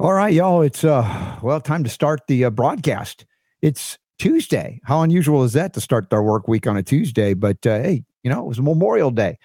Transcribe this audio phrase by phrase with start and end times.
[0.00, 0.62] All right, y'all.
[0.62, 3.26] It's uh well time to start the uh, broadcast.
[3.60, 4.80] It's Tuesday.
[4.84, 7.34] How unusual is that to start our work week on a Tuesday?
[7.34, 9.36] But uh, hey, you know it was Memorial Day,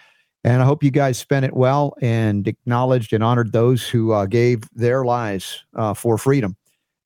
[0.45, 4.27] and I hope you guys spent it well and acknowledged and honored those who uh,
[4.27, 6.55] gave their lives uh, for freedom.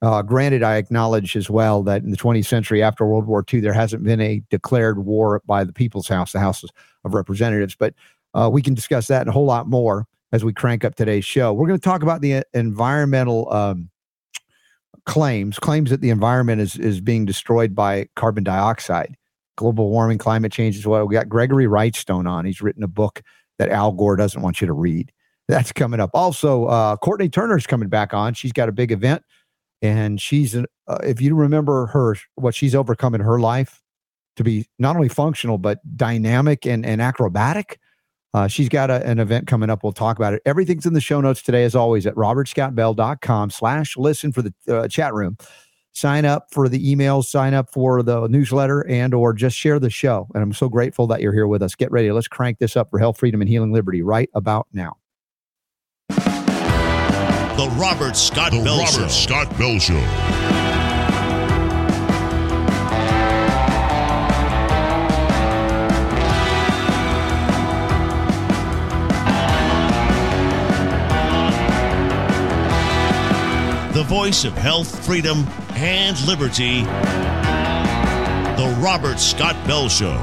[0.03, 3.61] Uh, granted, I acknowledge as well that in the 20th century after World War II,
[3.61, 6.63] there hasn't been a declared war by the People's House, the House
[7.03, 7.73] of Representatives.
[7.73, 7.95] But
[8.35, 11.25] uh, we can discuss that and a whole lot more as we crank up today's
[11.25, 11.53] show.
[11.53, 13.89] We're going to talk about the uh, environmental um,
[15.05, 19.15] claims, claims that the environment is is being destroyed by carbon dioxide,
[19.57, 21.05] global warming, climate change as well.
[21.07, 22.45] We got Gregory Wrightstone on.
[22.45, 23.21] He's written a book
[23.57, 25.11] that Al Gore doesn't want you to read.
[25.47, 26.11] That's coming up.
[26.13, 28.35] Also, uh, Courtenay Turner's coming back on.
[28.35, 29.23] She's got a big event,
[29.81, 30.63] and she's uh,
[31.03, 33.81] if you remember her, what she's overcome in her life
[34.35, 37.79] to be not only functional but dynamic and and acrobatic
[38.33, 39.83] uh, she's got a, an event coming up.
[39.83, 40.41] We'll talk about it.
[40.45, 44.87] Everything's in the show notes today, as always, at robertscottbell.com slash listen for the uh,
[44.87, 45.37] chat room.
[45.91, 49.89] Sign up for the emails, sign up for the newsletter, and or just share the
[49.89, 50.27] show.
[50.33, 51.73] And I'm so grateful that you're here with us.
[51.75, 52.11] Get ready.
[52.11, 54.97] Let's crank this up for health, freedom, and healing liberty right about now.
[56.09, 59.07] The Robert Scott the Bell Robert Show.
[59.07, 60.48] Scott Bell Show.
[73.99, 76.83] The voice of health, freedom, and liberty,
[78.55, 80.15] The Robert Scott Bell Show.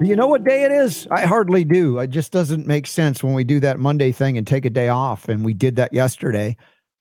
[0.00, 1.06] Do you know what day it is?
[1.10, 1.98] I hardly do.
[1.98, 4.88] It just doesn't make sense when we do that Monday thing and take a day
[4.88, 6.56] off, and we did that yesterday.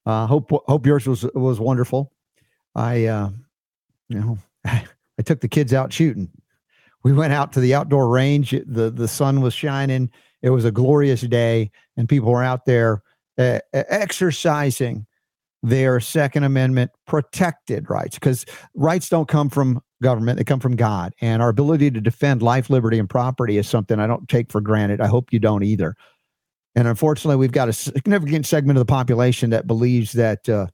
[0.06, 2.12] Uh, hope hope yours was was wonderful.
[2.76, 3.30] I, uh,
[4.10, 4.84] you know, I
[5.24, 6.30] took the kids out shooting.
[7.04, 8.52] We went out to the outdoor range.
[8.52, 10.12] the The sun was shining.
[10.42, 13.02] It was a glorious day, and people were out there
[13.38, 15.06] exercising
[15.64, 21.14] their Second Amendment protected rights because rights don't come from government, they come from God.
[21.22, 24.62] And our ability to defend life, liberty, and property is something I don't take for
[24.62, 25.02] granted.
[25.02, 25.96] I hope you don't either.
[26.76, 30.68] And unfortunately, we've got a significant segment of the population that believes that uh,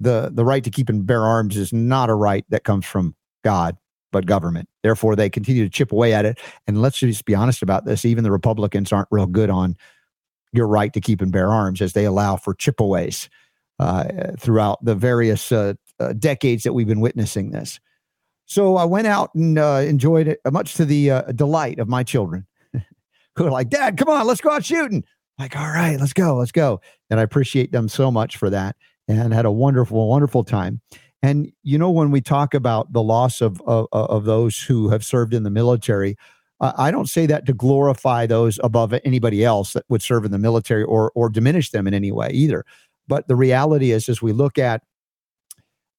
[0.00, 3.14] the, the right to keep and bear arms is not a right that comes from
[3.44, 3.76] God,
[4.10, 4.68] but government.
[4.82, 6.38] Therefore, they continue to chip away at it.
[6.66, 9.76] And let's just be honest about this even the Republicans aren't real good on
[10.52, 13.28] your right to keep and bear arms as they allow for chipaways
[13.78, 17.80] uh, throughout the various uh, uh, decades that we've been witnessing this.
[18.46, 22.02] So I went out and uh, enjoyed it, uh, much to the delight of my
[22.02, 22.46] children,
[23.36, 25.04] who are like, "Dad, come on, let's go out shooting."
[25.38, 26.80] like, all right, let's go, let's go.
[27.10, 28.76] And I appreciate them so much for that,
[29.08, 30.80] and had a wonderful, wonderful time.
[31.22, 35.04] And you know, when we talk about the loss of of, of those who have
[35.04, 36.16] served in the military,
[36.62, 40.38] I don't say that to glorify those above anybody else that would serve in the
[40.38, 42.64] military or or diminish them in any way either.
[43.08, 44.82] But the reality is, as we look at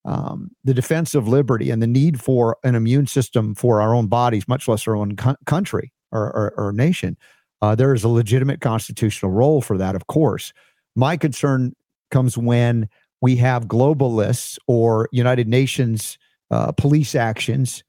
[0.06, 4.08] um, the defense of liberty and the need for an immune system for our own
[4.08, 7.18] bodies, much less our own co- country or, or, or nation,
[7.62, 10.54] uh, there is a legitimate constitutional role for that, of course.
[10.96, 11.74] My concern
[12.12, 12.90] comes when
[13.22, 16.18] we have globalists or United Nations
[16.52, 17.84] uh, police actions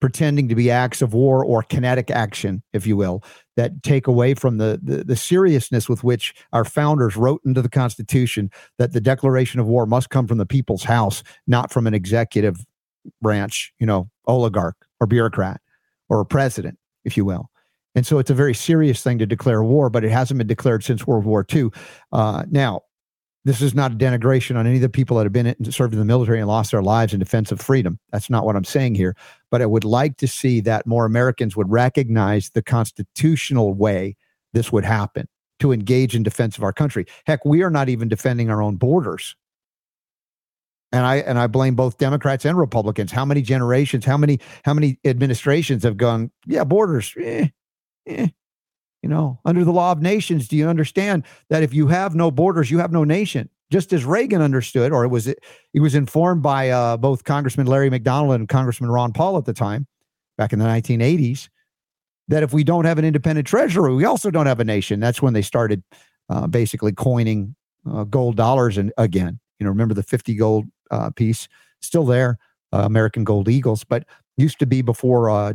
[0.00, 3.22] pretending to be acts of war or kinetic action, if you will,
[3.56, 7.68] that take away from the, the, the seriousness with which our founders wrote into the
[7.68, 11.94] Constitution that the declaration of war must come from the people's house, not from an
[11.94, 12.58] executive
[13.22, 15.60] branch, you know, oligarch or bureaucrat
[16.08, 17.50] or a president, if you will.
[17.94, 20.84] And so it's a very serious thing to declare war, but it hasn't been declared
[20.84, 21.70] since World War II.
[22.12, 22.82] Uh, now,
[23.46, 25.92] this is not a denigration on any of the people that have been in, served
[25.92, 27.96] in the military and lost their lives in defense of freedom.
[28.10, 29.14] That's not what I'm saying here.
[29.52, 34.16] But I would like to see that more Americans would recognize the constitutional way
[34.52, 35.28] this would happen
[35.60, 37.06] to engage in defense of our country.
[37.24, 39.36] Heck, we are not even defending our own borders.
[40.90, 43.12] And I and I blame both Democrats and Republicans.
[43.12, 47.48] How many generations, how many how many administrations have gone, yeah, borders, eh,
[48.08, 48.28] eh,
[49.06, 52.32] you know, under the law of nations, do you understand that if you have no
[52.32, 53.48] borders, you have no nation?
[53.70, 55.32] Just as Reagan understood, or it was
[55.72, 59.52] he was informed by uh, both Congressman Larry McDonald and Congressman Ron Paul at the
[59.52, 59.86] time,
[60.36, 61.48] back in the 1980s,
[62.26, 64.98] that if we don't have an independent treasury, we also don't have a nation.
[64.98, 65.84] That's when they started
[66.28, 67.54] uh, basically coining
[67.88, 69.38] uh, gold dollars and again.
[69.60, 71.46] You know, remember the 50 gold uh, piece
[71.80, 72.38] still there,
[72.72, 74.04] uh, American Gold Eagles, but
[74.36, 75.52] used to be before uh,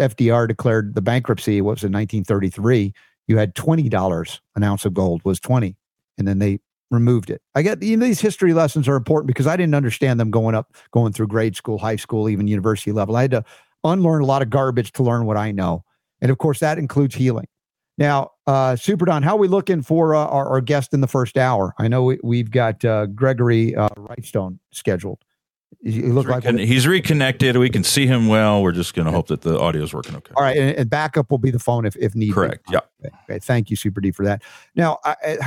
[0.00, 2.92] FDR declared the bankruptcy what was in 1933,
[3.26, 5.76] you had $20 an ounce of gold was 20
[6.18, 6.58] and then they
[6.90, 7.40] removed it.
[7.54, 10.54] I get you know, these history lessons are important because I didn't understand them going
[10.54, 13.16] up, going through grade school, high school, even university level.
[13.16, 13.44] I had to
[13.84, 15.84] unlearn a lot of garbage to learn what I know.
[16.20, 17.46] And of course, that includes healing.
[17.96, 21.06] Now, uh, Super Don, how are we looking for uh, our, our guest in the
[21.06, 21.74] first hour?
[21.78, 25.22] I know we, have got uh, Gregory uh, Wrightstone scheduled.
[25.82, 27.56] You look he's like he's reconnected.
[27.56, 28.62] We can see him well.
[28.62, 30.34] We're just going to hope that the audio is working okay.
[30.36, 32.34] All right, and, and, backup will be the phone if if needed.
[32.34, 32.66] Correct.
[32.70, 32.80] Yeah.
[33.02, 33.16] Okay.
[33.24, 33.38] okay.
[33.38, 34.42] Thank you, Super D, for that.
[34.74, 34.98] Now,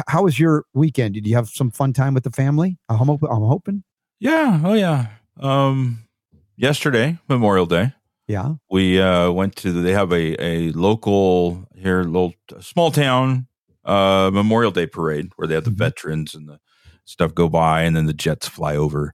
[0.08, 1.14] how was your weekend?
[1.14, 2.80] Did you have some fun time with the family?
[2.90, 3.84] I'm, I'm hoping.
[4.20, 4.60] Yeah.
[4.64, 5.08] Oh yeah.
[5.40, 6.08] Um,
[6.56, 7.94] yesterday, Memorial Day.
[8.28, 8.56] Yeah.
[8.72, 9.72] We uh, went to.
[9.72, 13.46] They have a a local here, little small town
[13.86, 15.78] uh, Memorial Day parade where they have the mm-hmm.
[15.78, 16.60] veterans and the
[17.06, 19.14] stuff go by, and then the jets fly over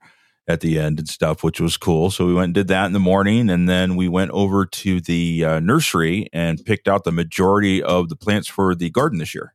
[0.49, 2.09] at the end and stuff, which was cool.
[2.09, 4.99] So we went and did that in the morning, and then we went over to
[4.99, 9.35] the uh, nursery and picked out the majority of the plants for the garden this
[9.35, 9.53] year.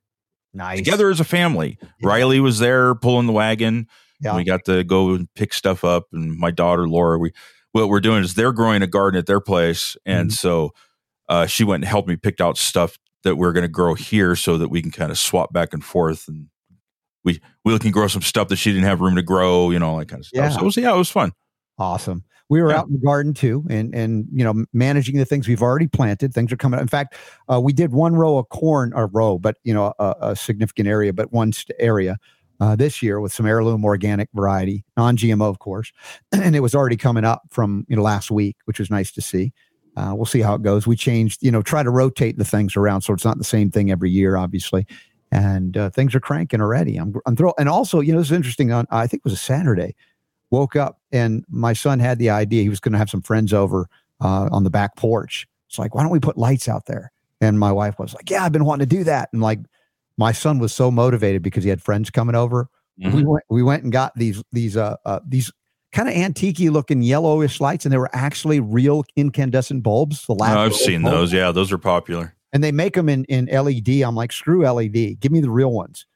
[0.55, 0.79] Nice.
[0.79, 1.79] Together as a family.
[1.83, 2.09] Yeah.
[2.09, 3.89] Riley was there pulling the wagon.
[4.21, 4.37] Yeah.
[4.37, 7.19] We got to go and pick stuff up, and my daughter Laura.
[7.19, 7.33] We
[7.73, 10.35] what we're doing is they're growing a garden at their place, and mm-hmm.
[10.35, 10.71] so
[11.29, 14.37] uh, she went and helped me pick out stuff that we're going to grow here,
[14.37, 16.51] so that we can kind of swap back and forth and
[17.25, 19.91] we we can grow some stuff that she didn't have room to grow, you know,
[19.91, 20.43] all that kind of stuff.
[20.43, 20.49] Yeah.
[20.51, 21.33] So it was yeah, it was fun.
[21.79, 22.25] Awesome.
[22.51, 22.79] We were yeah.
[22.79, 26.35] out in the garden too, and and you know managing the things we've already planted.
[26.35, 26.79] Things are coming.
[26.79, 26.83] Up.
[26.83, 27.17] In fact,
[27.51, 30.89] uh, we did one row of corn, a row, but you know a, a significant
[30.89, 32.19] area, but one st- area
[32.61, 35.91] uh, this year with some heirloom organic variety, non-GMO, of course,
[36.33, 39.23] and it was already coming up from you know last week, which was nice to
[39.23, 39.53] see.
[39.97, 40.89] Uh, we'll see how it goes.
[40.89, 43.71] We changed, you know, try to rotate the things around so it's not the same
[43.71, 44.87] thing every year, obviously
[45.35, 46.97] and uh, things are cranking already.
[46.97, 47.57] I'm, I'm thrilled.
[47.59, 48.71] And also, you know, this is interesting.
[48.73, 49.97] On I think it was a Saturday,
[50.51, 53.53] woke up and my son had the idea he was going to have some friends
[53.53, 53.89] over
[54.21, 55.49] uh, on the back porch.
[55.69, 57.11] It's like, why don't we put lights out there?
[57.41, 59.29] And my wife was like, yeah, I've been wanting to do that.
[59.33, 59.59] And like,
[60.17, 62.69] my son was so motivated because he had friends coming over.
[63.03, 63.17] Mm-hmm.
[63.17, 65.51] We went, we went and got these these uh, uh these
[65.91, 70.25] kind of antique looking yellowish lights, and they were actually real incandescent bulbs.
[70.27, 71.17] The last oh, I've seen bulbs.
[71.17, 71.33] those.
[71.33, 74.03] Yeah, those are popular and they make them in in LED.
[74.03, 76.07] I'm like, screw LED, give me the real ones.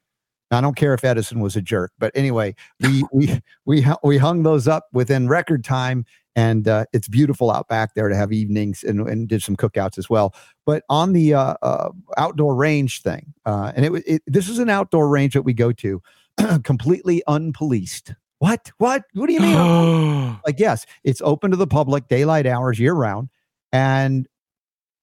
[0.50, 4.44] I don't care if Edison was a jerk, but anyway, we we we we hung
[4.44, 8.82] those up within record time, and uh, it's beautiful out back there to have evenings
[8.82, 10.34] and, and did some cookouts as well.
[10.64, 14.70] But on the uh, uh, outdoor range thing, uh, and it, it this is an
[14.70, 16.00] outdoor range that we go to,
[16.64, 18.14] completely unpoliced.
[18.38, 18.70] What?
[18.78, 19.02] What?
[19.14, 20.38] What do you mean?
[20.46, 23.28] like, yes, it's open to the public, daylight hours, year round,
[23.72, 24.28] and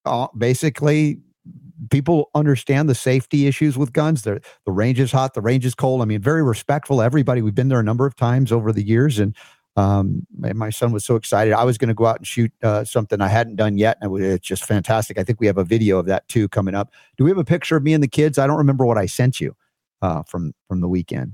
[0.06, 1.20] uh, basically
[1.90, 4.24] people understand the safety issues with guns.
[4.24, 6.02] The the range is hot, the range is cold.
[6.02, 7.02] I mean, very respectful.
[7.02, 9.36] Everybody, we've been there a number of times over the years, and
[9.76, 11.54] um, my son was so excited.
[11.54, 14.18] I was going to go out and shoot uh, something I hadn't done yet, and
[14.22, 15.18] it's just fantastic.
[15.18, 16.94] I think we have a video of that too coming up.
[17.18, 18.38] Do we have a picture of me and the kids?
[18.38, 19.56] I don't remember what I sent you
[20.02, 21.34] uh, from from the weekend.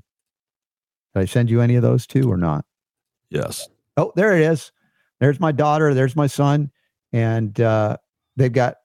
[1.13, 2.65] Did I send you any of those too or not?
[3.29, 3.69] Yes.
[3.97, 4.71] Oh, there it is.
[5.19, 5.93] There's my daughter.
[5.93, 6.71] There's my son,
[7.13, 7.97] and uh,
[8.37, 8.77] they've got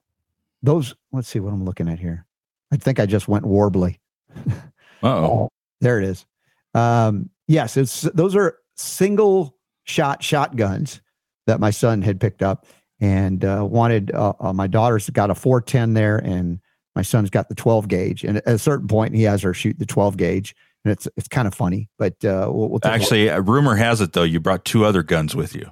[0.63, 2.27] those let's see what I'm looking at here.
[2.73, 3.99] I think I just went warbly.
[5.03, 5.49] oh,
[5.81, 6.27] there it is.
[6.75, 11.01] Um, yes, it's those are single shot shotguns
[11.47, 12.67] that my son had picked up
[13.01, 14.11] and uh, wanted.
[14.13, 16.61] Uh, uh, my daughter's got a 410 there, and
[16.95, 18.25] my son's got the 12 gauge.
[18.25, 20.55] And at a certain point, he has her shoot the 12 gauge,
[20.85, 21.89] and it's it's kind of funny.
[21.99, 25.35] But uh, we'll, we'll actually, a rumor has it though you brought two other guns
[25.35, 25.71] with you.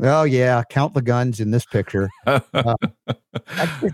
[0.00, 2.08] Oh yeah, count the guns in this picture.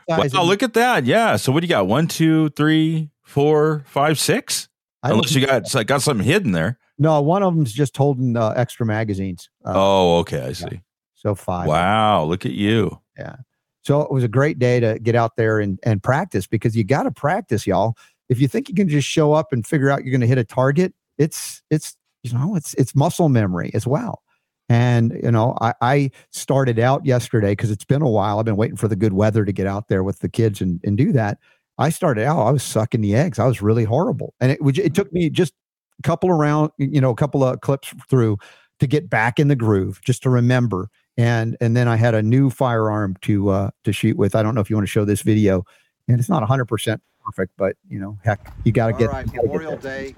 [0.08, 1.04] Uh, wow, look at that!
[1.04, 1.36] Yeah.
[1.36, 1.86] So what do you got?
[1.86, 4.68] One, two, three, four, five, six.
[5.02, 6.78] Unless you got got something hidden there.
[6.98, 9.50] No, one of them's just holding uh, extra magazines.
[9.64, 10.66] Uh, oh, okay, I see.
[10.72, 10.78] Yeah.
[11.14, 11.68] So five.
[11.68, 13.00] Wow, look at you.
[13.18, 13.36] Yeah.
[13.82, 16.84] So it was a great day to get out there and, and practice because you
[16.84, 17.96] got to practice, y'all.
[18.28, 20.38] If you think you can just show up and figure out you're going to hit
[20.38, 24.22] a target, it's it's you know it's it's muscle memory as well.
[24.68, 28.38] And, you know, I, I started out yesterday because it's been a while.
[28.38, 30.80] I've been waiting for the good weather to get out there with the kids and,
[30.84, 31.38] and do that.
[31.76, 33.38] I started out, I was sucking the eggs.
[33.38, 34.32] I was really horrible.
[34.40, 35.52] And it, it took me just
[35.98, 38.38] a couple around, you know, a couple of clips through
[38.80, 40.88] to get back in the groove, just to remember.
[41.16, 44.34] And and then I had a new firearm to uh to shoot with.
[44.34, 45.64] I don't know if you want to show this video.
[46.08, 49.76] And it's not 100% perfect, but you know, heck, you got to get right, Memorial
[49.76, 50.14] Day.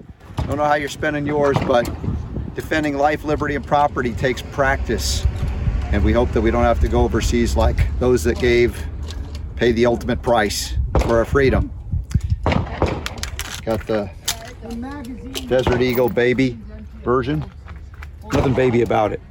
[0.47, 1.87] Don't know how you're spending yours, but
[2.57, 5.27] defending life, liberty, and property takes practice.
[5.91, 8.83] And we hope that we don't have to go overseas like those that gave,
[9.55, 11.71] pay the ultimate price for our freedom.
[13.63, 14.09] Got the
[15.47, 16.57] Desert Eagle baby
[17.03, 17.45] version.
[18.33, 19.21] Nothing baby about it.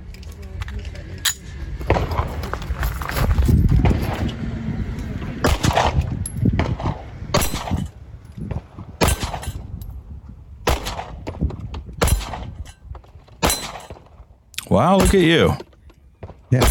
[14.68, 15.54] Wow, look at you.
[16.50, 16.68] Yeah.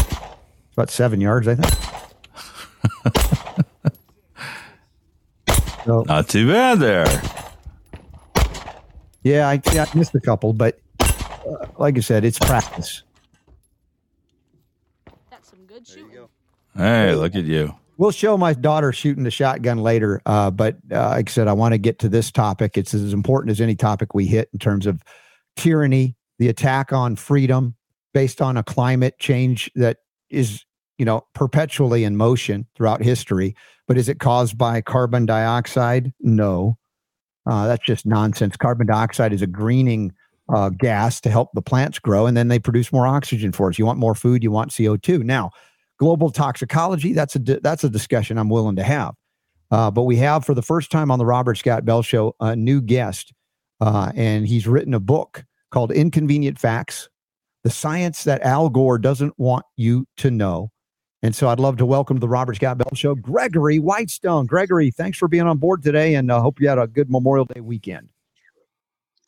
[0.74, 1.72] About seven yards, I think.
[5.86, 7.06] So, Not too bad there.
[9.22, 13.04] Yeah, I, yeah, I missed a couple, but uh, like I said, it's practice.
[15.30, 16.26] That's some good shooting.
[16.76, 17.72] Hey, look at you.
[17.98, 21.52] We'll show my daughter shooting the shotgun later, uh, but uh, like I said, I
[21.52, 22.76] want to get to this topic.
[22.76, 25.04] It's as important as any topic we hit in terms of
[25.54, 27.76] tyranny, the attack on freedom
[28.16, 29.98] based on a climate change that
[30.30, 30.64] is,
[30.96, 33.54] you know, perpetually in motion throughout history.
[33.86, 36.14] But is it caused by carbon dioxide?
[36.20, 36.78] No.
[37.44, 38.56] Uh, that's just nonsense.
[38.56, 40.14] Carbon dioxide is a greening
[40.48, 43.78] uh, gas to help the plants grow, and then they produce more oxygen for us.
[43.78, 45.22] You want more food, you want CO2.
[45.22, 45.50] Now,
[45.98, 49.14] global toxicology, that's a, that's a discussion I'm willing to have.
[49.70, 52.56] Uh, but we have, for the first time on the Robert Scott Bell Show, a
[52.56, 53.34] new guest,
[53.82, 57.10] uh, and he's written a book called Inconvenient Facts
[57.66, 60.70] The Science That Al Gore Doesn't Want You to Know.
[61.20, 64.46] And so I'd love to welcome to the Robert Scott Bell Show, Gregory Whitestone.
[64.46, 67.10] Gregory, thanks for being on board today, and I uh, hope you had a good
[67.10, 68.10] Memorial Day weekend.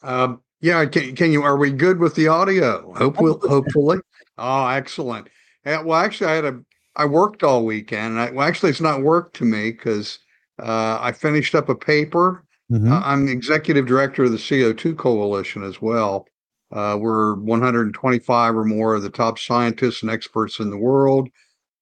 [0.04, 1.42] Um, yeah, can, can you?
[1.42, 2.94] Are we good with the audio?
[2.94, 3.98] Hopefully, hopefully.
[4.38, 5.26] Oh, excellent.
[5.66, 6.60] Yeah, well, actually, I had a.
[6.94, 8.20] I worked all weekend.
[8.20, 10.20] I, well, actually, it's not work to me because
[10.62, 12.44] uh, I finished up a paper.
[12.70, 12.92] Mm-hmm.
[12.92, 16.28] Uh, I'm executive director of the CO2 Coalition as well.
[16.70, 21.28] Uh, we're 125 or more of the top scientists and experts in the world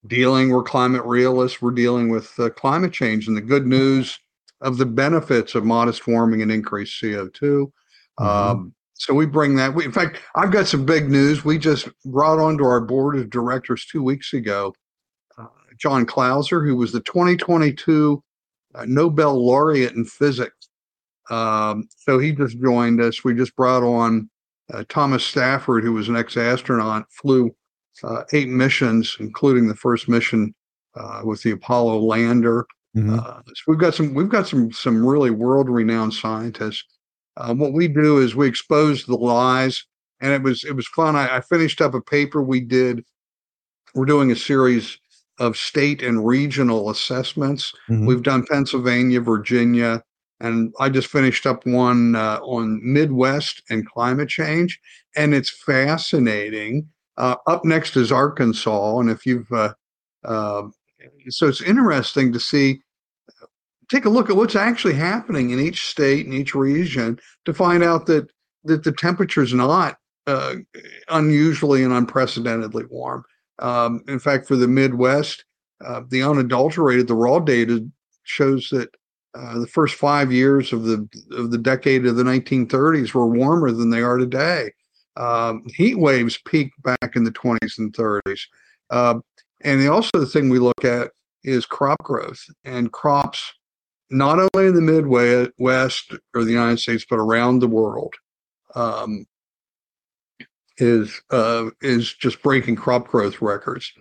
[0.07, 4.19] dealing, we're climate realists, we're dealing with uh, climate change and the good news
[4.61, 7.31] of the benefits of modest warming and increased CO2.
[7.31, 8.25] Mm-hmm.
[8.25, 9.75] Um, so we bring that.
[9.75, 11.45] We, in fact, I've got some big news.
[11.45, 14.73] We just brought onto our board of directors two weeks ago
[15.37, 15.45] uh,
[15.77, 18.23] John Clauser, who was the 2022
[18.73, 20.69] uh, Nobel laureate in physics.
[21.29, 23.23] Um, so he just joined us.
[23.23, 24.29] We just brought on
[24.73, 27.55] uh, Thomas Stafford, who was an ex-astronaut, flew
[28.03, 30.53] uh, eight missions, including the first mission
[30.95, 32.65] uh, with the Apollo lander.
[32.95, 33.19] Mm-hmm.
[33.19, 36.83] Uh, so we've got some we've got some some really world renowned scientists.
[37.37, 39.85] Uh, what we do is we expose the lies,
[40.19, 41.15] and it was it was fun.
[41.15, 43.03] I, I finished up a paper we did.
[43.93, 44.97] We're doing a series
[45.39, 47.71] of state and regional assessments.
[47.89, 48.07] Mm-hmm.
[48.07, 50.01] We've done Pennsylvania, Virginia,
[50.39, 54.79] and I just finished up one uh, on Midwest and climate change,
[55.15, 59.73] and it's fascinating uh, up next is Arkansas, and if you've uh,
[60.23, 60.63] uh,
[61.29, 62.81] so it's interesting to see.
[63.89, 67.83] Take a look at what's actually happening in each state and each region to find
[67.83, 68.29] out that
[68.65, 70.55] that the temperature is not uh,
[71.07, 73.23] unusually and unprecedentedly warm.
[73.59, 75.45] Um, in fact, for the Midwest,
[75.85, 77.87] uh, the unadulterated, the raw data
[78.23, 78.89] shows that
[79.37, 83.71] uh, the first five years of the of the decade of the 1930s were warmer
[83.71, 84.71] than they are today.
[85.15, 88.41] Um, heat waves peaked back in the 20s and 30s.
[88.89, 89.19] Uh,
[89.61, 91.11] and the, also the thing we look at
[91.43, 93.53] is crop growth and crops,
[94.09, 98.13] not only in the Midwest or the United States, but around the world,
[98.75, 99.25] um,
[100.77, 103.91] is uh, is just breaking crop growth records.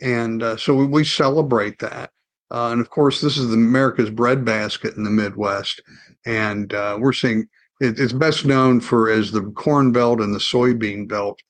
[0.00, 2.10] And uh, so we, we, celebrate that.
[2.52, 5.80] Uh, and of course, this is America's breadbasket in the Midwest,
[6.26, 7.48] and uh, we're seeing
[7.80, 11.40] it, it's best known for as the corn belt and the soybean belt,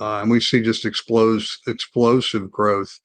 [0.00, 2.96] uh, and we see just explos- explosive growth.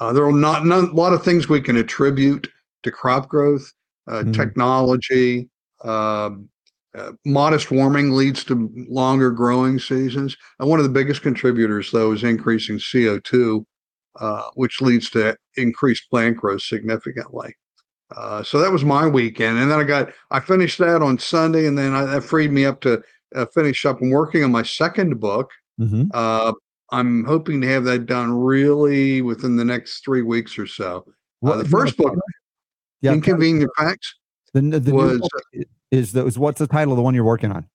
[0.00, 2.48] Uh, there are not, not, a lot of things we can attribute
[2.82, 3.70] to crop growth,
[4.08, 4.34] mm.
[4.34, 5.50] technology.
[5.84, 6.48] Um,
[6.94, 10.36] uh, modest warming leads to longer growing seasons.
[10.58, 13.64] And one of the biggest contributors, though, is increasing CO2,
[14.20, 17.54] uh, which leads to increased plant growth significantly.
[18.16, 21.66] Uh, so that was my weekend, and then I got I finished that on Sunday,
[21.66, 23.02] and then I, that freed me up to
[23.34, 25.50] uh, finish up and working on my second book.
[25.80, 26.04] Mm-hmm.
[26.12, 26.52] Uh,
[26.90, 31.06] I'm hoping to have that done really within the next three weeks or so.
[31.42, 32.14] Uh, the first book,
[33.00, 34.14] yeah, Inconvenient Facts,
[34.52, 35.26] the, the was
[35.90, 37.66] is the, is what's the title of the one you're working on?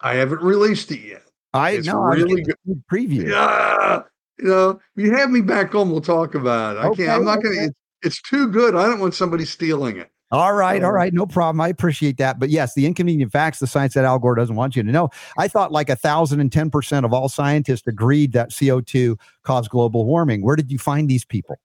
[0.00, 1.22] I haven't released it yet.
[1.54, 3.30] I know really good preview.
[3.30, 4.02] Yeah,
[4.38, 6.80] you know, if you have me back home, we'll talk about it.
[6.80, 7.18] I okay, can't.
[7.18, 7.54] I'm not okay.
[7.54, 8.74] going to it's too good.
[8.74, 10.10] I don't want somebody stealing it.
[10.32, 11.60] All right, all right, no problem.
[11.60, 12.40] I appreciate that.
[12.40, 15.10] But yes, the inconvenient facts, the science that Al Gore doesn't want you to know.
[15.36, 19.68] I thought like a thousand and ten percent of all scientists agreed that CO2 caused
[19.68, 20.42] global warming.
[20.42, 21.56] Where did you find these people?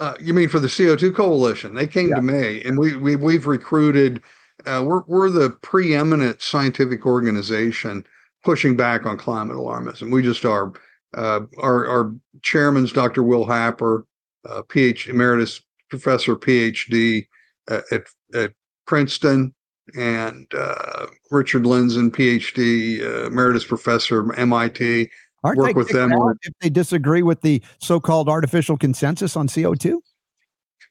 [0.00, 1.74] Uh, you mean for the CO2 coalition?
[1.74, 2.16] They came yeah.
[2.16, 4.20] to me, and we, we we've recruited.
[4.66, 8.04] Uh, we're we're the preeminent scientific organization
[8.42, 10.12] pushing back on climate alarmism.
[10.12, 10.72] We just are.
[11.14, 13.22] Uh, our our chairman's Dr.
[13.22, 14.06] Will Happer
[14.48, 17.26] uh, PhD emeritus professor PhD
[17.68, 18.02] at, at,
[18.34, 18.52] at
[18.86, 19.54] Princeton,
[19.96, 25.10] and uh, Richard Lindzen, PhD uh, emeritus professor MIT.
[25.42, 29.96] Aren't work with them on, if they disagree with the so-called artificial consensus on CO2.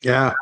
[0.02, 0.34] Yeah,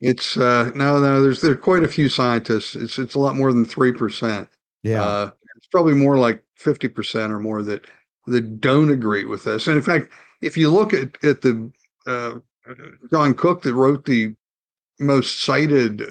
[0.00, 1.22] It's uh, no, no.
[1.22, 2.74] There's there's quite a few scientists.
[2.74, 4.48] It's it's a lot more than three percent.
[4.82, 7.84] Yeah, uh, it's probably more like fifty percent or more that
[8.26, 9.66] that don't agree with this.
[9.66, 11.70] And in fact, if you look at at the
[12.06, 12.34] uh,
[13.10, 14.34] John Cook that wrote the
[14.98, 16.02] most cited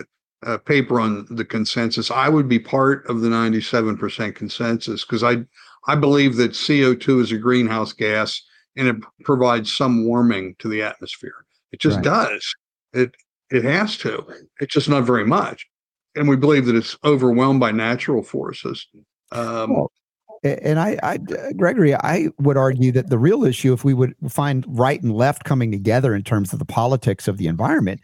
[0.46, 5.06] uh, paper on the consensus, I would be part of the ninety seven percent consensus
[5.06, 5.46] because I
[5.88, 8.42] I believe that CO two is a greenhouse gas
[8.76, 11.46] and it provides some warming to the atmosphere.
[11.72, 12.06] It just right.
[12.06, 12.56] does.
[12.94, 13.16] It
[13.52, 14.26] it has to.
[14.60, 15.68] It's just not very much.
[16.16, 18.88] And we believe that it's overwhelmed by natural forces.
[19.32, 19.92] Um, well,
[20.44, 21.18] and I, I,
[21.58, 25.44] Gregory, I would argue that the real issue, if we would find right and left
[25.44, 28.02] coming together in terms of the politics of the environment,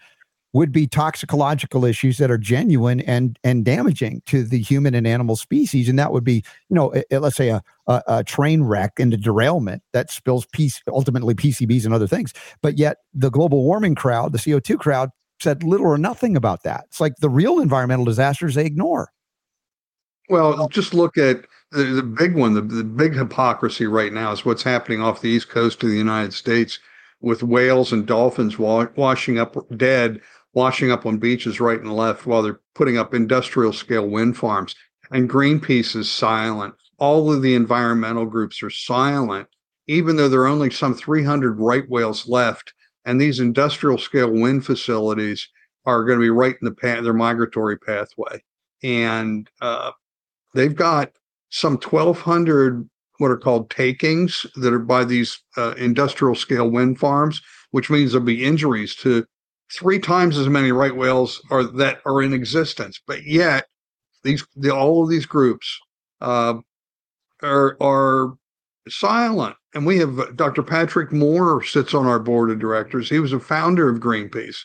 [0.56, 5.36] would be toxicological issues that are genuine and and damaging to the human and animal
[5.36, 8.94] species, and that would be, you know, a, let's say a, a, a train wreck
[8.98, 12.34] and a derailment that spills piece ultimately PCBs and other things.
[12.62, 15.10] But yet, the global warming crowd, the CO two crowd,
[15.42, 16.86] said little or nothing about that.
[16.88, 19.10] It's like the real environmental disasters they ignore.
[20.30, 22.54] Well, just look at the, the big one.
[22.54, 25.98] The, the big hypocrisy right now is what's happening off the east coast of the
[25.98, 26.80] United States
[27.22, 30.22] with whales and dolphins wa- washing up dead,
[30.54, 34.76] washing up on beaches right and left while they're putting up industrial scale wind farms.
[35.12, 36.76] And Greenpeace is silent.
[36.98, 39.48] All of the environmental groups are silent,
[39.88, 42.74] even though there are only some 300 right whales left
[43.06, 45.48] and these industrial scale wind facilities
[45.86, 48.44] are going to be right in the path, their migratory pathway.
[48.84, 49.92] And uh,
[50.54, 51.12] they've got
[51.56, 57.42] some 1,200 what are called takings that are by these uh, industrial scale wind farms,
[57.72, 59.26] which means there'll be injuries to
[59.72, 63.00] three times as many right whales are that are in existence.
[63.08, 63.68] But yet,
[64.24, 65.80] these the, all of these groups
[66.20, 66.56] uh,
[67.42, 68.34] are are
[68.90, 69.56] silent.
[69.74, 70.62] And we have uh, Dr.
[70.62, 73.10] Patrick Moore sits on our board of directors.
[73.10, 74.58] He was a founder of Greenpeace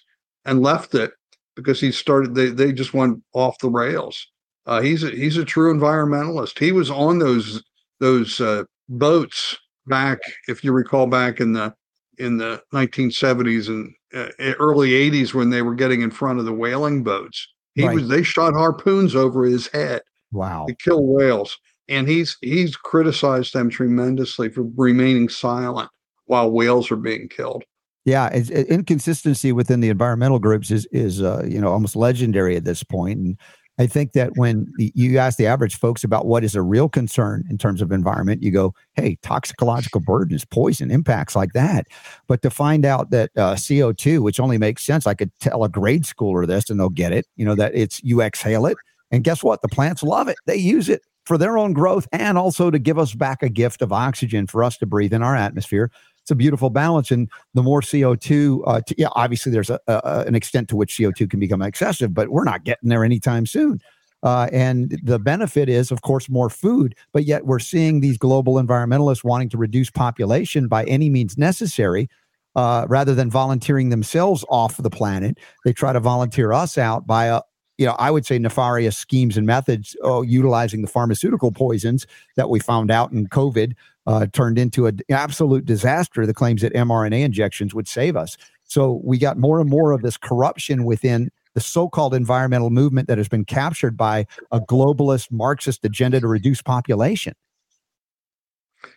[0.44, 1.12] and left it
[1.54, 2.34] because he started.
[2.34, 4.26] They they just went off the rails.
[4.66, 6.58] Uh, he's a, he's a true environmentalist.
[6.58, 7.62] He was on those
[7.98, 10.18] those uh, boats back,
[10.48, 11.74] if you recall, back in the
[12.18, 16.52] in the 1970s and uh, early 80s when they were getting in front of the
[16.52, 17.48] whaling boats.
[17.74, 17.94] He right.
[17.94, 20.02] was they shot harpoons over his head.
[20.32, 20.66] Wow.
[20.68, 21.58] To kill whales
[21.90, 25.90] and he's he's criticized them tremendously for remaining silent
[26.24, 27.64] while whales are being killed.
[28.06, 32.64] Yeah, it's, inconsistency within the environmental groups is is uh, you know almost legendary at
[32.64, 33.38] this point, and
[33.80, 37.44] I think that when you ask the average folks about what is a real concern
[37.48, 41.86] in terms of environment, you go, "Hey, toxicological burdens, poison impacts like that."
[42.26, 45.64] But to find out that uh, CO two, which only makes sense, I could tell
[45.64, 47.26] a grade schooler this and they'll get it.
[47.36, 48.76] You know that it's you exhale it,
[49.10, 49.62] and guess what?
[49.62, 52.98] The plants love it; they use it for their own growth and also to give
[52.98, 55.90] us back a gift of oxygen for us to breathe in our atmosphere.
[56.30, 57.10] It's a beautiful balance.
[57.10, 60.96] And the more CO2, uh, t- yeah, obviously there's a, a, an extent to which
[60.96, 63.80] CO2 can become excessive, but we're not getting there anytime soon.
[64.22, 68.62] Uh, and the benefit is, of course, more food, but yet we're seeing these global
[68.62, 72.08] environmentalists wanting to reduce population by any means necessary.
[72.54, 77.24] Uh, rather than volunteering themselves off the planet, they try to volunteer us out by
[77.26, 77.40] a,
[77.78, 82.50] you know, I would say nefarious schemes and methods oh, utilizing the pharmaceutical poisons that
[82.50, 83.74] we found out in COVID
[84.10, 86.26] uh, turned into an absolute disaster.
[86.26, 88.36] The claims that mRNA injections would save us.
[88.64, 93.18] So we got more and more of this corruption within the so-called environmental movement that
[93.18, 97.34] has been captured by a globalist Marxist agenda to reduce population.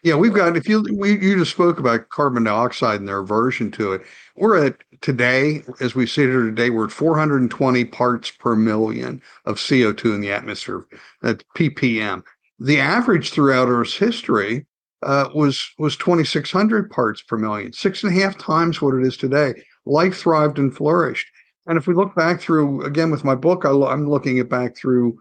[0.02, 3.70] Yeah, we've got if you we you just spoke about carbon dioxide and their aversion
[3.72, 4.02] to it.
[4.36, 9.58] We're at today, as we sit here today, we're at 420 parts per million of
[9.58, 10.86] CO2 in the atmosphere.
[11.22, 12.24] That's ppm.
[12.60, 14.66] The average throughout Earth's history
[15.06, 19.18] uh, was was 2,600 parts per million, six and a half times what it is
[19.18, 19.54] today.
[19.86, 21.28] Life thrived and flourished.
[21.68, 24.78] And if we look back through again with my book, I, I'm looking at back
[24.78, 25.18] through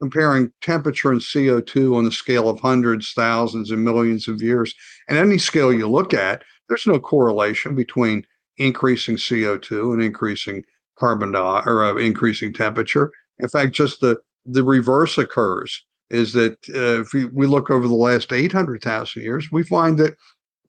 [0.00, 4.74] comparing temperature and CO2 on the scale of hundreds, thousands, and millions of years.
[5.08, 8.26] And any scale you look at, there's no correlation between
[8.58, 10.64] increasing CO2 and increasing
[10.98, 13.12] carbon dioxide or uh, increasing temperature.
[13.38, 15.84] In fact, just the the reverse occurs.
[16.10, 20.14] Is that uh, if we, look over the last 800,000 years, we find that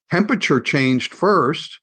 [0.10, 1.80] temperature changed first,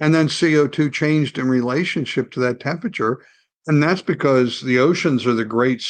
[0.00, 3.24] and then CO2 changed in relationship to that temperature.
[3.66, 5.86] And that's because the oceans are the great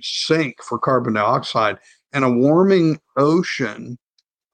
[0.00, 1.78] sink for carbon dioxide.
[2.12, 3.98] And a warming ocean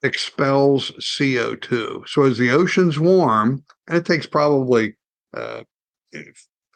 [0.02, 2.08] expels CO2.
[2.08, 4.96] So as the oceans warm, and it takes probably
[5.34, 5.62] uh,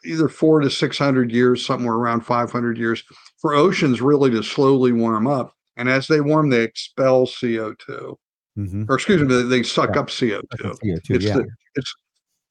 [0.05, 3.03] either four to 600 years, somewhere around 500 years,
[3.43, 5.53] for oceans really to slowly warm up.
[5.77, 8.15] And as they warm, they expel CO2.
[8.57, 8.85] Mm-hmm.
[8.87, 10.01] Or excuse me, they suck yeah.
[10.01, 10.43] up CO2.
[10.53, 11.33] CO2 it's, yeah.
[11.35, 11.95] the, it's,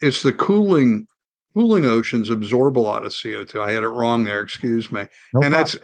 [0.01, 1.07] it's the cooling
[1.55, 3.61] cooling oceans absorb a lot of CO2.
[3.61, 4.41] I had it wrong there.
[4.43, 5.03] Excuse me.
[5.33, 5.53] No and problem.
[5.53, 5.77] that's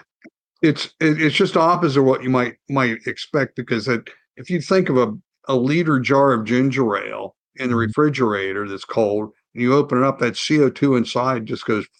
[0.60, 4.88] it's it's just opposite of what you might might expect because it, if you think
[4.88, 5.14] of a
[5.46, 7.80] a liter jar of ginger ale in the mm-hmm.
[7.80, 11.86] refrigerator that's cold, and you open it up, that CO2 inside just goes.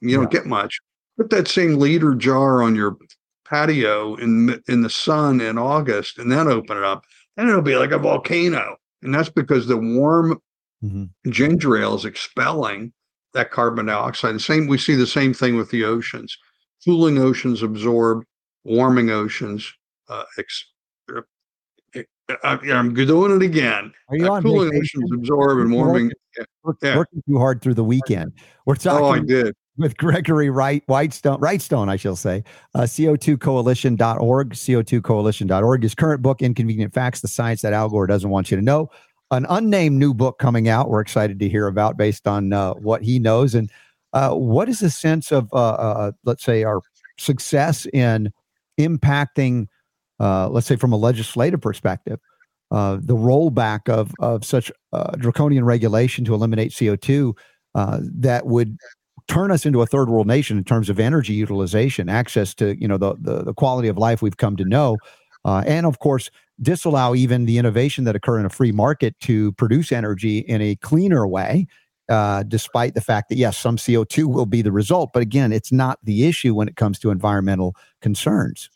[0.00, 0.38] You don't yeah.
[0.38, 0.78] get much.
[1.18, 2.96] Put that same liter jar on your
[3.44, 7.04] patio in in the sun in August, and then open it up,
[7.36, 8.76] and it'll be like a volcano.
[9.02, 10.40] And that's because the warm
[10.82, 11.30] mm-hmm.
[11.30, 12.92] ginger ale is expelling
[13.34, 14.34] that carbon dioxide.
[14.34, 16.36] The same we see the same thing with the oceans.
[16.84, 18.24] Cooling oceans absorb,
[18.64, 19.72] warming oceans
[20.08, 20.66] uh, ex-
[21.14, 21.22] uh,
[22.44, 23.92] I, am doing it again.
[24.08, 26.12] Are you uh, on cooling oceans absorb and warming.
[26.62, 26.96] Working, yeah.
[26.96, 28.32] working too hard through the weekend.
[28.66, 29.04] We're talking.
[29.04, 32.42] Oh, I did with Gregory Wright, Whitestone, Wrightstone, I shall say,
[32.74, 35.82] uh, CO2coalition.org, CO2coalition.org.
[35.82, 38.90] His current book, Inconvenient Facts, The Science That Al Gore Doesn't Want You to Know.
[39.30, 40.88] An unnamed new book coming out.
[40.88, 43.54] We're excited to hear about based on uh, what he knows.
[43.54, 43.70] And
[44.12, 46.80] uh, what is the sense of, uh, uh, let's say, our
[47.18, 48.32] success in
[48.80, 49.66] impacting,
[50.18, 52.18] uh, let's say, from a legislative perspective,
[52.70, 54.72] the rollback of, of such
[55.18, 57.34] draconian regulation to eliminate CO2
[57.74, 58.76] that would
[59.28, 62.88] turn us into a third world nation in terms of energy utilization, access to you
[62.88, 64.96] know the the, the quality of life we've come to know,
[65.44, 69.52] uh, and of course disallow even the innovation that occur in a free market to
[69.52, 71.66] produce energy in a cleaner way.
[72.08, 75.52] Uh, despite the fact that yes, some CO two will be the result, but again,
[75.52, 78.70] it's not the issue when it comes to environmental concerns.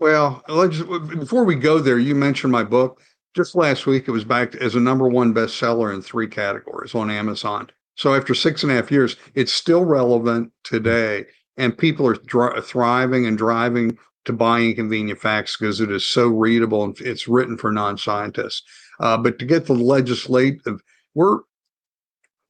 [0.00, 3.02] Well, before we go there, you mentioned my book.
[3.36, 7.10] Just last week, it was back as a number one bestseller in three categories on
[7.10, 7.70] Amazon.
[7.94, 11.26] So after six and a half years, it's still relevant today,
[11.56, 16.84] and people are thriving and driving to buy inconvenient facts because it is so readable
[16.84, 18.62] and it's written for non-scientists.
[19.00, 20.80] Uh, but to get the legislative,
[21.14, 21.40] we're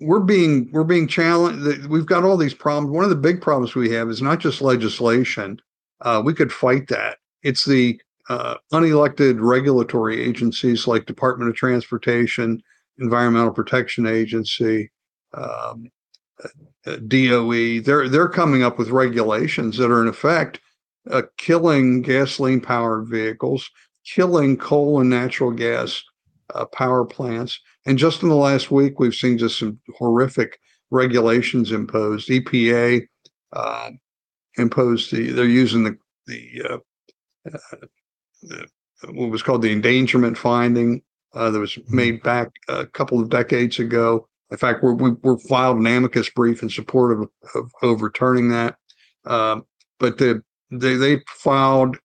[0.00, 1.87] we're being we're being challenged.
[1.87, 2.94] We've got all these problems.
[2.94, 5.61] One of the big problems we have is not just legislation.
[6.00, 7.18] Uh, we could fight that.
[7.42, 12.62] It's the uh, unelected regulatory agencies like Department of Transportation,
[12.98, 14.90] Environmental Protection Agency,
[15.35, 15.90] um,
[16.87, 20.61] uh, DOE, they're they're coming up with regulations that are in effect
[21.11, 23.71] uh, killing gasoline powered vehicles,
[24.05, 26.03] killing coal and natural gas
[26.55, 27.61] uh, power plants.
[27.87, 30.59] And just in the last week, we've seen just some horrific
[30.90, 32.29] regulations imposed.
[32.29, 33.07] EPA
[33.53, 33.90] uh,
[34.57, 36.79] imposed the they're using the the, uh,
[37.53, 37.77] uh,
[38.42, 38.66] the
[39.11, 41.03] what was called the endangerment finding
[41.35, 41.97] that was mm-hmm.
[41.97, 46.28] made back a couple of decades ago in fact, we're, we, are filed an amicus
[46.28, 48.76] brief in support of, of overturning that.
[49.24, 49.64] Um,
[49.98, 51.96] but the, they, they filed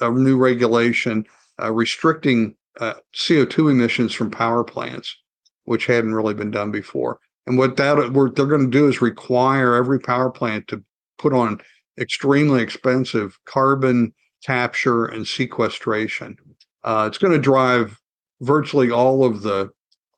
[0.00, 1.24] a new regulation
[1.60, 5.16] uh, restricting uh, CO2 emissions from power plants,
[5.64, 7.18] which hadn't really been done before.
[7.46, 10.84] And what that what they're going to do is require every power plant to
[11.18, 11.60] put on
[11.98, 14.12] extremely expensive carbon
[14.44, 16.36] capture and sequestration.
[16.84, 17.98] Uh, it's going to drive
[18.40, 19.70] virtually all of the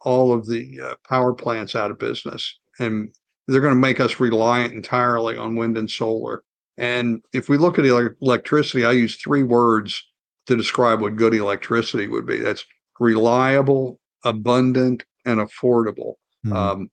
[0.05, 3.15] all of the uh, power plants out of business and
[3.49, 6.43] they're going to make us reliant entirely on wind and solar.
[6.77, 10.05] And if we look at electricity, I use three words
[10.47, 12.39] to describe what good electricity would be.
[12.39, 12.65] That's
[12.99, 16.15] reliable, abundant, and affordable.
[16.47, 16.53] Mm-hmm.
[16.53, 16.91] Um,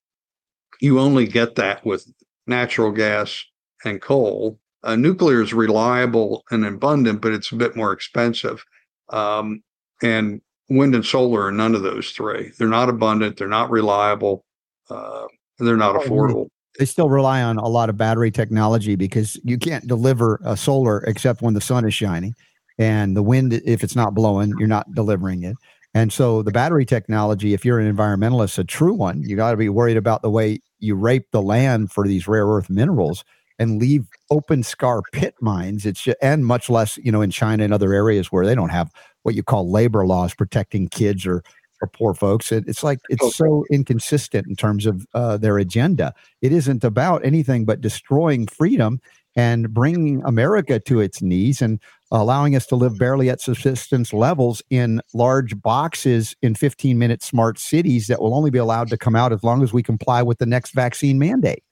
[0.82, 2.06] you only get that with
[2.48, 3.44] natural gas
[3.86, 4.60] and coal.
[4.84, 8.64] Uh, nuclear is reliable and abundant, but it's a bit more expensive.
[9.10, 9.64] Um,
[10.02, 12.52] and wind and solar are none of those three.
[12.58, 13.38] They're not abundant.
[13.38, 14.46] They're not reliable.
[14.90, 15.28] Uh,
[15.60, 16.48] and they're not affordable.
[16.78, 21.00] They still rely on a lot of battery technology because you can't deliver a solar
[21.02, 22.34] except when the sun is shining,
[22.78, 25.58] and the wind, if it's not blowing, you're not delivering it.
[25.94, 29.58] And so the battery technology, if you're an environmentalist, a true one, you got to
[29.58, 33.26] be worried about the way you rape the land for these rare earth minerals
[33.58, 35.86] and leave open scar pit mines.
[35.86, 38.92] It's and much less, you know, in China and other areas where they don't have
[39.24, 41.44] what you call labor laws protecting kids or
[41.82, 42.52] or poor folks.
[42.52, 46.14] It, it's like it's so inconsistent in terms of uh, their agenda.
[46.42, 49.00] It isn't about anything but destroying freedom
[49.36, 51.80] and bringing America to its knees and
[52.12, 57.60] allowing us to live barely at subsistence levels in large boxes in 15 minute smart
[57.60, 60.40] cities that will only be allowed to come out as long as we comply with
[60.40, 61.64] the next vaccine mandate.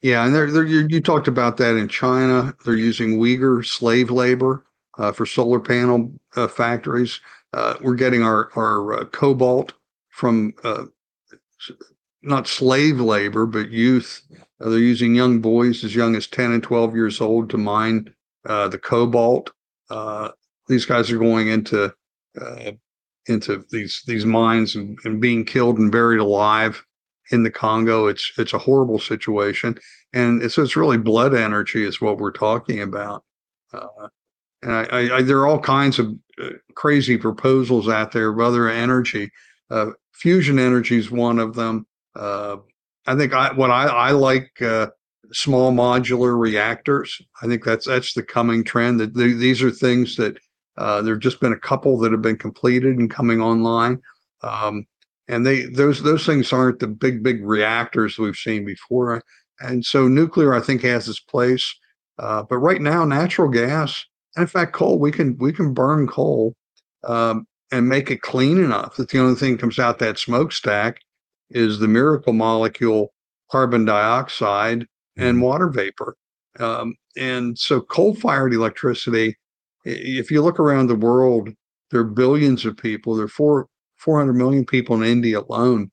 [0.00, 2.54] Yeah, and they're, they're, you, you talked about that in China.
[2.64, 4.64] They're using Uyghur slave labor
[5.12, 7.20] for solar panel uh, factories.
[7.52, 9.72] Uh, we're getting our uh, cobalt
[10.10, 10.84] from uh,
[12.22, 14.22] not slave labor, but youth.
[14.60, 18.12] Uh, they're using young boys as young as ten and twelve years old to mine
[18.44, 19.50] the cobalt.
[20.68, 21.92] these guys are going into
[23.26, 26.84] into these these mines and, and, being killed and buried alive
[27.30, 28.06] in the Congo.
[28.06, 29.78] It's it's a horrible situation,
[30.12, 33.24] and it's it's really blood energy is what we're talking about.
[33.72, 34.08] Uh,
[34.64, 38.68] and I, I, there are all kinds of uh, crazy proposals out there of other
[38.68, 39.30] energy.
[39.70, 41.86] Uh, fusion energy is one of them.
[42.16, 42.56] Uh,
[43.06, 44.88] I think I, what I, I like uh,
[45.32, 47.20] small modular reactors.
[47.42, 49.00] I think that's that's the coming trend.
[49.00, 50.38] That these are things that
[50.78, 54.00] uh, there have just been a couple that have been completed and coming online.
[54.42, 54.86] Um,
[55.28, 59.22] and they those those things aren't the big big reactors we've seen before.
[59.60, 61.74] And so nuclear, I think, has its place.
[62.18, 64.04] Uh, but right now, natural gas,
[64.36, 66.54] in fact, coal, we can we can burn coal
[67.04, 71.00] um, and make it clean enough that the only thing comes out that smokestack
[71.50, 73.12] is the miracle molecule
[73.50, 75.44] carbon dioxide and mm-hmm.
[75.44, 76.16] water vapor.
[76.58, 79.36] Um, and so coal-fired electricity,
[79.84, 81.50] if you look around the world,
[81.90, 83.14] there are billions of people.
[83.14, 83.68] There are four
[83.98, 85.90] 400 million people in India alone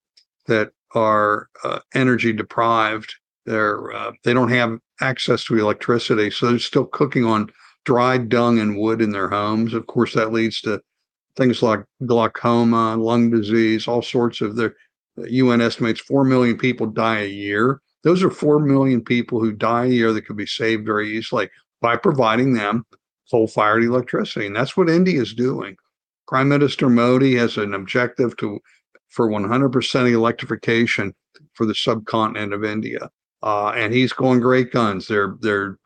[0.48, 3.14] that are uh, energy deprived.
[3.46, 7.52] They're uh, they don't have access to electricity, so they're still cooking on
[7.86, 9.74] dried dung and wood in their homes.
[9.74, 10.82] Of course, that leads to
[11.36, 14.76] things like glaucoma, lung disease, all sorts of their
[15.18, 17.82] UN estimates 4 million people die a year.
[18.04, 21.50] Those are 4 million people who die a year that could be saved very easily
[21.82, 22.86] by providing them
[23.30, 24.46] coal fired electricity.
[24.46, 25.76] And that's what India is doing.
[26.28, 28.60] Prime Minister Modi has an objective to
[29.10, 31.14] for 100% electrification
[31.54, 33.10] for the subcontinent of India.
[33.44, 35.08] Uh, and he's going great guns.
[35.08, 35.78] They're they're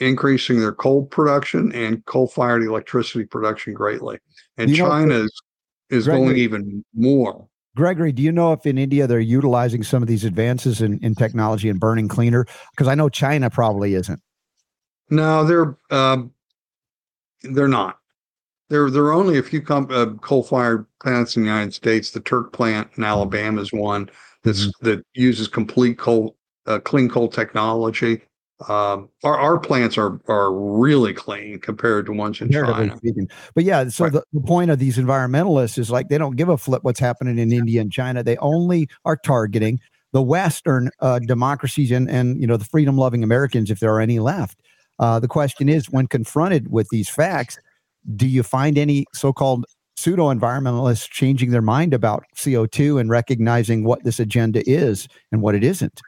[0.00, 4.18] increasing their coal production and coal-fired electricity production greatly.
[4.56, 5.42] And China is,
[5.90, 7.46] is going even more.
[7.74, 11.14] Gregory, do you know if in India they're utilizing some of these advances in, in
[11.14, 12.46] technology and burning cleaner?
[12.72, 14.20] Because I know China probably isn't.
[15.08, 16.22] No, they're uh,
[17.42, 17.98] they're not.
[18.68, 22.10] There, there are only a few com- uh, coal-fired plants in the United States.
[22.10, 24.08] The Turk plant in Alabama is one
[24.44, 24.86] that's mm-hmm.
[24.86, 28.22] that uses complete coal, uh, clean coal technology.
[28.68, 32.96] Um, our, our plants are are really clean compared to ones in China.
[32.96, 33.28] Speaking.
[33.54, 34.12] But yeah, so right.
[34.12, 37.38] the, the point of these environmentalists is like they don't give a flip what's happening
[37.38, 38.22] in India and China.
[38.22, 39.80] They only are targeting
[40.12, 44.00] the Western uh, democracies and and you know the freedom loving Americans if there are
[44.00, 44.60] any left.
[44.98, 47.58] Uh, the question is, when confronted with these facts,
[48.14, 49.64] do you find any so-called
[49.96, 55.54] pseudo environmentalists changing their mind about CO2 and recognizing what this agenda is and what
[55.54, 56.00] it isn't?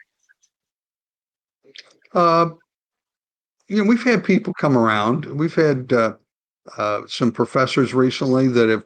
[2.14, 2.50] Uh,
[3.68, 5.24] you know, we've had people come around.
[5.26, 6.14] We've had uh,
[6.76, 8.84] uh, some professors recently that have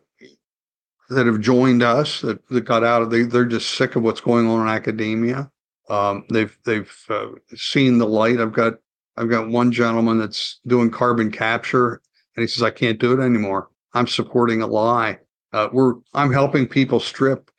[1.11, 4.21] that have joined us that, that got out of they they're just sick of what's
[4.21, 5.51] going on in academia.
[5.89, 8.41] Um, they've they've uh, seen the light.
[8.41, 8.75] I've got
[9.17, 12.01] I've got one gentleman that's doing carbon capture,
[12.37, 13.69] and he says I can't do it anymore.
[13.95, 15.19] I'm supporting a lie.
[15.53, 17.51] Uh, we're I'm helping people strip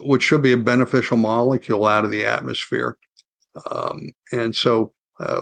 [0.00, 2.98] what should be a beneficial molecule out of the atmosphere.
[3.70, 5.40] Um, and so uh,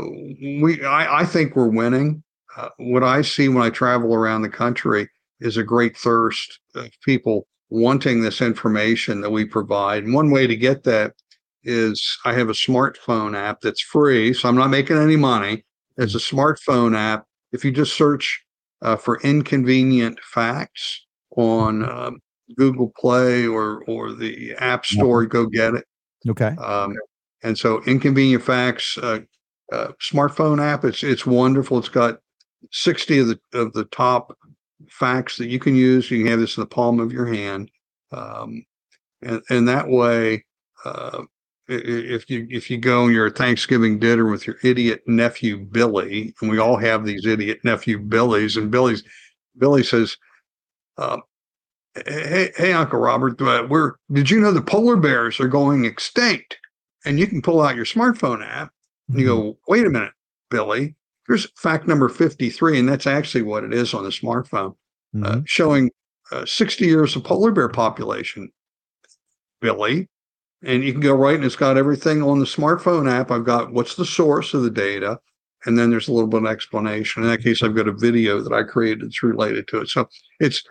[0.62, 2.22] we I, I, think we're winning.
[2.56, 5.08] Uh, what I see when I travel around the country
[5.40, 10.04] is a great thirst of people wanting this information that we provide.
[10.04, 11.12] And one way to get that
[11.64, 15.64] is I have a smartphone app that's free, so I'm not making any money.
[15.98, 17.26] It's a smartphone app.
[17.52, 18.42] If you just search
[18.82, 22.12] uh, for inconvenient facts on uh,
[22.56, 25.84] Google Play or or the App Store, go get it.
[26.28, 26.54] Okay.
[26.56, 26.94] Um,
[27.42, 29.20] and so, inconvenient facts uh,
[29.72, 30.84] uh, smartphone app.
[30.84, 31.78] It's it's wonderful.
[31.78, 32.18] It's got
[32.70, 34.36] sixty of the of the top
[34.88, 36.10] facts that you can use.
[36.10, 37.70] You can have this in the palm of your hand,
[38.12, 38.64] um,
[39.22, 40.44] and and that way,
[40.84, 41.22] uh,
[41.68, 46.34] if you if you go and you're at Thanksgiving dinner with your idiot nephew Billy,
[46.40, 49.02] and we all have these idiot nephew Billies, and Billy's
[49.58, 50.16] Billy says.
[50.98, 51.18] Uh,
[52.06, 56.56] hey, hey, Uncle Robert, uh, we're did you know the polar bears are going extinct?
[57.04, 58.72] And you can pull out your smartphone app
[59.08, 59.72] and you go, mm-hmm.
[59.72, 60.12] wait a minute,
[60.50, 60.94] Billy,
[61.26, 62.78] here's fact number 53.
[62.78, 64.74] And that's actually what it is on the smartphone,
[65.14, 65.24] uh, mm-hmm.
[65.24, 65.90] uh, showing
[66.32, 68.50] uh, 60 years of polar bear population,
[69.60, 70.08] Billy.
[70.62, 73.30] And you can go right and it's got everything on the smartphone app.
[73.30, 75.18] I've got what's the source of the data.
[75.64, 77.22] And then there's a little bit of explanation.
[77.22, 79.88] In that case, I've got a video that I created that's related to it.
[79.88, 80.62] So it's,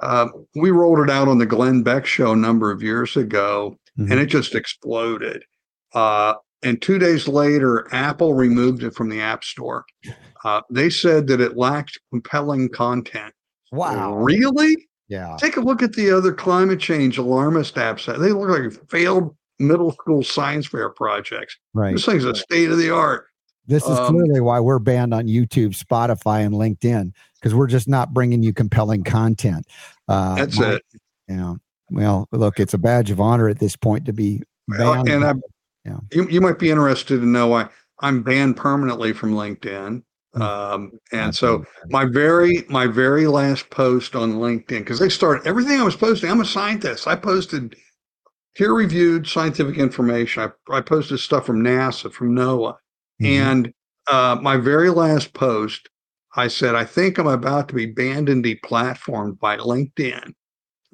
[0.00, 3.76] uh, we rolled it out on the Glenn Beck show a number of years ago,
[3.98, 4.10] mm-hmm.
[4.10, 5.44] and it just exploded.
[5.92, 9.84] Uh, and two days later, Apple removed it from the App Store.
[10.44, 13.32] Uh, they said that it lacked compelling content.
[13.72, 14.14] Wow.
[14.16, 14.88] Really?
[15.08, 15.36] Yeah.
[15.38, 18.06] Take a look at the other climate change alarmist apps.
[18.06, 21.56] They look like failed middle school science fair projects.
[21.74, 21.94] Right.
[21.94, 23.26] This thing's a state of the art.
[23.66, 27.88] This is um, clearly why we're banned on YouTube, Spotify, and LinkedIn because we're just
[27.88, 29.66] not bringing you compelling content.
[30.08, 30.82] Uh, that's my, it.
[31.28, 31.54] Yeah.
[31.90, 34.42] well, look, it's a badge of honor at this point to be
[34.78, 35.34] uh, and I,
[35.84, 35.98] yeah.
[36.12, 37.68] you, you might be interested to know I,
[38.00, 40.02] I'm banned permanently from LinkedIn.
[40.34, 40.42] Hmm.
[40.42, 45.80] Um, and so my very my very last post on LinkedIn because they started everything
[45.80, 46.30] I was posting.
[46.30, 47.08] I'm a scientist.
[47.08, 47.74] I posted
[48.54, 50.44] peer reviewed scientific information.
[50.68, 53.26] I, I posted stuff from NASA, from NOAA, mm-hmm.
[53.26, 53.74] and
[54.06, 55.88] uh, my very last post,
[56.36, 60.32] I said I think I'm about to be banned and deplatformed by LinkedIn.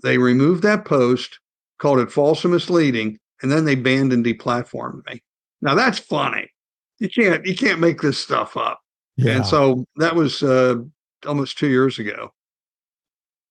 [0.02, 1.38] They removed that post,
[1.78, 5.22] called it false and misleading, and then they banned and deplatformed me.
[5.62, 6.50] Now that's funny.
[6.98, 8.80] You can't you can't make this stuff up.
[9.16, 9.36] Yeah.
[9.36, 10.76] And so that was uh,
[11.26, 12.32] almost two years ago.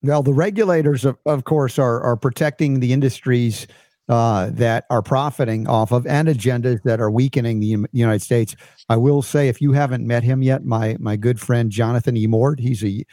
[0.04, 3.68] Well, the regulators, of, of course, are are protecting the industries
[4.08, 8.56] uh, that are profiting off of and agendas that are weakening the United States.
[8.88, 12.60] I will say, if you haven't met him yet, my my good friend Jonathan Emord,
[12.60, 13.04] he's a,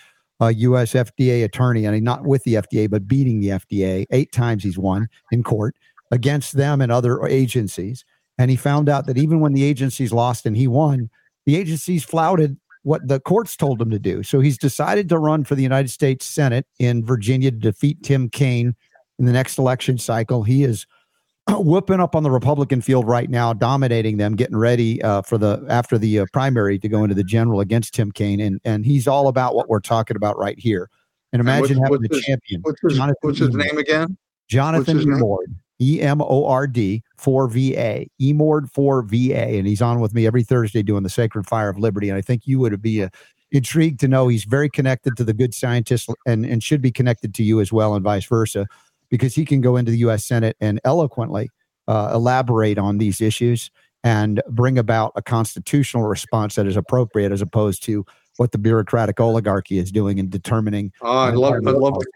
[0.40, 0.92] a U.S.
[0.92, 4.62] FDA attorney, and not with the FDA, but beating the FDA eight times.
[4.62, 5.74] He's won in court
[6.12, 8.04] against them and other agencies.
[8.38, 11.10] And he found out that even when the agencies lost and he won,
[11.46, 14.22] the agencies flouted what the courts told him to do.
[14.22, 18.28] So he's decided to run for the United States Senate in Virginia to defeat Tim
[18.28, 18.74] Kaine
[19.18, 20.42] in the next election cycle.
[20.42, 20.86] He is
[21.50, 25.64] whooping up on the Republican field right now, dominating them, getting ready uh, for the
[25.68, 29.06] after the uh, primary to go into the general against Tim Kaine, and and he's
[29.08, 30.90] all about what we're talking about right here.
[31.32, 32.60] And imagine and having a champion.
[32.62, 34.18] What's his, what's his name again?
[34.48, 35.54] Jonathan Emord.
[35.82, 39.56] E M O R D for VA, Emord for VA.
[39.56, 42.08] And he's on with me every Thursday doing the Sacred Fire of Liberty.
[42.08, 43.08] And I think you would be uh,
[43.50, 47.34] intrigued to know he's very connected to the good scientists and, and should be connected
[47.34, 48.66] to you as well, and vice versa,
[49.10, 50.24] because he can go into the U.S.
[50.24, 51.50] Senate and eloquently
[51.88, 53.70] uh, elaborate on these issues
[54.04, 58.04] and bring about a constitutional response that is appropriate as opposed to
[58.36, 60.92] what the bureaucratic oligarchy is doing in determining.
[61.02, 62.06] Oh, I'd love, I'd love to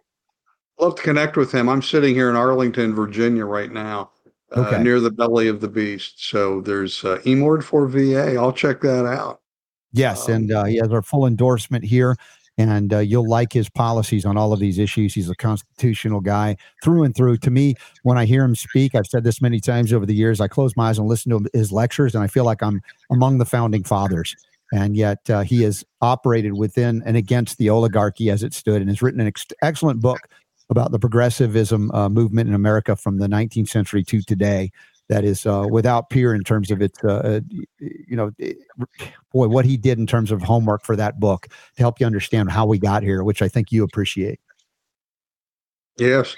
[0.81, 1.69] love to connect with him.
[1.69, 4.11] I'm sitting here in Arlington, Virginia right now,
[4.57, 4.83] uh, okay.
[4.83, 6.29] near the belly of the beast.
[6.29, 8.37] So there's uh, Emord for VA.
[8.37, 9.41] I'll check that out.
[9.93, 12.17] Yes, um, and uh, he has our full endorsement here.
[12.59, 15.12] And uh, you'll like his policies on all of these issues.
[15.12, 17.37] He's a constitutional guy through and through.
[17.39, 20.41] To me, when I hear him speak, I've said this many times over the years.
[20.41, 23.37] I close my eyes and listen to his lectures, and I feel like I'm among
[23.37, 24.35] the founding fathers
[24.73, 28.91] and yet uh, he has operated within and against the oligarchy as it stood and
[28.91, 30.21] has written an ex- excellent book
[30.70, 34.70] about the progressivism uh, movement in America from the 19th century to today
[35.09, 37.40] that is uh, without peer in terms of its, uh, uh
[37.79, 38.33] you know,
[39.33, 42.50] boy, what he did in terms of homework for that book to help you understand
[42.50, 44.40] how we got here, which I think you appreciate.
[45.98, 46.35] Yes.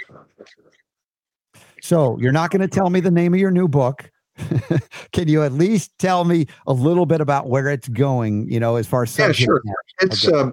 [1.81, 4.11] So you're not going to tell me the name of your new book.
[5.13, 8.51] Can you at least tell me a little bit about where it's going?
[8.51, 9.63] You know, as far as yeah, sure.
[10.01, 10.53] It's okay.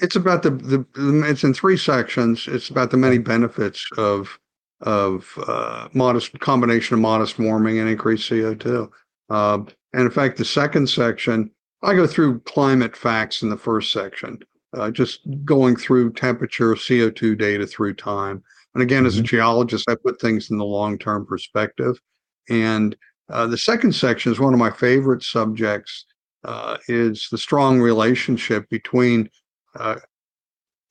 [0.00, 0.84] It's about the, the
[1.28, 2.46] it's in three sections.
[2.48, 4.38] It's about the many benefits of
[4.80, 8.90] of uh, modest combination of modest warming and increased CO two.
[9.28, 9.58] Uh,
[9.92, 11.50] and in fact, the second section,
[11.82, 14.38] I go through climate facts in the first section,
[14.74, 18.42] uh, just going through temperature, CO two data through time.
[18.74, 19.06] And again, mm-hmm.
[19.06, 19.26] as a mm-hmm.
[19.26, 22.00] geologist, I put things in the long term perspective.
[22.48, 22.96] And
[23.28, 26.06] uh, the second section is one of my favorite subjects.
[26.42, 29.28] Uh, is the strong relationship between
[29.74, 29.96] uh,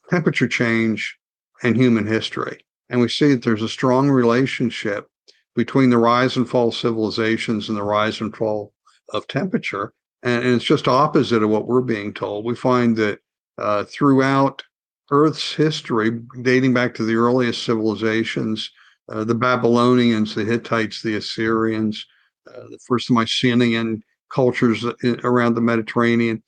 [0.09, 1.17] temperature change
[1.63, 2.65] and human history.
[2.89, 5.07] And we see that there's a strong relationship
[5.55, 8.73] between the rise and fall of civilizations and the rise and fall
[9.13, 9.93] of temperature.
[10.23, 12.45] And, and it's just opposite of what we're being told.
[12.45, 13.19] We find that
[13.57, 14.63] uh, throughout
[15.11, 18.71] Earth's history, dating back to the earliest civilizations,
[19.11, 22.05] uh, the Babylonians, the Hittites, the Assyrians,
[22.47, 26.43] uh, the first Mycenaean cultures uh, around the Mediterranean,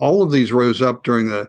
[0.00, 1.48] all of these rose up during the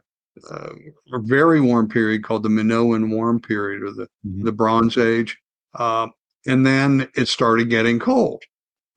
[0.50, 0.74] uh,
[1.14, 4.44] a very warm period called the Minoan warm period or the, mm-hmm.
[4.44, 5.38] the Bronze Age.
[5.76, 6.08] Uh,
[6.48, 8.42] and then it started getting cold.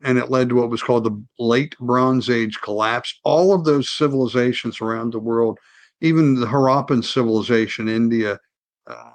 [0.05, 3.19] And it led to what was called the late Bronze Age collapse.
[3.25, 5.59] All of those civilizations around the world,
[6.01, 8.39] even the Harappan civilization, India,
[8.87, 9.11] uh,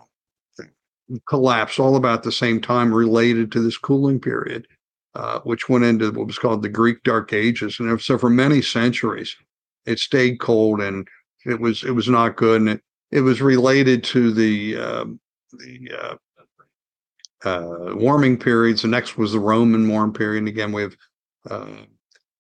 [1.27, 4.67] collapsed all about the same time related to this cooling period,
[5.15, 7.79] uh, which went into what was called the Greek Dark Ages.
[7.79, 9.35] And so for many centuries,
[9.85, 11.07] it stayed cold and
[11.47, 12.81] it was it was not good, and it
[13.11, 15.05] it was related to the uh,
[15.53, 18.81] the uh, uh, warming periods.
[18.81, 20.39] The next was the Roman warm period.
[20.39, 20.95] And again, we have
[21.49, 21.67] uh,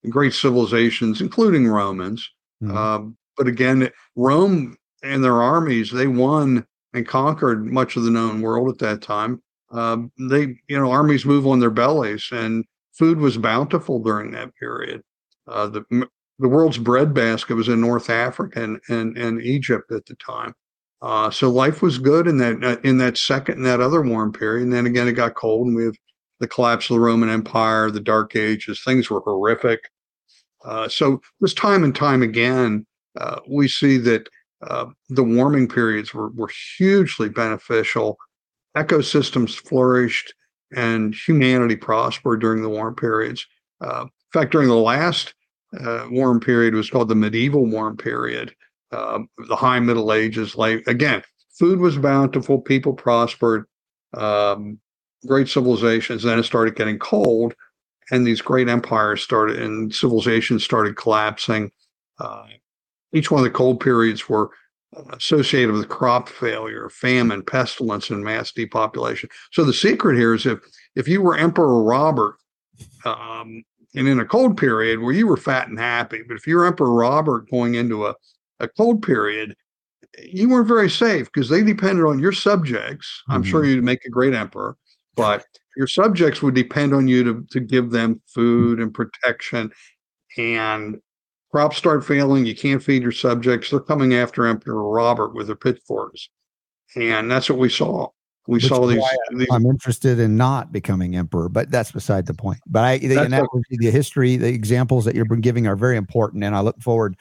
[0.09, 2.29] great civilizations, including Romans.
[2.63, 3.09] Mm-hmm.
[3.37, 8.69] but again, Rome and their armies they won and conquered much of the known world
[8.69, 9.43] at that time.
[9.69, 14.55] Um, they, you know, armies move on their bellies, and food was bountiful during that
[14.55, 15.03] period.
[15.47, 16.07] Uh, the
[16.39, 20.53] the world's breadbasket was in North Africa and, and, and Egypt at the time.
[21.01, 24.31] Uh, so life was good in that uh, in that second and that other warm
[24.31, 24.63] period.
[24.63, 25.95] And then again, it got cold, and we have
[26.39, 28.81] the collapse of the Roman Empire, the Dark Ages.
[28.83, 29.79] Things were horrific.
[30.65, 32.85] Uh, so this time and time again,
[33.19, 34.27] uh, we see that
[34.65, 38.17] uh, the warming periods were, were hugely beneficial.
[38.75, 40.33] Ecosystems flourished
[40.75, 43.45] and humanity prospered during the warm periods.
[43.81, 45.33] Uh, in fact, during the last
[45.79, 48.55] uh, warm period was called the medieval warm period,
[48.91, 50.55] um, the high Middle Ages.
[50.55, 51.23] Like again,
[51.57, 53.65] food was bountiful, people prospered,
[54.13, 54.79] um,
[55.25, 56.23] great civilizations.
[56.23, 57.53] Then it started getting cold,
[58.11, 61.71] and these great empires started and civilizations started collapsing.
[62.19, 62.45] Uh,
[63.13, 64.49] each one of the cold periods were
[65.11, 69.29] associated with crop failure, famine, pestilence, and mass depopulation.
[69.51, 70.59] So the secret here is if
[70.95, 72.35] if you were Emperor Robert,
[73.05, 73.63] um,
[73.97, 76.93] and in a cold period where you were fat and happy, but if you're Emperor
[76.93, 78.15] Robert going into a,
[78.59, 79.55] a cold period,
[80.23, 83.23] you weren't very safe because they depended on your subjects.
[83.23, 83.31] Mm-hmm.
[83.33, 83.71] I'm sure mm-hmm.
[83.71, 84.77] you'd make a great emperor,
[85.15, 85.45] but
[85.75, 89.71] your subjects would depend on you to, to give them food and protection.
[90.37, 90.97] And
[91.51, 93.71] crops start failing, you can't feed your subjects.
[93.71, 96.29] They're coming after Emperor Robert with their pitchforks.
[96.95, 98.09] And that's what we saw.
[98.47, 102.33] We Which saw these, these, I'm interested in not becoming emperor, but that's beside the
[102.33, 102.59] point.
[102.65, 106.61] But I, the the history, the examples that you're giving are very important, and I
[106.61, 107.17] look forward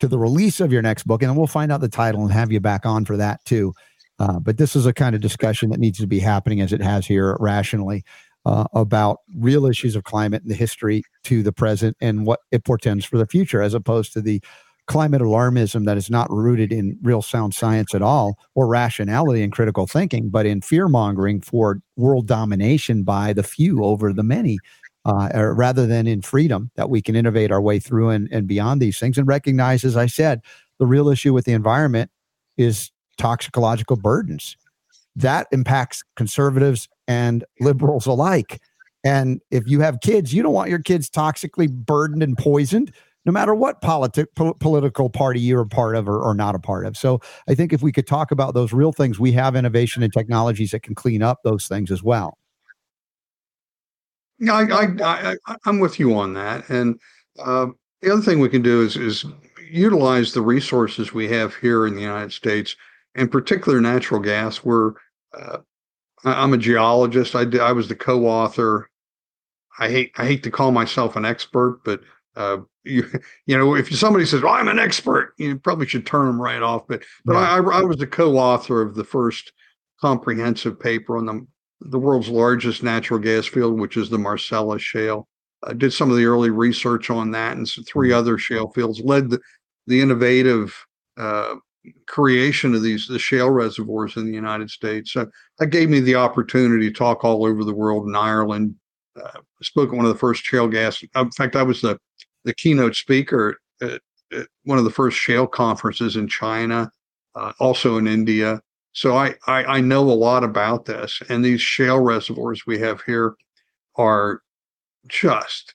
[0.00, 2.32] to the release of your next book, and then we'll find out the title and
[2.32, 3.74] have you back on for that too.
[4.18, 6.80] Uh, but this is a kind of discussion that needs to be happening as it
[6.80, 8.02] has here rationally
[8.46, 12.64] uh, about real issues of climate and the history to the present and what it
[12.64, 14.42] portends for the future, as opposed to the
[14.90, 19.52] climate alarmism that is not rooted in real sound science at all or rationality and
[19.52, 24.58] critical thinking, but in fear mongering for world domination by the few over the many.
[25.06, 28.82] Uh, rather than in freedom that we can innovate our way through and, and beyond
[28.82, 30.42] these things and recognize, as I said,
[30.78, 32.10] the real issue with the environment
[32.58, 34.56] is toxicological burdens.
[35.16, 38.60] That impacts conservatives and liberals alike.
[39.04, 42.92] And if you have kids, you don't want your kids toxically burdened and poisoned,
[43.24, 46.58] no matter what politic, po- political party you're a part of or, or not a
[46.58, 46.96] part of.
[46.96, 50.12] So I think if we could talk about those real things, we have innovation and
[50.12, 52.38] technologies that can clean up those things as well.
[54.38, 54.66] Yeah,
[55.02, 56.68] I, am with you on that.
[56.70, 56.98] And
[57.38, 57.66] uh,
[58.00, 59.26] the other thing we can do is, is
[59.70, 62.74] utilize the resources we have here in the United States,
[63.14, 64.58] in particular natural gas.
[64.58, 64.94] Where
[65.38, 65.58] uh,
[66.24, 67.34] I'm a geologist.
[67.34, 68.88] I did, I was the co-author.
[69.78, 72.00] I hate I hate to call myself an expert, but
[72.36, 73.04] uh, you
[73.46, 76.62] you know if somebody says well, I'm an expert, you probably should turn them right
[76.62, 76.86] off.
[76.88, 79.52] But but I, I was the co-author of the first
[80.00, 81.46] comprehensive paper on the
[81.80, 85.26] the world's largest natural gas field, which is the Marcellus Shale.
[85.64, 88.18] I did some of the early research on that, and three mm-hmm.
[88.18, 89.00] other shale fields.
[89.00, 89.40] Led the
[89.86, 90.74] the innovative
[91.16, 91.56] uh,
[92.06, 95.12] creation of these the shale reservoirs in the United States.
[95.12, 95.26] So
[95.58, 98.74] that gave me the opportunity to talk all over the world in Ireland.
[99.20, 101.02] Uh, spoke at one of the first shale gas.
[101.14, 101.98] In fact, I was the
[102.44, 104.00] the keynote speaker at,
[104.32, 106.90] at one of the first shale conferences in China,
[107.34, 108.60] uh, also in India.
[108.92, 113.02] So I, I I know a lot about this, and these shale reservoirs we have
[113.02, 113.34] here
[113.96, 114.42] are
[115.06, 115.74] just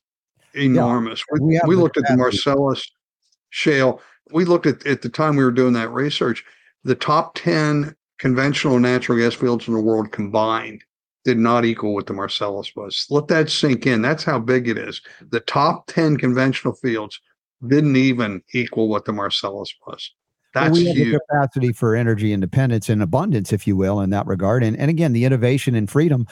[0.53, 1.23] enormous.
[1.31, 2.91] Yeah, we, we, we looked at the Marcellus
[3.51, 4.01] shale
[4.31, 6.43] we looked at at the time we were doing that research,
[6.83, 10.83] the top 10 conventional natural gas fields in the world combined
[11.25, 13.05] did not equal what the Marcellus was.
[13.09, 14.01] Let that sink in.
[14.01, 15.01] That's how big it is.
[15.29, 17.19] The top 10 conventional fields
[17.67, 20.13] didn't even equal what the Marcellus was.
[20.53, 21.13] That's well, we have huge.
[21.13, 24.63] the capacity for energy independence and abundance, if you will, in that regard.
[24.63, 26.27] And, and again, the innovation and freedom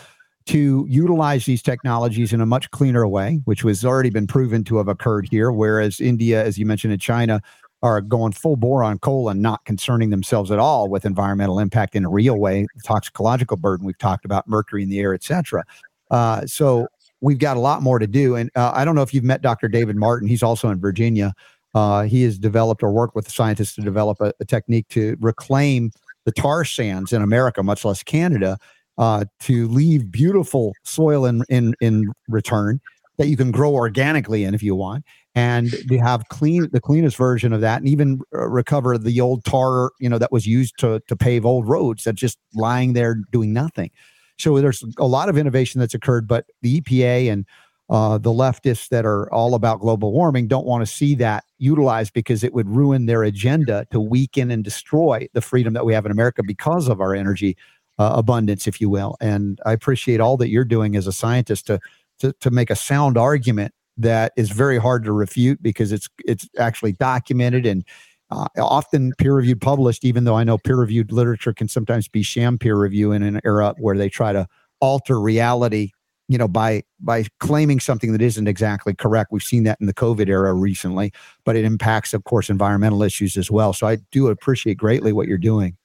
[0.46, 4.78] to utilize these technologies in a much cleaner way, which has already been proven to
[4.78, 5.52] have occurred here.
[5.52, 7.42] Whereas India, as you mentioned in China,
[7.84, 11.96] are going full bore on coal and not concerning themselves at all with environmental impact
[11.96, 15.64] in a real way, the toxicological burden we've talked about, mercury in the air, etc.
[16.10, 16.88] Uh, so
[17.20, 18.36] we've got a lot more to do.
[18.36, 19.68] And uh, I don't know if you've met Dr.
[19.68, 20.30] David Martin.
[20.30, 21.34] He's also in Virginia.
[21.76, 25.92] Uh, he has developed or worked with scientists to develop a, a, technique to reclaim
[26.24, 28.58] the tar sands in America, much less Canada,
[28.98, 32.80] uh, to leave beautiful soil in, in, in return
[33.18, 35.04] that you can grow organically in if you want
[35.36, 39.44] and to have clean the cleanest version of that and even uh, recover the old
[39.44, 43.16] tar you know that was used to to pave old roads that's just lying there
[43.32, 43.90] doing nothing.
[44.38, 47.46] So there's a lot of innovation that's occurred but the epa and
[47.90, 52.14] uh, the leftists that are all about global warming don't want to see that utilized
[52.14, 56.06] because it would ruin their agenda to weaken and destroy the freedom that we have
[56.06, 57.58] in america because of our energy
[58.00, 59.18] uh, abundance if you will.
[59.20, 61.80] And i appreciate all that you're doing as a scientist to
[62.20, 66.48] to, to make a sound argument that is very hard to refute because it's it's
[66.58, 67.84] actually documented and
[68.32, 72.24] uh, often peer reviewed published even though i know peer reviewed literature can sometimes be
[72.24, 74.48] sham peer review in an era where they try to
[74.82, 75.92] alter reality
[76.30, 79.32] you know, by by claiming something that isn't exactly correct.
[79.32, 81.12] We've seen that in the COVID era recently,
[81.44, 83.74] but it impacts, of course, environmental issues as well.
[83.74, 85.78] So I do appreciate greatly what you're doing.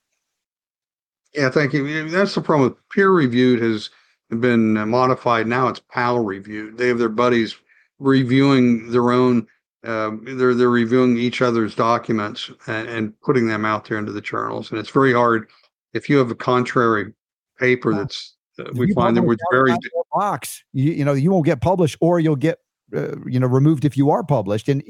[1.34, 2.08] Yeah, thank you.
[2.08, 3.90] That's the problem with peer reviewed has
[4.30, 5.46] been modified.
[5.46, 6.78] Now it's PAL reviewed.
[6.78, 7.56] They have their buddies
[7.98, 9.46] reviewing their own.
[9.84, 14.20] Uh, they're they're reviewing each other's documents and, and putting them out there into the
[14.20, 15.48] journals, and it's very hard
[15.94, 17.12] if you have a contrary
[17.58, 19.74] paper that's uh, we find that we're very
[20.12, 20.64] box.
[20.72, 22.58] You, you know, you won't get published, or you'll get
[22.94, 24.68] uh, you know removed if you are published.
[24.68, 24.82] And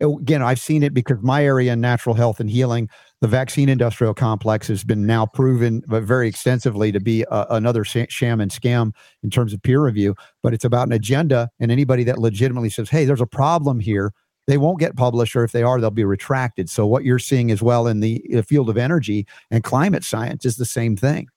[0.00, 2.88] again, I've seen it because my area in natural health and healing,
[3.20, 7.84] the vaccine industrial complex has been now proven but very extensively to be a, another
[7.84, 8.92] sham and scam
[9.22, 10.14] in terms of peer review.
[10.42, 14.12] But it's about an agenda, and anybody that legitimately says, "Hey, there's a problem here."
[14.46, 16.70] They won't get published, or if they are, they'll be retracted.
[16.70, 20.56] So, what you're seeing as well in the field of energy and climate science is
[20.56, 21.28] the same thing.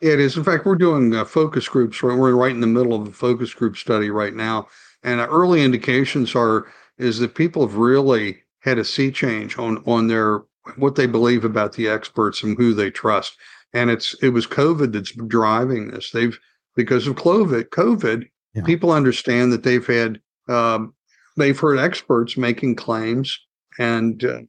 [0.00, 0.36] It is.
[0.36, 2.02] In fact, we're doing uh, focus groups.
[2.02, 4.68] We're right in the middle of a focus group study right now,
[5.02, 6.66] and uh, early indications are
[6.98, 10.42] is that people have really had a sea change on on their
[10.76, 13.36] what they believe about the experts and who they trust.
[13.72, 16.10] And it's it was COVID that's driving this.
[16.10, 16.38] They've
[16.76, 17.68] because of COVID.
[17.70, 18.64] COVID, yeah.
[18.64, 20.94] people understand that they've had um,
[21.36, 23.38] they've heard experts making claims
[23.78, 24.40] and uh,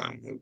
[0.00, 0.40] um,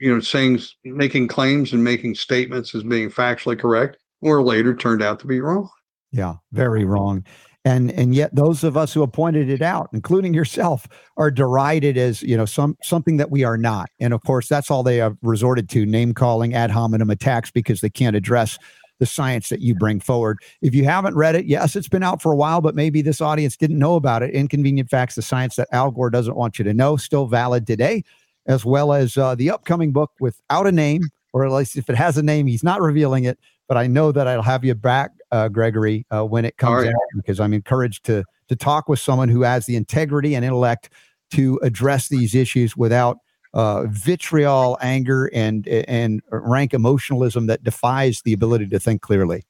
[0.00, 5.02] you know, saying making claims and making statements as being factually correct, or later turned
[5.02, 5.68] out to be wrong.
[6.12, 7.24] Yeah, very wrong.
[7.64, 10.86] And and yet those of us who have pointed it out, including yourself,
[11.16, 13.88] are derided as you know some something that we are not.
[14.00, 17.80] And of course, that's all they have resorted to: name calling, ad hominem attacks, because
[17.80, 18.58] they can't address
[19.00, 20.38] the science that you bring forward.
[20.62, 23.20] If you haven't read it, yes, it's been out for a while, but maybe this
[23.20, 24.30] audience didn't know about it.
[24.30, 28.04] Inconvenient facts, the science that Al Gore doesn't want you to know, still valid today
[28.46, 31.02] as well as uh, the upcoming book without a name,
[31.32, 33.38] or at least if it has a name, he's not revealing it.
[33.74, 36.90] But I know that I'll have you back, uh, Gregory, uh, when it comes right.
[36.90, 40.90] out because I'm encouraged to to talk with someone who has the integrity and intellect
[41.32, 43.18] to address these issues without
[43.52, 49.42] uh, vitriol, anger, and and rank emotionalism that defies the ability to think clearly.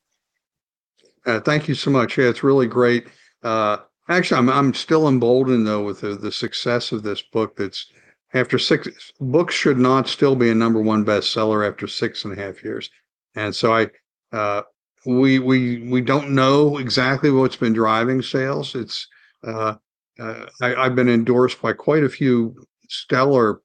[1.26, 2.16] Uh, thank you so much.
[2.16, 3.08] Yeah, it's really great.
[3.42, 3.76] Uh,
[4.08, 7.56] actually, I'm I'm still emboldened though with the, the success of this book.
[7.56, 7.92] That's
[8.32, 12.42] after six books should not still be a number one bestseller after six and a
[12.42, 12.88] half years.
[13.34, 13.88] And so I,
[14.35, 14.62] uh,
[15.07, 18.74] we we we don't know exactly what's been driving sales.
[18.74, 19.07] It's
[19.47, 19.76] uh,
[20.18, 23.61] uh, I, have been endorsed by quite a few stellar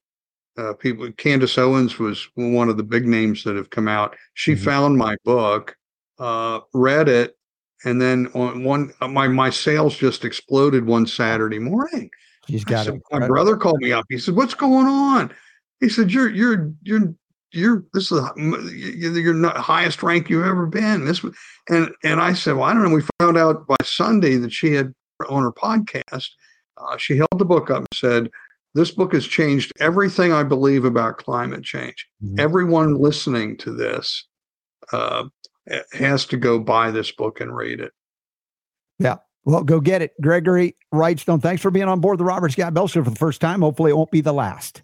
[0.57, 1.11] uh, people.
[1.13, 4.15] Candace Owens was one of the big names that have come out.
[4.33, 4.63] She mm-hmm.
[4.63, 5.75] found my book,
[6.19, 7.37] uh, read it,
[7.85, 12.09] and then on one my my sales just exploded one Saturday morning.
[12.47, 13.01] He's got said, it.
[13.11, 14.05] My brother called me up.
[14.09, 15.33] He said, "What's going on?"
[15.79, 17.13] He said, "You're you're you're
[17.51, 21.23] you're this is you're not highest rank you've ever been." This
[21.69, 24.73] and and I said, "Well, I don't know." We found out by Sunday that she
[24.73, 24.93] had
[25.27, 26.29] on her podcast.
[26.77, 28.29] Uh, she held the book up and said,
[28.73, 32.07] "This book has changed everything I believe about climate change.
[32.23, 32.39] Mm-hmm.
[32.39, 34.27] Everyone listening to this
[34.91, 35.25] uh,
[35.93, 37.91] has to go buy this book and read it."
[38.99, 40.11] Yeah, well, go get it.
[40.21, 43.41] Gregory Wrightstone, thanks for being on board the Robert Scott Bell Show for the first
[43.41, 43.61] time.
[43.61, 44.83] Hopefully, it won't be the last.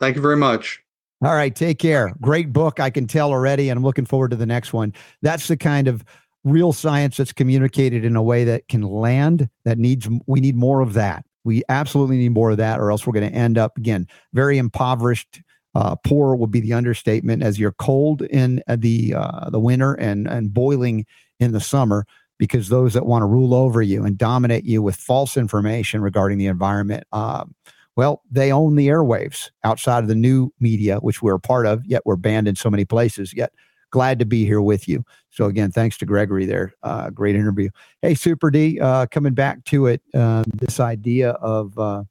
[0.00, 0.83] Thank you very much.
[1.24, 2.12] All right, take care.
[2.20, 4.92] Great book, I can tell already, and I'm looking forward to the next one.
[5.22, 6.04] That's the kind of
[6.44, 9.48] real science that's communicated in a way that can land.
[9.64, 11.24] That needs we need more of that.
[11.42, 14.58] We absolutely need more of that, or else we're going to end up again very
[14.58, 15.40] impoverished.
[15.74, 20.28] Uh, poor would be the understatement, as you're cold in the uh, the winter and
[20.28, 21.06] and boiling
[21.40, 22.04] in the summer
[22.38, 26.36] because those that want to rule over you and dominate you with false information regarding
[26.36, 27.54] the environment, um,
[27.96, 31.84] well, they own the airwaves outside of the new media, which we're a part of,
[31.86, 33.32] yet we're banned in so many places.
[33.34, 33.52] Yet
[33.90, 35.04] glad to be here with you.
[35.30, 36.74] So again, thanks to Gregory there.
[36.82, 37.70] Uh, great interview.
[38.02, 42.02] Hey, Super D, uh, coming back to it, uh, this idea of uh,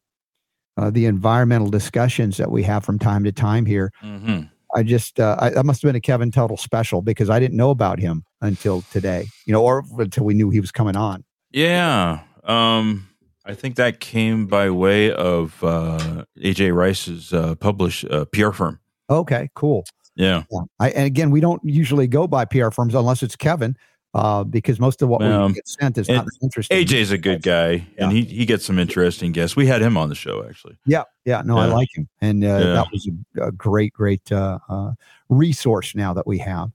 [0.77, 3.91] uh, the environmental discussions that we have from time to time here.
[4.01, 4.43] Mm-hmm.
[4.75, 7.57] I just uh, I, that must have been a Kevin Tuttle special because I didn't
[7.57, 11.23] know about him until today, you know, or until we knew he was coming on.
[11.51, 13.07] Yeah, um,
[13.45, 18.79] I think that came by way of uh, AJ Rice's uh, published uh, PR firm.
[19.09, 19.83] Okay, cool.
[20.15, 20.43] Yeah.
[20.51, 20.61] yeah.
[20.79, 23.75] I, and again, we don't usually go by PR firms unless it's Kevin
[24.13, 26.77] uh, because most of what um, we get sent is not interesting.
[26.77, 27.83] AJ's a good guy, yeah.
[27.97, 29.55] and he he gets some interesting guests.
[29.55, 30.77] We had him on the show actually.
[30.85, 31.63] Yeah, yeah, no, yeah.
[31.63, 34.91] I like him, and uh, that was a, a great, great uh, uh,
[35.29, 36.71] resource now that we have.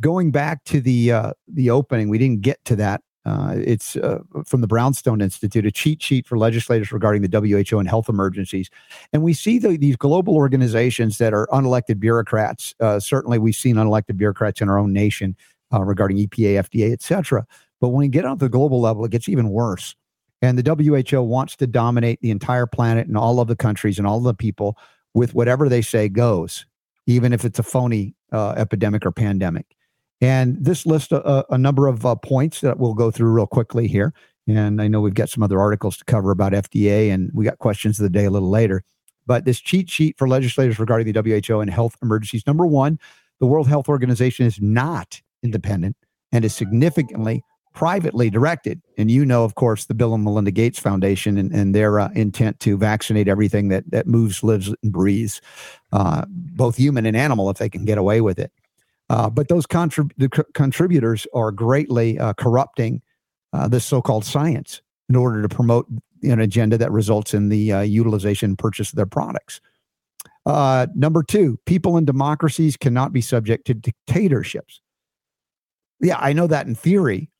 [0.00, 3.02] Going back to the uh, the opening, we didn't get to that.
[3.26, 7.78] Uh, it's uh, from the Brownstone Institute, a cheat sheet for legislators regarding the WHO
[7.78, 8.68] and health emergencies.
[9.12, 12.74] And we see the, these global organizations that are unelected bureaucrats.
[12.98, 15.36] certainly, we've seen unelected bureaucrats in our own nation
[15.72, 17.46] uh, regarding EPA, FDA, etc.
[17.80, 19.94] But when you get on the global level, it gets even worse.
[20.42, 24.06] And the WHO wants to dominate the entire planet and all of the countries and
[24.06, 24.76] all the people
[25.14, 26.66] with whatever they say goes,
[27.06, 29.76] even if it's a phony uh, epidemic or pandemic.
[30.24, 33.86] And this lists a, a number of uh, points that we'll go through real quickly
[33.86, 34.14] here.
[34.48, 37.58] And I know we've got some other articles to cover about FDA, and we got
[37.58, 38.84] questions of the day a little later.
[39.26, 42.98] But this cheat sheet for legislators regarding the WHO and health emergencies number one,
[43.38, 45.94] the World Health Organization is not independent
[46.32, 47.44] and is significantly
[47.74, 48.80] privately directed.
[48.96, 52.08] And you know, of course, the Bill and Melinda Gates Foundation and, and their uh,
[52.14, 55.42] intent to vaccinate everything that, that moves, lives, and breathes,
[55.92, 58.52] uh, both human and animal, if they can get away with it.
[59.14, 63.00] Uh, but those contrib- co- contributors are greatly uh, corrupting
[63.52, 65.86] uh, this so called science in order to promote
[66.24, 69.60] an agenda that results in the uh, utilization and purchase of their products.
[70.96, 74.80] number two, people in democracies cannot be subject to dictatorships.
[76.00, 77.30] Yeah, I know that in theory,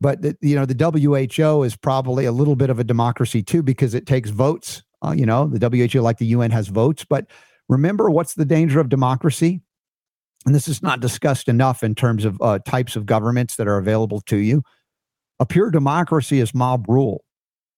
[0.00, 3.62] but the, you know the WHO is probably a little bit of a democracy too
[3.62, 4.82] because it takes votes.
[5.04, 7.04] Uh, you know the WHO, like the UN, has votes.
[7.04, 7.26] But
[7.68, 9.60] remember, what's the danger of democracy?
[10.44, 13.78] And this is not discussed enough in terms of uh, types of governments that are
[13.78, 14.62] available to you.
[15.38, 17.24] A pure democracy is mob rule.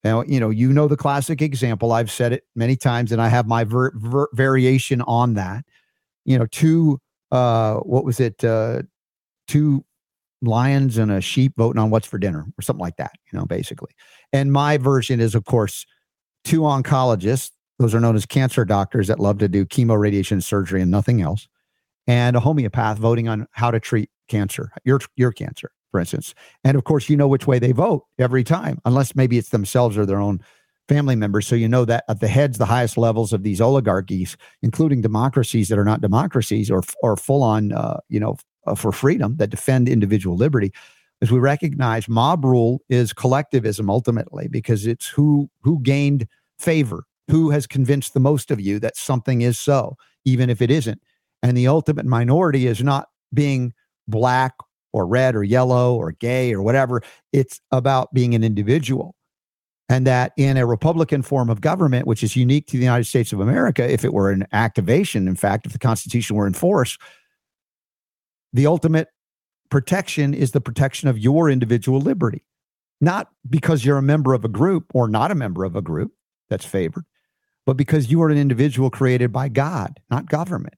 [0.03, 1.93] Now, you know, you know the classic example.
[1.93, 5.65] I've said it many times, and I have my ver- ver- variation on that.
[6.25, 7.01] You know, two,
[7.33, 8.45] uh, what was it?
[8.45, 8.83] Uh,
[9.49, 9.85] two
[10.43, 13.47] lions and a sheep voting on what's for dinner or something like that, you know,
[13.47, 13.93] basically.
[14.33, 15.87] And my version is, of course,
[16.45, 17.51] two oncologists.
[17.79, 21.23] Those are known as cancer doctors that love to do chemo, radiation, surgery, and nothing
[21.23, 21.49] else.
[22.07, 26.35] And a homeopath voting on how to treat cancer, your, your cancer, for instance.
[26.63, 29.97] And of course, you know which way they vote every time, unless maybe it's themselves
[29.97, 30.41] or their own
[30.87, 31.47] family members.
[31.47, 35.69] So you know that at the heads, the highest levels of these oligarchies, including democracies
[35.69, 38.37] that are not democracies or, or full on, uh, you know,
[38.67, 40.73] uh, for freedom that defend individual liberty
[41.21, 46.27] is we recognize mob rule is collectivism ultimately because it's who who gained
[46.59, 50.71] favor who has convinced the most of you that something is so even if it
[50.71, 51.01] isn't
[51.45, 53.72] and the ultimate minority is not being
[54.09, 54.55] black
[54.92, 57.03] or red or yellow or gay or whatever.
[57.32, 59.14] It's about being an individual.
[59.88, 63.34] And that in a republican form of government which is unique to the united states
[63.34, 66.97] of america if it were an activation in fact if the constitution were in force
[68.55, 69.09] the ultimate
[69.68, 72.45] protection is the protection of your individual liberty,
[73.01, 76.12] not because you're a member of a group or not a member of a group
[76.49, 77.05] that's favored,
[77.66, 80.76] but because you are an individual created by God, not government.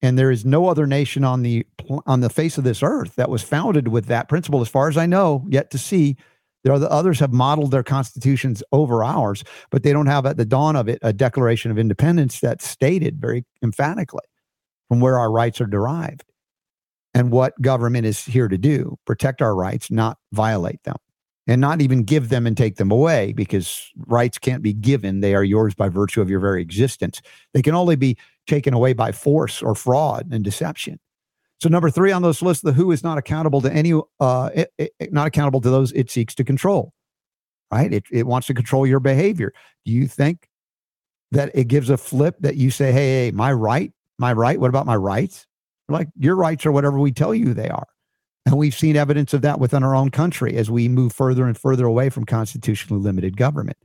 [0.00, 1.66] And there is no other nation on the
[2.06, 4.96] on the face of this earth that was founded with that principle, as far as
[4.96, 6.16] I know, yet to see.
[6.64, 10.36] There are the others have modeled their constitutions over ours, but they don't have at
[10.36, 14.24] the dawn of it a Declaration of Independence that stated very emphatically
[14.88, 16.24] from where our rights are derived
[17.14, 20.96] and what government is here to do protect our rights, not violate them,
[21.46, 25.20] and not even give them and take them away because rights can't be given.
[25.20, 27.22] They are yours by virtue of your very existence.
[27.54, 28.16] They can only be
[28.48, 30.98] taken away by force or fraud and deception.
[31.60, 34.72] So, number three on this list, the WHO is not accountable to any, uh, it,
[34.78, 36.92] it, not accountable to those it seeks to control,
[37.72, 37.92] right?
[37.92, 39.52] It, it wants to control your behavior.
[39.84, 40.48] Do you think
[41.32, 44.68] that it gives a flip that you say, hey, hey, my right, my right, what
[44.68, 45.46] about my rights?
[45.88, 47.86] like your rights are whatever we tell you they are.
[48.46, 51.56] And we've seen evidence of that within our own country as we move further and
[51.56, 53.76] further away from constitutionally limited government.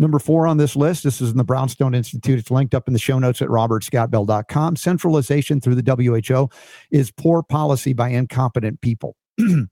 [0.00, 2.38] Number four on this list, this is in the Brownstone Institute.
[2.38, 4.76] It's linked up in the show notes at robertscottbell.com.
[4.76, 6.48] Centralization through the WHO
[6.92, 9.16] is poor policy by incompetent people.
[9.38, 9.68] Have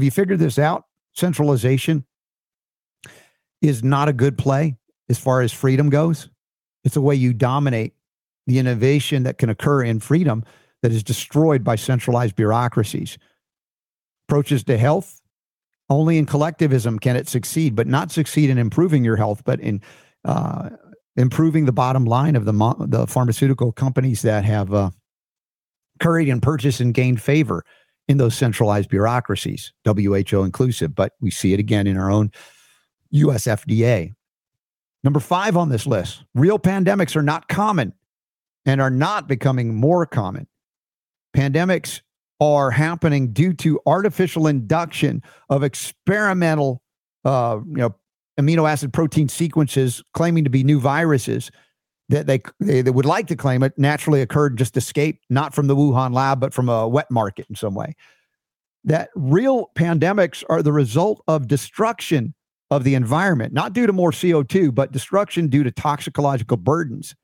[0.00, 0.84] you figured this out?
[1.12, 2.06] Centralization
[3.60, 4.76] is not a good play
[5.10, 6.30] as far as freedom goes.
[6.84, 7.92] It's a way you dominate
[8.46, 10.44] the innovation that can occur in freedom
[10.82, 13.18] that is destroyed by centralized bureaucracies.
[14.28, 15.20] Approaches to health,
[15.88, 19.80] only in collectivism can it succeed, but not succeed in improving your health, but in
[20.24, 20.70] uh,
[21.16, 22.52] improving the bottom line of the,
[22.88, 24.90] the pharmaceutical companies that have uh,
[26.00, 27.64] curried and purchased and gained favor
[28.08, 30.94] in those centralized bureaucracies, WHO inclusive.
[30.94, 32.30] But we see it again in our own
[33.10, 34.12] US FDA.
[35.04, 37.92] Number five on this list real pandemics are not common
[38.64, 40.48] and are not becoming more common
[41.36, 42.00] pandemics
[42.40, 46.82] are happening due to artificial induction of experimental
[47.24, 47.94] uh, you know
[48.38, 51.50] amino acid protein sequences claiming to be new viruses
[52.08, 55.66] that they, they, they would like to claim it naturally occurred just escaped not from
[55.66, 57.94] the Wuhan lab but from a wet market in some way.
[58.84, 62.34] That real pandemics are the result of destruction
[62.70, 67.14] of the environment not due to more CO2 but destruction due to toxicological burdens.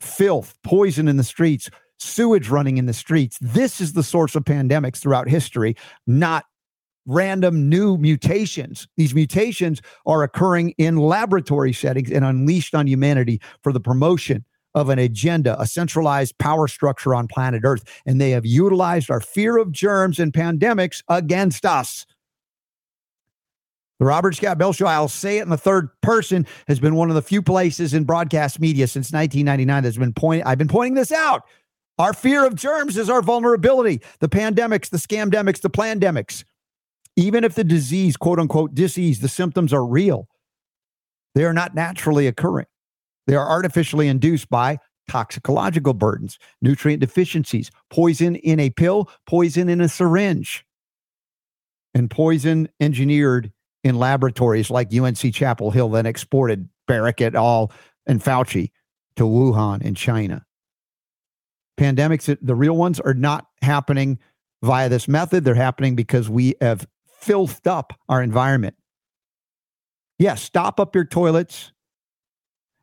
[0.00, 3.38] Filth poison in the streets sewage running in the streets.
[3.40, 5.76] This is the source of pandemics throughout history,
[6.06, 6.44] not
[7.06, 8.88] random new mutations.
[8.96, 14.44] These mutations are occurring in laboratory settings and unleashed on humanity for the promotion
[14.74, 17.82] of an agenda, a centralized power structure on planet Earth.
[18.06, 22.06] And they have utilized our fear of germs and pandemics against us.
[23.98, 27.10] The Robert Scott Bell Show, I'll say it in the third person, has been one
[27.10, 30.46] of the few places in broadcast media since 1999 that's been pointing.
[30.46, 31.42] I've been pointing this out.
[32.00, 34.00] Our fear of germs is our vulnerability.
[34.20, 36.44] The pandemics, the scamdemics, the plandemics.
[37.14, 40.26] Even if the disease, quote unquote, disease, the symptoms are real,
[41.34, 42.64] they are not naturally occurring.
[43.26, 44.78] They are artificially induced by
[45.10, 50.64] toxicological burdens, nutrient deficiencies, poison in a pill, poison in a syringe,
[51.92, 53.52] and poison engineered
[53.84, 57.70] in laboratories like UNC Chapel Hill, then exported Baric et al.
[58.06, 58.70] and Fauci
[59.16, 60.46] to Wuhan in China.
[61.80, 64.18] Pandemics, the real ones, are not happening
[64.62, 65.44] via this method.
[65.44, 68.76] They're happening because we have filthed up our environment.
[70.18, 71.72] Yes, stop up your toilets,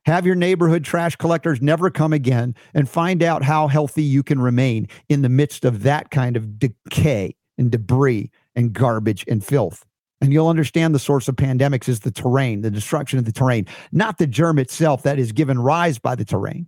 [0.06, 4.42] have your neighborhood trash collectors never come again, and find out how healthy you can
[4.42, 9.86] remain in the midst of that kind of decay and debris and garbage and filth.
[10.22, 13.68] And you'll understand the source of pandemics is the terrain, the destruction of the terrain,
[13.92, 16.68] not the germ itself that is given rise by the terrain,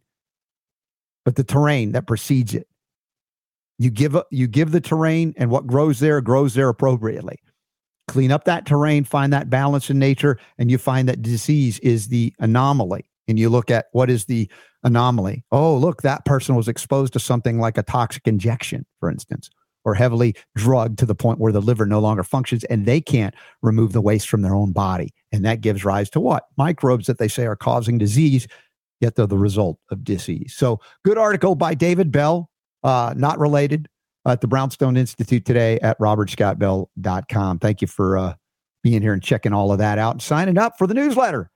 [1.30, 2.68] but the terrain that precedes it.
[3.78, 7.38] You give you give the terrain, and what grows there grows there appropriately.
[8.08, 12.08] Clean up that terrain, find that balance in nature, and you find that disease is
[12.08, 13.08] the anomaly.
[13.28, 14.50] And you look at what is the
[14.82, 15.44] anomaly.
[15.52, 19.52] Oh, look, that person was exposed to something like a toxic injection, for instance
[19.86, 23.34] or heavily drugged to the point where the liver no longer functions and they can't
[23.62, 25.14] remove the waste from their own body.
[25.32, 26.44] And that gives rise to what?
[26.58, 28.48] Microbes that they say are causing disease,
[29.00, 30.54] yet they're the result of disease.
[30.56, 32.50] So, good article by David Bell,
[32.84, 33.88] uh, not related,
[34.26, 37.60] at the Brownstone Institute today at robertscottbell.com.
[37.60, 38.34] Thank you for uh,
[38.84, 41.50] being here and checking all of that out and signing up for the newsletter.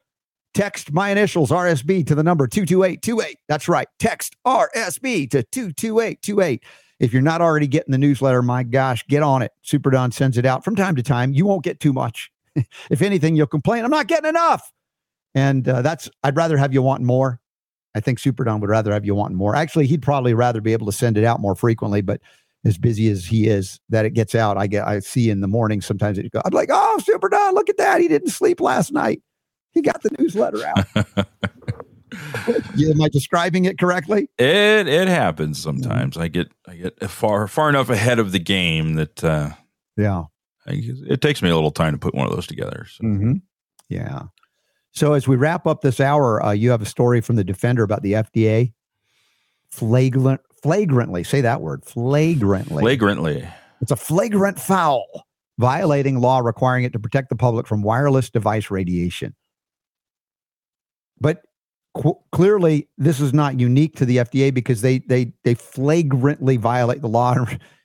[0.53, 3.37] Text my initials RSB to the number 22828.
[3.47, 3.87] That's right.
[3.97, 6.63] Text RSB to 22828.
[6.99, 9.51] If you're not already getting the newsletter, my gosh, get on it.
[9.61, 11.33] Super Don sends it out from time to time.
[11.33, 12.31] You won't get too much.
[12.55, 14.71] if anything, you'll complain, I'm not getting enough.
[15.35, 17.39] And uh, that's, I'd rather have you wanting more.
[17.95, 19.55] I think Super Don would rather have you wanting more.
[19.55, 22.21] Actually, he'd probably rather be able to send it out more frequently, but
[22.65, 24.57] as busy as he is, that it gets out.
[24.57, 27.53] I get, I see in the morning sometimes it go, I'm like, oh, Super Don,
[27.53, 28.01] look at that.
[28.01, 29.21] He didn't sleep last night.
[29.71, 31.27] He got the newsletter out.
[32.79, 34.29] Am I describing it correctly?
[34.37, 36.15] It it happens sometimes.
[36.15, 39.49] I get I get far far enough ahead of the game that uh,
[39.97, 40.25] yeah,
[40.67, 42.85] I, it takes me a little time to put one of those together.
[42.87, 43.03] So.
[43.03, 43.33] Mm-hmm.
[43.89, 44.23] Yeah.
[44.93, 47.83] So as we wrap up this hour, uh, you have a story from the defender
[47.83, 48.73] about the FDA
[49.73, 53.47] flagrant flagrantly say that word flagrantly flagrantly.
[53.81, 55.25] It's a flagrant foul
[55.57, 59.35] violating law requiring it to protect the public from wireless device radiation.
[61.19, 61.41] But
[61.95, 67.01] qu- clearly this is not unique to the FDA because they they they flagrantly violate
[67.01, 67.35] the law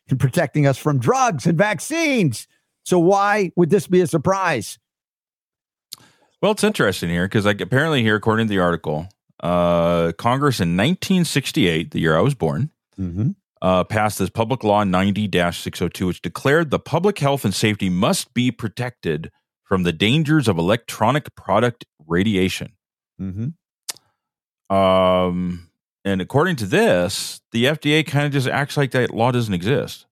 [0.09, 2.47] in protecting us from drugs and vaccines.
[2.85, 4.79] So why would this be a surprise?
[6.41, 9.09] Well, it's interesting here because like apparently here, according to the article,
[9.41, 13.31] uh, Congress in 1968, the year I was born, mm-hmm.
[13.61, 18.51] uh, passed this Public Law 90-602, which declared the public health and safety must be
[18.51, 19.31] protected
[19.65, 22.73] from the dangers of electronic product radiation.
[23.21, 24.75] Mm-hmm.
[24.75, 25.71] Um,
[26.05, 30.07] and according to this, the FDA kind of just acts like that law doesn't exist.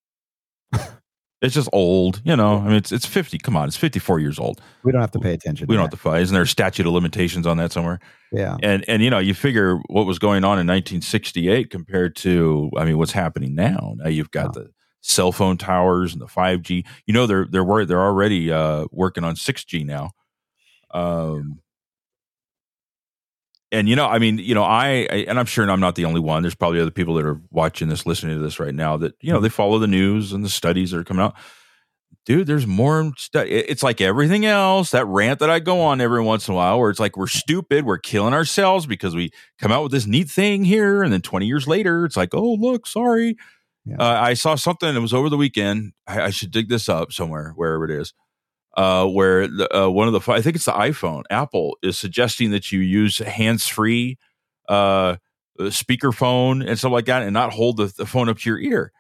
[1.43, 2.59] it's just old, you know.
[2.59, 3.39] I mean, it's it's fifty.
[3.39, 4.61] Come on, it's fifty four years old.
[4.85, 5.67] We don't have to pay attention.
[5.69, 6.23] We don't have to fight.
[6.23, 8.01] Isn't there a statute of limitations on that somewhere?
[8.33, 8.57] Yeah.
[8.63, 12.85] And and you know, you figure what was going on in 1968 compared to, I
[12.85, 13.95] mean, what's happening now.
[13.97, 14.71] Now you've got the
[15.03, 16.87] cell phone towers and the 5G.
[17.07, 17.89] You know, they're they're worried.
[17.89, 20.13] they're already uh, working on 6G now.
[20.93, 21.61] Um,
[23.73, 26.05] and you know, I mean, you know, I, I, and I'm sure I'm not the
[26.05, 26.43] only one.
[26.43, 29.33] There's probably other people that are watching this, listening to this right now that you
[29.33, 31.35] know they follow the news and the studies that are coming out.
[32.25, 33.47] Dude, there's more stuff.
[33.49, 34.91] It's like everything else.
[34.91, 37.27] That rant that I go on every once in a while, where it's like we're
[37.29, 41.23] stupid, we're killing ourselves because we come out with this neat thing here, and then
[41.23, 43.37] 20 years later, it's like, oh look, sorry.
[43.85, 43.97] Yeah.
[44.01, 44.97] Uh, I saw something.
[44.97, 45.93] It was over the weekend.
[46.09, 48.13] I, I should dig this up somewhere, wherever it is
[48.77, 51.25] uh, where the, uh, one of the I think it's the iPhone.
[51.31, 54.19] Apple is suggesting that you use hands free
[54.69, 55.17] uh,
[55.59, 58.93] speakerphone and stuff like that, and not hold the, the, phone up to your ear.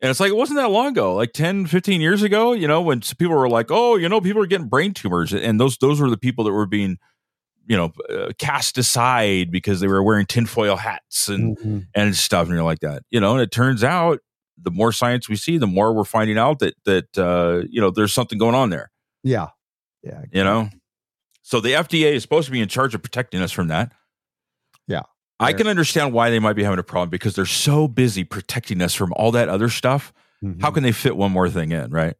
[0.00, 2.52] And it's like it wasn't that long ago, like 10, 15 years ago.
[2.52, 5.58] You know, when people were like, "Oh, you know, people are getting brain tumors," and
[5.58, 6.98] those those were the people that were being
[7.66, 11.78] you know uh, cast aside because they were wearing tinfoil hats and mm-hmm.
[11.94, 14.20] and stuff and you're like that you know and it turns out
[14.60, 17.90] the more science we see the more we're finding out that that uh you know
[17.90, 18.90] there's something going on there.
[19.22, 19.48] Yeah.
[20.02, 20.70] Yeah you know?
[21.42, 23.92] So the fda is supposed to be in charge of protecting us from that.
[24.86, 25.02] Yeah.
[25.40, 28.80] I can understand why they might be having a problem because they're so busy protecting
[28.80, 30.12] us from all that other stuff.
[30.42, 30.60] Mm-hmm.
[30.60, 32.14] how can they fit one more thing in right?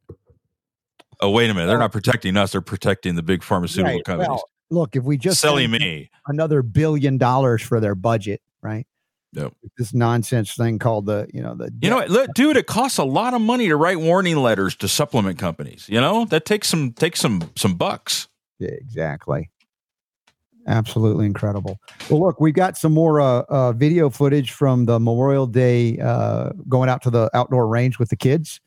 [1.21, 1.67] Oh wait a minute.
[1.67, 2.53] They're not protecting us.
[2.53, 4.05] They're protecting the big pharmaceutical right.
[4.05, 4.29] companies.
[4.29, 6.11] well, look, if we just selling me.
[6.27, 8.87] another billion dollars for their budget, right?
[9.35, 9.53] Yep.
[9.77, 13.05] This nonsense thing called the, you know, the you know, look, dude, it costs a
[13.05, 15.87] lot of money to write warning letters to supplement companies.
[15.89, 18.29] You know, that takes some takes some some bucks.
[18.59, 19.51] Yeah, exactly.
[20.67, 21.79] Absolutely incredible.
[22.09, 26.51] Well, look, we've got some more uh, uh, video footage from the Memorial Day uh,
[26.69, 28.61] going out to the outdoor range with the kids.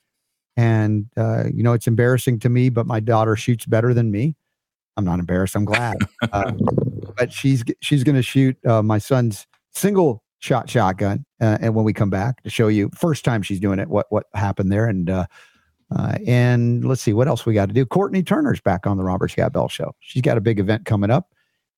[0.56, 4.36] And, uh, you know, it's embarrassing to me, but my daughter shoots better than me.
[4.96, 5.56] I'm not embarrassed.
[5.56, 5.98] I'm glad.
[6.32, 6.52] uh,
[7.18, 11.86] but she's she's going to shoot uh, my son's single shot shotgun, uh, and when
[11.86, 14.86] we come back to show you first time she's doing it, what what happened there,
[14.86, 15.26] and uh,
[15.96, 17.86] uh, and let's see what else we got to do.
[17.86, 19.96] Courtenay Turner's back on the Robert Scott Bell Show.
[20.00, 21.34] She's got a big event coming up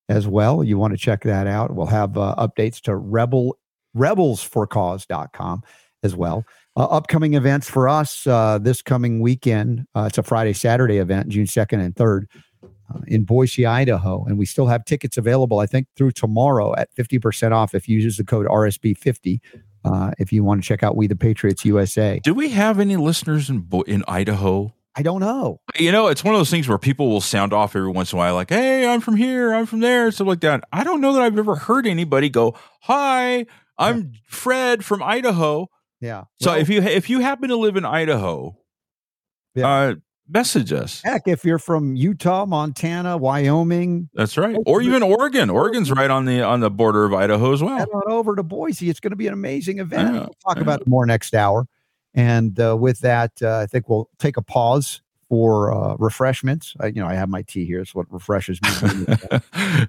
[0.08, 0.64] as well.
[0.64, 1.76] You want to check that out.
[1.76, 3.58] We'll have uh, updates to rebel
[3.96, 5.64] rebelsforcause.com
[6.04, 6.46] as well.
[6.76, 9.86] Uh, upcoming events for us uh, this coming weekend.
[9.96, 12.26] Uh, it's a Friday, Saturday event, June 2nd and 3rd
[12.94, 14.26] uh, in Boise, Idaho.
[14.26, 18.00] And we still have tickets available, I think, through tomorrow at 50% off if you
[18.00, 19.40] use the code RSB50.
[19.86, 22.20] Uh, if you want to check out We the Patriots USA.
[22.22, 24.74] Do we have any listeners in in Idaho?
[24.96, 25.62] I don't know.
[25.78, 28.18] You know, it's one of those things where people will sound off every once in
[28.18, 30.66] a while, like, "Hey, I'm from here, I'm from there," stuff like that.
[30.74, 33.46] I don't know that I've ever heard anybody go, "Hi,
[33.78, 34.20] I'm yeah.
[34.26, 35.70] Fred from Idaho."
[36.02, 36.26] Yeah.
[36.42, 38.58] So well, if you if you happen to live in Idaho,
[39.56, 39.70] yeah.
[39.70, 39.96] uh,
[40.30, 41.02] message us.
[41.04, 45.50] Heck, if you're from Utah, Montana, Wyoming, that's right, or even Oregon.
[45.50, 47.78] Oregon's right on the on the border of Idaho as well.
[47.78, 48.90] Head on over to Boise.
[48.90, 50.14] It's going to be an amazing event.
[50.14, 51.68] Yeah, we'll talk about it more next hour.
[52.14, 56.76] And uh, with that, uh, I think we'll take a pause for uh, refreshments.
[56.80, 57.82] I, you know, I have my tea here.
[57.82, 59.16] It's what refreshes me.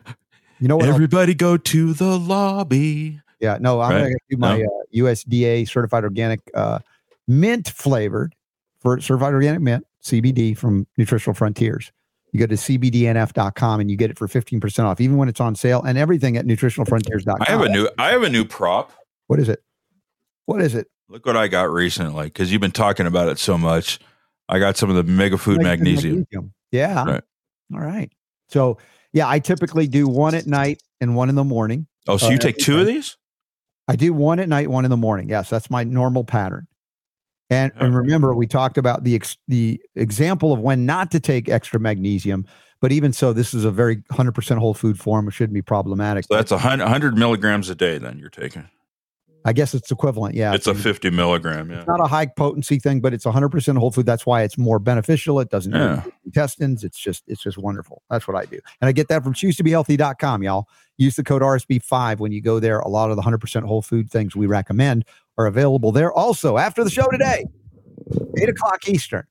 [0.60, 0.88] you know what?
[0.88, 3.20] Everybody go to the lobby.
[3.40, 4.00] Yeah, no, I'm right?
[4.00, 4.84] going to do my no.
[4.94, 6.80] USDA uh, certified organic uh,
[7.26, 8.34] mint flavored
[8.80, 11.92] for certified organic mint CBD from Nutritional Frontiers.
[12.32, 15.56] You go to cbdnf.com and you get it for 15% off, even when it's on
[15.56, 17.38] sale and everything at nutritionalfrontiers.com.
[17.40, 18.92] I have a new I have a new prop.
[19.26, 19.62] What is it?
[20.46, 20.86] What is it?
[21.08, 23.98] Look what I got recently because you've been talking about it so much.
[24.48, 26.18] I got some of the MegaFood magnesium.
[26.18, 26.52] magnesium.
[26.70, 27.04] Yeah.
[27.04, 27.24] Right.
[27.74, 28.12] All right.
[28.48, 28.78] So
[29.12, 31.86] yeah, I typically do one at night and one in the morning.
[32.06, 33.16] Oh, so uh, you take two of these?
[33.88, 35.28] I do one at night, one in the morning.
[35.28, 36.68] Yes, that's my normal pattern.
[37.50, 41.48] And, and remember, we talked about the ex, the example of when not to take
[41.48, 42.46] extra magnesium.
[42.80, 45.28] But even so, this is a very 100% whole food form.
[45.28, 46.24] It shouldn't be problematic.
[46.24, 47.98] So that's 100, 100 milligrams a day.
[47.98, 48.68] Then you're taking.
[49.44, 50.34] I guess it's equivalent.
[50.34, 50.54] Yeah.
[50.54, 51.70] It's a 50 milligram.
[51.70, 51.78] Yeah.
[51.78, 54.06] It's not a high potency thing, but it's 100% whole food.
[54.06, 55.40] That's why it's more beneficial.
[55.40, 56.04] It doesn't yeah.
[56.24, 56.84] intestines.
[56.84, 58.02] It's just, it's just wonderful.
[58.10, 58.58] That's what I do.
[58.80, 60.68] And I get that from choose2behealthy.com, y'all.
[60.98, 62.80] Use the code RSB5 when you go there.
[62.80, 65.04] A lot of the 100% whole food things we recommend
[65.38, 66.12] are available there.
[66.12, 67.46] Also, after the show today,
[68.38, 69.24] 8 o'clock Eastern,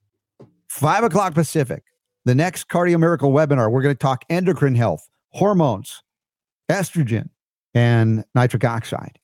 [0.70, 1.84] 5 o'clock Pacific,
[2.26, 6.02] the next Cardio Miracle webinar, we're going to talk endocrine health, hormones,
[6.70, 7.30] estrogen,
[7.76, 9.20] and nitric oxide.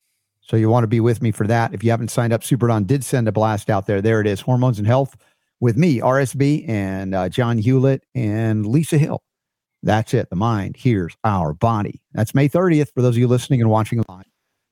[0.46, 1.74] So you want to be with me for that.
[1.74, 4.00] If you haven't signed up, Superdon did send a blast out there.
[4.00, 5.16] There it is, hormones and health
[5.60, 9.22] with me, RSB, and uh, John Hewlett and Lisa Hill.
[9.82, 10.30] That's it.
[10.30, 12.00] The mind hears our body.
[12.12, 14.24] That's May 30th for those of you listening and watching live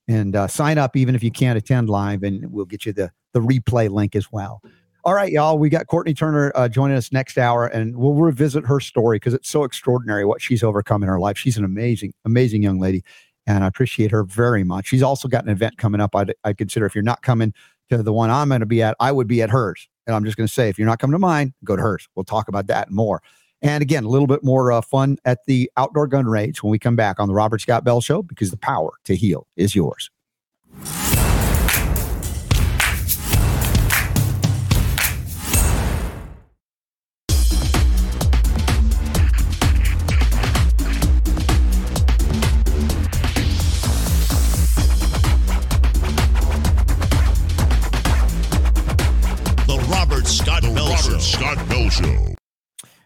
[0.07, 3.11] and uh, sign up even if you can't attend live, and we'll get you the
[3.33, 4.63] the replay link as well.
[5.05, 5.59] All right, y'all.
[5.59, 9.35] We got Courtenay Turner uh, joining us next hour, and we'll revisit her story because
[9.35, 11.37] it's so extraordinary what she's overcome in her life.
[11.37, 13.03] She's an amazing, amazing young lady,
[13.47, 14.87] and I appreciate her very much.
[14.87, 16.15] She's also got an event coming up.
[16.17, 17.53] I'd, i consider if you're not coming
[17.91, 19.89] to the one I'm going to be at, I would be at hers.
[20.07, 22.09] And I'm just going to say, if you're not coming to mine, go to hers.
[22.15, 23.23] We'll talk about that more.
[23.63, 26.79] And again, a little bit more uh, fun at the outdoor gun range when we
[26.79, 30.11] come back on the Robert Scott Bell Show because the power to heal is yours.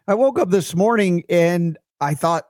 [0.08, 2.48] I woke up this morning and I thought,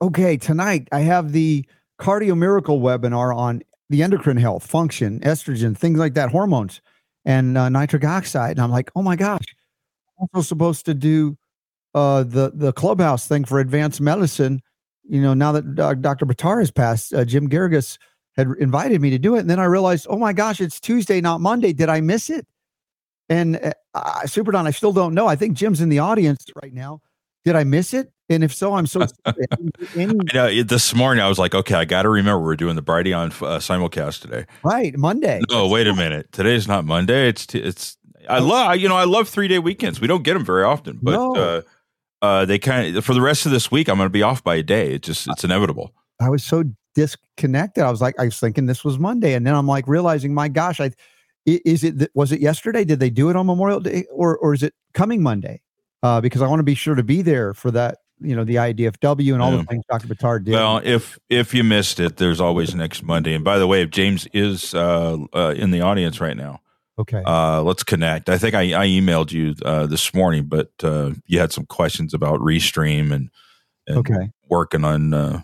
[0.00, 1.66] okay, tonight I have the
[2.00, 6.80] Cardio Miracle webinar on the endocrine health, function, estrogen, things like that, hormones,
[7.24, 8.52] and uh, nitric oxide.
[8.52, 9.42] And I'm like, oh my gosh,
[10.20, 11.36] I'm also supposed to do
[11.96, 14.62] uh, the the clubhouse thing for advanced medicine,
[15.02, 16.26] you know, now that uh, Dr.
[16.26, 17.98] Buttar has passed, uh, Jim Garrigus
[18.36, 19.40] had invited me to do it.
[19.40, 21.72] And then I realized, oh my gosh, it's Tuesday, not Monday.
[21.72, 22.46] Did I miss it?
[23.30, 25.28] And uh, Super Don, I still don't know.
[25.28, 27.00] I think Jim's in the audience right now.
[27.44, 28.12] Did I miss it?
[28.28, 29.06] And if so, I'm so.
[29.96, 32.76] any, I know, this morning I was like, okay, I got to remember we're doing
[32.76, 34.46] the Brighteon uh, simulcast today.
[34.62, 35.40] Right, Monday.
[35.48, 36.30] No, wait a minute.
[36.32, 37.28] Today's not Monday.
[37.28, 37.96] It's t- it's.
[38.28, 40.00] I love you know I love three day weekends.
[40.00, 41.34] We don't get them very often, but no.
[41.34, 41.62] uh,
[42.22, 44.44] uh, they kind of for the rest of this week I'm going to be off
[44.44, 44.92] by a day.
[44.92, 45.92] It just it's inevitable.
[46.20, 46.64] I was so
[46.94, 47.82] disconnected.
[47.82, 50.48] I was like, I was thinking this was Monday, and then I'm like realizing, my
[50.48, 50.90] gosh, I
[51.46, 52.84] is it was it yesterday?
[52.84, 55.60] Did they do it on Memorial Day, or or is it coming Monday?
[56.02, 57.98] Uh, because I want to be sure to be there for that.
[58.22, 59.58] You know, the IDFW and all yeah.
[59.58, 60.06] the things Dr.
[60.06, 60.52] Buttar did.
[60.52, 63.34] Well, if if you missed it, there's always next Monday.
[63.34, 66.60] And by the way, if James is uh, uh, in the audience right now,
[66.98, 68.28] okay, uh, let's connect.
[68.28, 72.12] I think I, I emailed you uh, this morning, but uh, you had some questions
[72.12, 73.30] about Restream and,
[73.86, 75.42] and okay working on uh,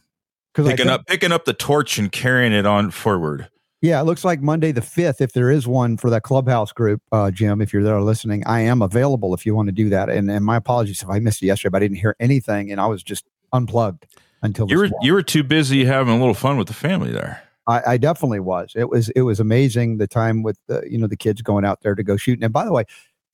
[0.52, 3.48] picking think, up picking up the torch and carrying it on forward.
[3.82, 7.02] Yeah, it looks like Monday the 5th, if there is one for that clubhouse group,
[7.12, 10.08] uh, Jim, if you're there listening, I am available if you want to do that.
[10.08, 12.80] And, and my apologies if I missed it yesterday, but I didn't hear anything and
[12.80, 14.06] I was just unplugged
[14.42, 17.42] until you were you were too busy having a little fun with the family there.
[17.68, 18.72] I, I definitely was.
[18.76, 21.82] It was it was amazing the time with the you know the kids going out
[21.82, 22.44] there to go shooting.
[22.44, 22.84] And by the way,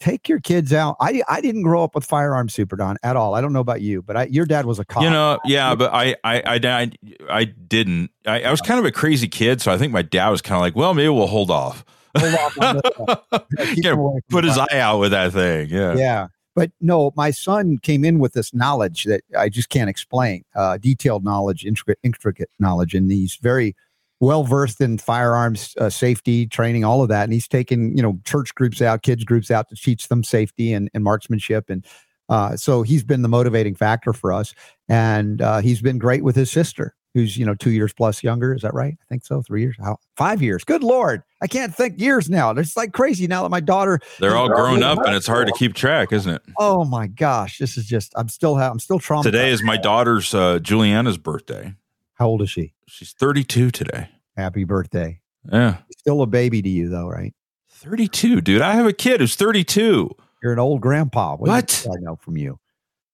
[0.03, 0.97] take your kids out.
[1.01, 3.35] I I didn't grow up with firearms, Super Don, at all.
[3.35, 5.03] I don't know about you, but I, your dad was a cop.
[5.03, 6.91] You know, yeah, but I I I
[7.31, 8.11] I, didn't.
[8.27, 10.57] I, I was kind of a crazy kid, so I think my dad was kind
[10.57, 11.85] of like, well, maybe we'll hold off.
[12.19, 13.47] Hold off
[13.77, 13.95] yeah,
[14.29, 15.69] put his eye out with that thing.
[15.71, 16.27] Yeah, yeah.
[16.55, 20.45] But no, my son came in with this knowledge that I just can't explain.
[20.55, 23.75] Uh, detailed knowledge, intricate, intricate knowledge, in these very
[24.23, 27.25] well versed in firearms uh, safety training, all of that.
[27.25, 30.73] And he's taken, you know, church groups out, kids groups out to teach them safety
[30.73, 31.69] and, and marksmanship.
[31.69, 31.85] And
[32.29, 34.55] uh, so he's been the motivating factor for us.
[34.89, 38.55] And uh, he's been great with his sister, who's, you know, two years plus younger.
[38.55, 38.95] Is that right?
[38.95, 39.43] I think so.
[39.43, 39.97] Three years, How?
[40.17, 40.63] five years.
[40.63, 41.25] Good Lord.
[41.43, 42.51] I can't think years now.
[42.53, 43.99] It's like crazy now that my daughter.
[44.21, 46.43] They're all grown up and it's hard to keep track, isn't it?
[46.61, 47.59] Oh my gosh.
[47.59, 49.25] This is just, I'm still, I'm still traumatized.
[49.25, 51.75] Today is my daughter's, uh, Juliana's birthday.
[52.23, 52.73] How old is she?
[52.87, 54.09] She's 32 today.
[54.37, 55.21] Happy birthday.
[55.51, 55.79] Yeah.
[55.99, 57.35] Still a baby to you, though, right?
[57.73, 58.63] 32, dude.
[58.63, 60.09] I have a kid who's 32.
[60.41, 61.35] You're an old grandpa.
[61.35, 61.49] What?
[61.49, 61.87] what?
[61.91, 62.61] I know from you.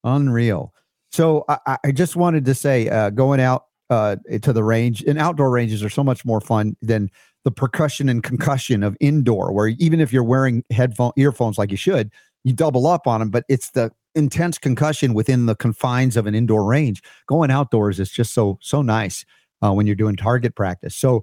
[0.04, 0.74] Unreal.
[1.10, 5.18] So I, I just wanted to say, uh, going out uh, to the range and
[5.18, 7.10] outdoor ranges are so much more fun than
[7.44, 11.78] the percussion and concussion of indoor, where even if you're wearing headphone earphones like you
[11.78, 12.12] should,
[12.44, 13.30] you double up on them.
[13.30, 17.02] But it's the intense concussion within the confines of an indoor range.
[17.26, 19.24] Going outdoors is just so so nice
[19.62, 20.94] uh, when you're doing target practice.
[20.94, 21.22] So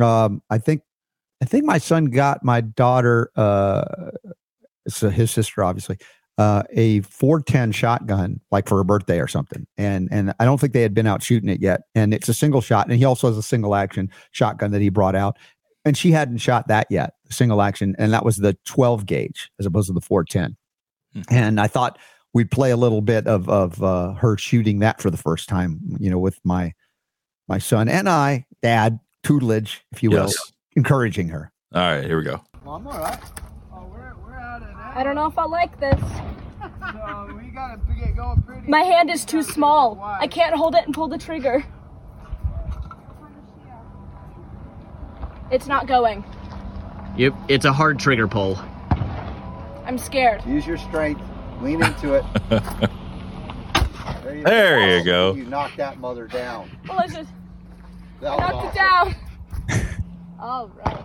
[0.00, 0.82] um, I think
[1.42, 3.84] I think my son got my daughter, uh,
[4.88, 5.98] so his sister, obviously,
[6.38, 9.66] uh, a 410 shotgun, like for her birthday or something.
[9.76, 11.82] And and I don't think they had been out shooting it yet.
[11.94, 14.88] And it's a single shot, and he also has a single action shotgun that he
[14.88, 15.36] brought out.
[15.86, 19.66] And she hadn't shot that yet, single action, and that was the 12 gauge as
[19.66, 20.56] opposed to the 410.
[21.14, 21.34] Mm-hmm.
[21.34, 21.98] And I thought
[22.34, 25.80] we'd play a little bit of of uh, her shooting that for the first time,
[25.98, 26.74] you know, with my
[27.48, 30.52] my son and I, dad, tutelage, if you will, yes.
[30.76, 31.50] encouraging her.
[31.74, 32.42] All right, here we go.
[32.64, 33.18] Well, I'm all right.
[33.72, 36.00] Oh, we're, we're out of I don't know if I like this.
[36.60, 38.68] so we gotta get going pretty.
[38.68, 39.98] My hand is too small.
[40.02, 41.64] I can't hold it and pull the trigger.
[45.50, 46.24] It's not going.
[47.16, 48.58] Yep, it's a hard trigger pull.
[49.84, 50.44] I'm scared.
[50.46, 51.20] Use your strength.
[51.60, 52.24] Lean into it.
[54.22, 54.96] There you, there go.
[54.96, 55.34] you go.
[55.34, 56.70] You knocked that mother down.
[56.86, 57.26] Delicious.
[58.20, 58.68] That knocked awesome.
[58.68, 60.04] it down.
[60.40, 61.04] All right.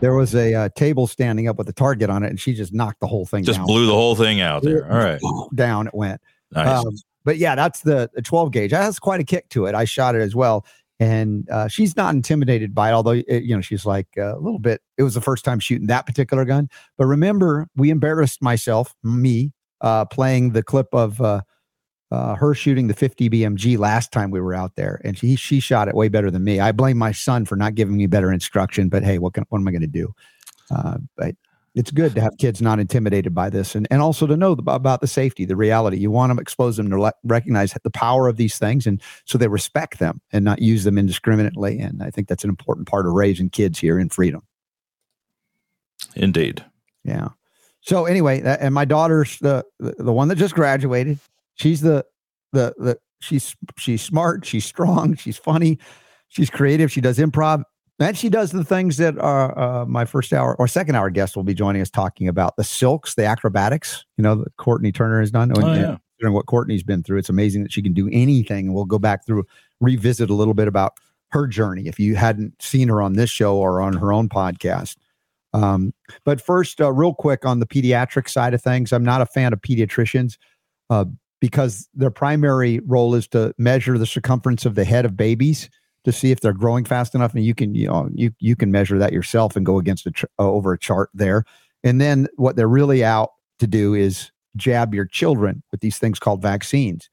[0.00, 2.72] There was a uh, table standing up with a target on it, and she just
[2.72, 3.44] knocked the whole thing.
[3.44, 3.66] Just down.
[3.66, 4.90] blew the whole thing out there.
[4.90, 5.20] All right,
[5.54, 6.20] down it went.
[6.52, 6.84] Nice.
[6.84, 6.94] Um,
[7.24, 8.70] but yeah, that's the, the 12 gauge.
[8.70, 9.74] That has quite a kick to it.
[9.74, 10.64] I shot it as well,
[11.00, 12.92] and uh, she's not intimidated by it.
[12.92, 14.80] Although it, you know, she's like uh, a little bit.
[14.96, 16.68] It was the first time shooting that particular gun.
[16.96, 21.42] But remember, we embarrassed myself, me, uh, playing the clip of uh,
[22.10, 25.60] uh, her shooting the 50 BMG last time we were out there, and she she
[25.60, 26.60] shot it way better than me.
[26.60, 29.58] I blame my son for not giving me better instruction, but hey, what can what
[29.58, 30.14] am I going to do?
[30.70, 31.34] Uh, but
[31.74, 34.62] it's good to have kids not intimidated by this, and and also to know the,
[34.72, 35.98] about the safety, the reality.
[35.98, 39.36] You want to expose them to le- recognize the power of these things, and so
[39.36, 41.78] they respect them and not use them indiscriminately.
[41.78, 44.42] And I think that's an important part of raising kids here in freedom.
[46.16, 46.64] Indeed.
[47.04, 47.28] Yeah.
[47.80, 51.18] So anyway, and my daughter's the the one that just graduated
[51.58, 52.04] she's the
[52.52, 55.78] the the she's she's smart, she's strong, she's funny,
[56.28, 57.62] she's creative, she does improv,
[57.98, 61.36] and she does the things that are uh, my first hour or second hour guest
[61.36, 64.04] will be joining us talking about the silks, the acrobatics.
[64.16, 65.52] You know, that Courtenay Turner has done.
[65.56, 65.96] Oh, yeah.
[66.18, 67.18] considering what Courtenay's been through.
[67.18, 68.72] It's amazing that she can do anything.
[68.72, 69.44] We'll go back through,
[69.80, 70.94] revisit a little bit about
[71.30, 74.96] her journey if you hadn't seen her on this show or on her own podcast.
[75.52, 75.92] Um,
[76.24, 79.52] but first, uh, real quick on the pediatric side of things, I'm not a fan
[79.52, 80.36] of pediatricians
[80.90, 81.06] uh,
[81.40, 85.70] because their primary role is to measure the circumference of the head of babies
[86.04, 88.70] to see if they're growing fast enough, and you can you know you you can
[88.70, 91.44] measure that yourself and go against a uh, over a chart there.
[91.84, 96.18] And then what they're really out to do is jab your children with these things
[96.18, 97.08] called vaccines.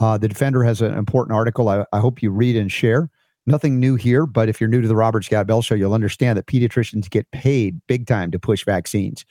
[0.00, 1.68] Uh, the Defender has an important article.
[1.68, 3.10] I, I hope you read and share.
[3.46, 6.38] Nothing new here, but if you're new to the Robert Scott Bell Show, you'll understand
[6.38, 9.24] that pediatricians get paid big time to push vaccines.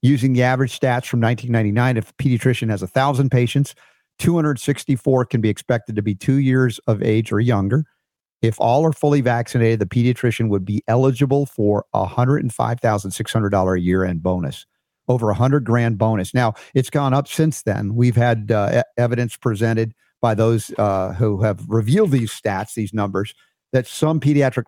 [0.00, 3.74] Using the average stats from 1999, if a pediatrician has 1,000 patients,
[4.18, 7.84] 264 can be expected to be two years of age or younger.
[8.42, 14.04] If all are fully vaccinated, the pediatrician would be eligible for a $105,600 a year
[14.04, 14.66] end bonus,
[15.08, 16.34] over a 100 grand bonus.
[16.34, 17.94] Now, it's gone up since then.
[17.94, 23.34] We've had uh, evidence presented by those uh, who have revealed these stats, these numbers,
[23.72, 24.64] that some pediatric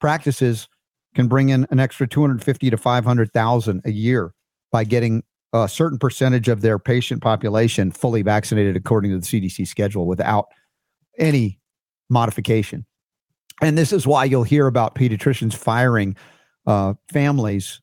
[0.00, 0.68] practices
[1.14, 4.32] can bring in an extra 250 to 500,000 a year
[4.72, 5.22] by getting
[5.52, 10.46] a certain percentage of their patient population fully vaccinated according to the CDC schedule without
[11.18, 11.58] any
[12.10, 12.84] modification.
[13.62, 16.16] And this is why you'll hear about pediatricians firing
[16.66, 17.80] uh, families,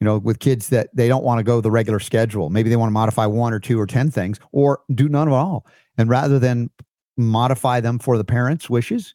[0.00, 2.50] you know, with kids that they don't want to go the regular schedule.
[2.50, 5.34] Maybe they want to modify one or two or 10 things or do none at
[5.34, 5.66] all.
[5.96, 6.70] And rather than
[7.16, 9.14] modify them for the parents' wishes,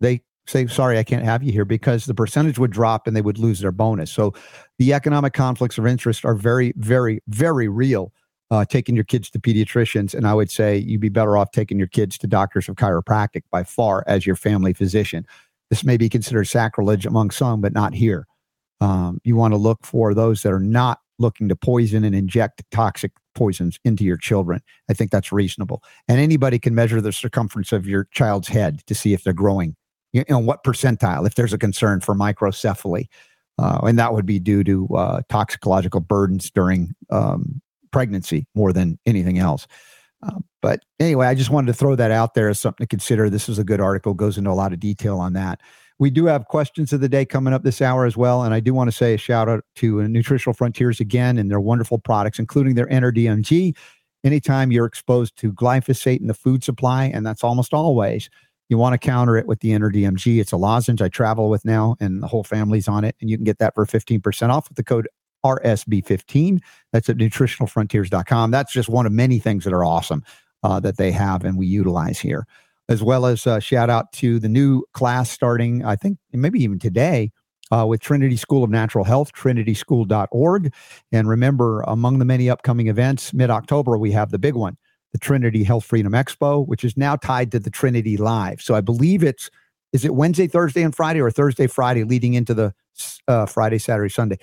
[0.00, 3.22] they say, sorry, I can't have you here because the percentage would drop and they
[3.22, 4.10] would lose their bonus.
[4.10, 4.34] So
[4.78, 8.12] the economic conflicts of interest are very, very, very real.
[8.52, 11.78] Uh, taking your kids to pediatricians, and I would say you'd be better off taking
[11.78, 15.24] your kids to doctors of chiropractic by far as your family physician.
[15.68, 18.26] This may be considered sacrilege among some, but not here.
[18.80, 22.62] Um, you want to look for those that are not looking to poison and inject
[22.70, 24.60] toxic poisons into your children.
[24.88, 25.82] I think that's reasonable.
[26.08, 29.76] And anybody can measure the circumference of your child's head to see if they're growing,
[30.12, 33.06] you know, what percentile, if there's a concern for microcephaly.
[33.58, 37.60] Uh, and that would be due to uh, toxicological burdens during um,
[37.92, 39.66] pregnancy more than anything else.
[40.22, 43.28] Uh, but anyway, I just wanted to throw that out there as something to consider.
[43.28, 45.60] This is a good article, goes into a lot of detail on that.
[46.00, 48.42] We do have questions of the day coming up this hour as well.
[48.42, 51.60] And I do want to say a shout out to Nutritional Frontiers again and their
[51.60, 53.76] wonderful products, including their NRDMG.
[54.24, 58.30] Anytime you're exposed to glyphosate in the food supply, and that's almost always,
[58.70, 60.40] you want to counter it with the NRDMG.
[60.40, 63.14] It's a lozenge I travel with now, and the whole family's on it.
[63.20, 65.06] And you can get that for 15% off with the code
[65.44, 66.62] RSB15.
[66.94, 68.50] That's at nutritionalfrontiers.com.
[68.50, 70.24] That's just one of many things that are awesome
[70.62, 72.46] uh, that they have and we utilize here
[72.90, 76.80] as well as uh, shout out to the new class starting, I think maybe even
[76.80, 77.30] today,
[77.70, 80.74] uh, with Trinity School of Natural Health, trinityschool.org.
[81.12, 84.76] And remember, among the many upcoming events, mid October, we have the big one,
[85.12, 88.60] the Trinity Health Freedom Expo, which is now tied to the Trinity Live.
[88.60, 89.50] So I believe it's,
[89.92, 92.74] is it Wednesday, Thursday, and Friday, or Thursday, Friday, leading into the
[93.28, 94.38] uh, Friday, Saturday, Sunday?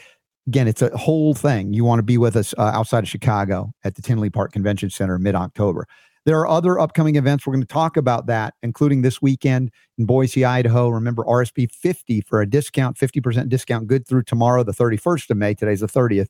[0.47, 1.73] Again, it's a whole thing.
[1.73, 4.89] You want to be with us uh, outside of Chicago at the Tinley Park Convention
[4.89, 5.85] Center mid October.
[6.27, 7.47] There are other upcoming events.
[7.47, 10.89] We're going to talk about that, including this weekend in Boise, Idaho.
[10.89, 15.53] Remember RSB 50 for a discount, 50% discount, good through tomorrow, the 31st of May.
[15.53, 16.27] Today's the 30th,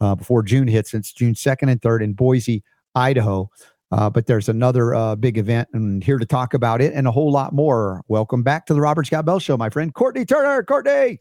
[0.00, 0.94] uh, before June hits.
[0.94, 2.64] It's June 2nd and 3rd in Boise,
[2.94, 3.50] Idaho.
[3.92, 7.10] Uh, but there's another uh, big event, and here to talk about it and a
[7.10, 8.02] whole lot more.
[8.08, 10.62] Welcome back to the Robert Scott Bell Show, my friend Courtenay Turner.
[10.62, 11.20] Courtenay.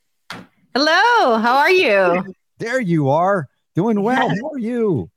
[0.74, 1.40] Hello.
[1.40, 2.34] How are you?
[2.58, 3.50] There you are.
[3.76, 4.30] Doing well.
[4.30, 5.12] How are you?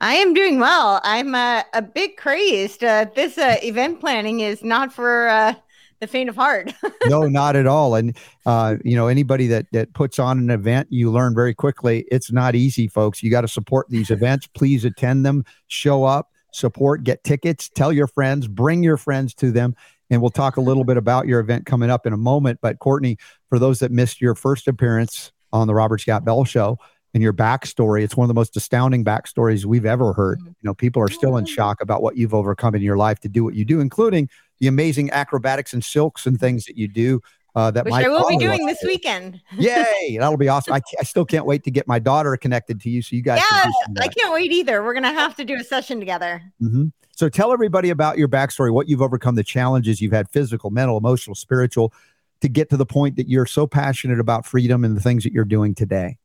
[0.00, 1.00] I am doing well.
[1.04, 2.82] I'm uh, a bit crazed.
[2.82, 5.54] Uh, this uh, event planning is not for uh,
[6.00, 6.72] the faint of heart.
[7.06, 7.94] no, not at all.
[7.94, 8.16] And
[8.46, 12.32] uh, you know, anybody that that puts on an event, you learn very quickly it's
[12.32, 13.22] not easy, folks.
[13.22, 14.46] You got to support these events.
[14.46, 15.44] Please attend them.
[15.68, 17.68] Show up, support, get tickets.
[17.68, 18.46] Tell your friends.
[18.46, 19.74] Bring your friends to them.
[20.10, 22.58] And we'll talk a little bit about your event coming up in a moment.
[22.60, 23.16] But Courtenay,
[23.48, 26.78] for those that missed your first appearance on the Robert Scott Bell Show
[27.14, 28.02] and your backstory.
[28.02, 30.40] It's one of the most astounding backstories we've ever heard.
[30.40, 30.48] Mm-hmm.
[30.48, 33.28] You know, people are still in shock about what you've overcome in your life to
[33.28, 34.28] do what you do, including
[34.58, 37.20] the amazing acrobatics and silks and things that you do.
[37.56, 39.40] Uh, that Which I will be doing this weekend.
[39.56, 40.16] Yay!
[40.18, 40.74] That'll be awesome.
[40.74, 43.40] I, I still can't wait to get my daughter connected to you, so you guys.
[43.52, 43.70] Yeah,
[44.00, 44.82] I can't wait either.
[44.82, 46.42] We're gonna have to do a session together.
[46.60, 46.86] Mm-hmm.
[47.14, 50.96] So tell everybody about your backstory, what you've overcome, the challenges you've had, physical, mental,
[50.96, 51.92] emotional, spiritual,
[52.40, 55.32] to get to the point that you're so passionate about freedom and the things that
[55.32, 56.18] you're doing today.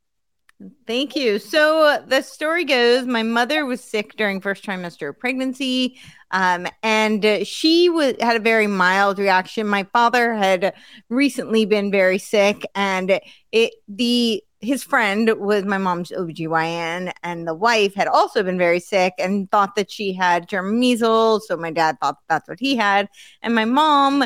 [0.86, 1.38] Thank you.
[1.38, 5.98] So the story goes my mother was sick during first trimester of pregnancy
[6.32, 7.86] um, and uh, she
[8.20, 9.66] had a very mild reaction.
[9.66, 10.74] My father had
[11.08, 13.20] recently been very sick and
[13.52, 18.78] it the his friend was my mom's OBGYN, and the wife had also been very
[18.78, 21.48] sick and thought that she had German measles.
[21.48, 23.08] So my dad thought that's what he had.
[23.40, 24.24] And my mom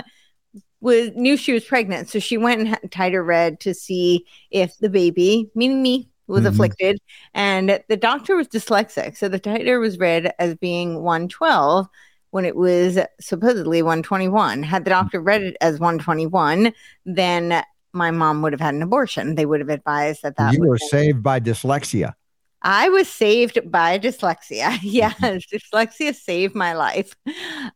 [0.81, 2.09] was knew she was pregnant.
[2.09, 6.41] So she went and tied her red to see if the baby, meaning me, was
[6.41, 6.49] mm-hmm.
[6.49, 6.99] afflicted.
[7.35, 9.17] And the doctor was dyslexic.
[9.17, 11.89] So the titer was read as being 112
[12.31, 14.63] when it was supposedly 121.
[14.63, 16.73] Had the doctor read it as 121,
[17.05, 19.37] then my mom would have had an abortion.
[19.37, 22.15] They would have advised that that you were saved by dyslexia.
[22.63, 24.79] I was saved by dyslexia.
[24.83, 27.15] yes, dyslexia saved my life.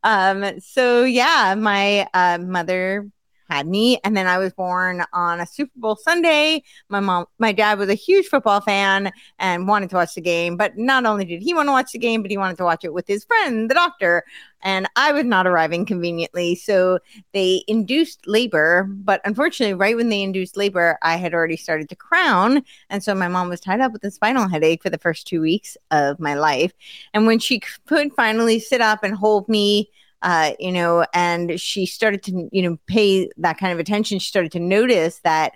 [0.02, 3.08] Um, so yeah, my uh, mother
[3.48, 3.98] had me.
[4.04, 6.62] And then I was born on a Super Bowl Sunday.
[6.88, 10.56] My mom, my dad was a huge football fan and wanted to watch the game.
[10.56, 12.84] But not only did he want to watch the game, but he wanted to watch
[12.84, 14.24] it with his friend, the doctor.
[14.62, 16.56] And I was not arriving conveniently.
[16.56, 16.98] So
[17.32, 18.84] they induced labor.
[18.88, 22.64] But unfortunately, right when they induced labor, I had already started to crown.
[22.90, 25.40] And so my mom was tied up with a spinal headache for the first two
[25.40, 26.72] weeks of my life.
[27.14, 29.90] And when she could finally sit up and hold me,
[30.22, 34.18] uh, you know, and she started to, you know, pay that kind of attention.
[34.18, 35.52] She started to notice that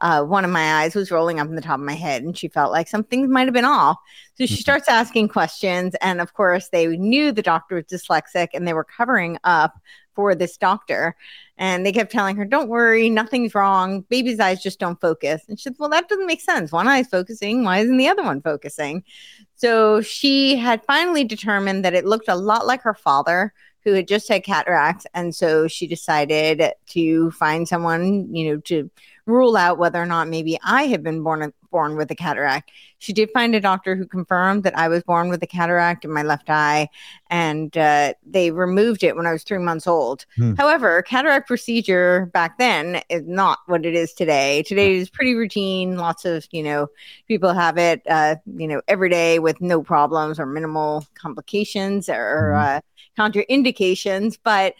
[0.00, 2.36] uh, one of my eyes was rolling up in the top of my head and
[2.36, 3.98] she felt like something might have been off.
[4.34, 4.60] So she mm-hmm.
[4.60, 5.94] starts asking questions.
[6.00, 9.78] And of course, they knew the doctor was dyslexic and they were covering up
[10.14, 11.16] for this doctor.
[11.58, 14.00] And they kept telling her, Don't worry, nothing's wrong.
[14.08, 15.42] Baby's eyes just don't focus.
[15.48, 16.72] And she said, Well, that doesn't make sense.
[16.72, 17.64] One eye's focusing.
[17.64, 19.04] Why isn't the other one focusing?
[19.56, 23.52] So she had finally determined that it looked a lot like her father
[23.84, 25.06] who had just had cataracts.
[25.14, 28.90] And so she decided to find someone, you know, to
[29.26, 32.72] rule out whether or not maybe I had been born born with a cataract.
[32.98, 36.12] She did find a doctor who confirmed that I was born with a cataract in
[36.12, 36.88] my left eye,
[37.28, 40.26] and uh, they removed it when I was three months old.
[40.36, 40.54] Hmm.
[40.54, 44.64] However, cataract procedure back then is not what it is today.
[44.64, 45.96] Today is pretty routine.
[45.96, 46.88] Lots of you know
[47.28, 52.52] people have it, uh, you know, every day with no problems or minimal complications or
[52.52, 52.58] hmm.
[52.58, 52.80] uh,
[53.20, 54.74] contraindications, but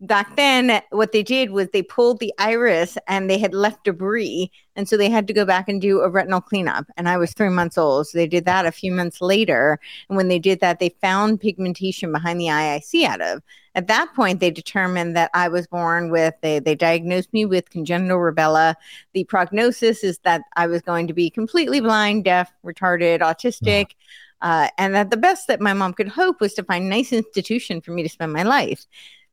[0.00, 4.50] back then what they did was they pulled the iris and they had left debris
[4.74, 7.32] and so they had to go back and do a retinal cleanup and i was
[7.32, 9.78] three months old so they did that a few months later
[10.08, 13.42] and when they did that they found pigmentation behind the eye i see out of.
[13.74, 17.70] At that point they determined that i was born with they, they diagnosed me with
[17.70, 18.74] congenital rubella.
[19.14, 23.98] The prognosis is that i was going to be completely blind deaf retarded autistic mm-hmm.
[24.42, 27.12] Uh, and that the best that my mom could hope was to find a nice
[27.12, 28.86] institution for me to spend my life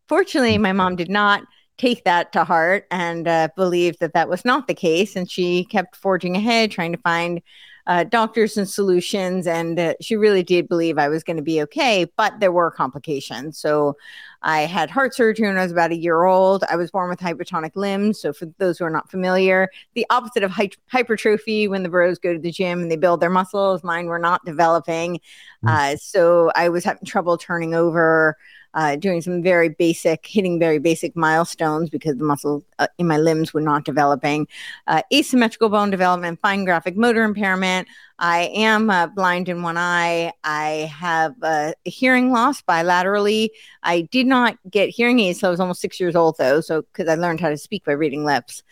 [0.08, 1.44] Fortunately, my mom did not
[1.78, 5.16] take that to heart and uh, believed that that was not the case.
[5.16, 7.42] And she kept forging ahead, trying to find
[7.88, 9.46] uh, doctors and solutions.
[9.48, 12.72] And uh, she really did believe I was going to be okay, but there were
[12.72, 13.58] complications.
[13.58, 13.98] So
[14.42, 16.64] I had heart surgery when I was about a year old.
[16.70, 18.20] I was born with hypotonic limbs.
[18.20, 22.20] So, for those who are not familiar, the opposite of hy- hypertrophy when the bros
[22.20, 25.20] go to the gym and they build their muscles, mine were not developing.
[25.66, 25.98] Mm.
[25.98, 28.38] so, I was having trouble turning over
[28.74, 33.18] uh, doing some very basic, hitting very basic milestones because the muscle uh, in my
[33.18, 34.48] limbs were not developing.
[34.88, 37.88] Uh, asymmetrical bone development, fine graphic motor impairment.
[38.20, 40.32] I am uh, blind in one eye.
[40.44, 43.50] I have a hearing loss bilaterally.
[43.84, 46.62] I did not get hearing aids I was almost six years old, though.
[46.62, 48.64] So, because I learned how to speak by reading lips.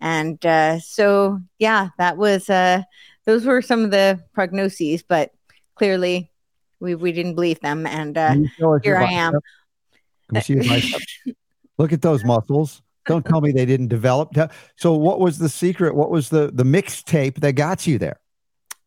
[0.00, 2.82] And uh, so, yeah, that was, uh,
[3.24, 5.32] those were some of the prognoses, but
[5.74, 6.30] clearly
[6.80, 8.34] we we didn't believe them, and uh,
[8.82, 9.34] here I am.
[11.78, 12.82] Look at those muscles.
[13.06, 14.34] Don't tell me they didn't develop.
[14.76, 15.94] So, what was the secret?
[15.94, 18.20] What was the the mixtape that got you there?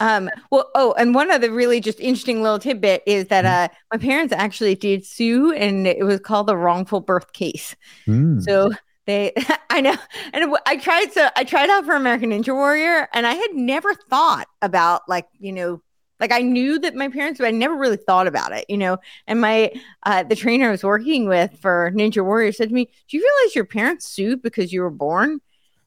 [0.01, 3.65] Um, well, oh, and one other really just interesting little tidbit is that mm.
[3.65, 7.75] uh, my parents actually did sue, and it was called the wrongful birth case.
[8.07, 8.41] Mm.
[8.41, 8.71] So
[9.05, 9.33] they,
[9.69, 9.95] I know,
[10.33, 11.11] and I tried.
[11.11, 15.27] So I tried out for American Ninja Warrior, and I had never thought about like
[15.37, 15.81] you know
[16.19, 18.97] like I knew that my parents, but I never really thought about it, you know.
[19.27, 19.71] And my
[20.03, 23.23] uh, the trainer I was working with for Ninja Warrior said to me, "Do you
[23.23, 25.39] realize your parents sued because you were born?"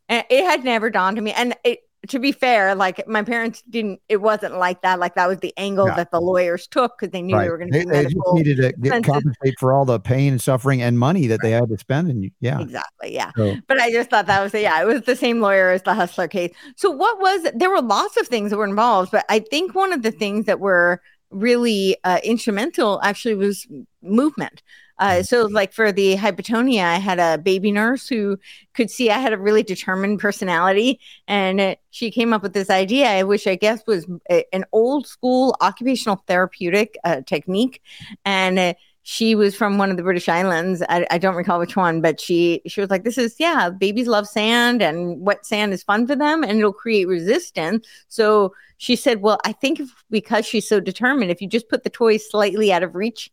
[0.08, 1.32] And it had never dawned to me.
[1.32, 4.98] And it, to be fair, like my parents didn't, it wasn't like that.
[4.98, 7.44] Like that was the angle that the lawyers took because they knew right.
[7.44, 10.42] they were going to they just needed to get, compensate for all the pain and
[10.42, 11.42] suffering and money that right.
[11.42, 12.10] they had to spend.
[12.10, 13.14] And yeah, exactly.
[13.14, 13.30] Yeah.
[13.36, 13.56] So.
[13.68, 16.26] But I just thought that was, yeah, it was the same lawyer as the hustler
[16.26, 16.52] case.
[16.76, 19.92] So what was, there were lots of things that were involved, but I think one
[19.92, 21.00] of the things that were
[21.30, 23.66] really uh, instrumental actually was
[24.02, 24.62] movement.
[25.02, 28.38] Uh, so, like for the hypotonia, I had a baby nurse who
[28.72, 33.26] could see I had a really determined personality, and she came up with this idea,
[33.26, 37.82] which I guess was a, an old school occupational therapeutic uh, technique,
[38.24, 38.58] and.
[38.58, 38.74] Uh,
[39.04, 40.80] she was from one of the British islands.
[40.88, 44.06] I, I, don't recall which one, but she she was like, "This is yeah, babies
[44.06, 48.94] love sand, and wet sand is fun for them, and it'll create resistance." So she
[48.94, 52.30] said, "Well, I think if, because she's so determined, if you just put the toys
[52.30, 53.28] slightly out of reach,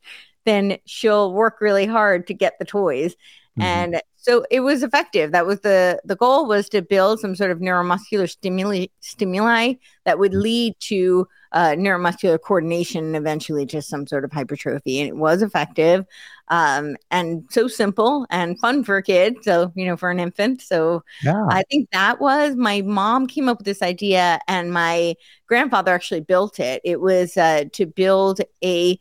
[0.49, 3.61] then she'll work really hard to get the toys." Mm-hmm.
[3.61, 5.31] And so it was effective.
[5.31, 10.19] That was the the goal was to build some sort of neuromuscular stimuli stimuli that
[10.19, 10.41] would mm-hmm.
[10.41, 14.99] lead to uh, neuromuscular coordination and eventually to some sort of hypertrophy.
[14.99, 16.05] And it was effective
[16.49, 19.37] um, and so simple and fun for a kid.
[19.43, 20.61] So, you know, for an infant.
[20.61, 21.45] So yeah.
[21.49, 25.15] I think that was my mom came up with this idea and my
[25.47, 26.81] grandfather actually built it.
[26.83, 28.99] It was uh, to build a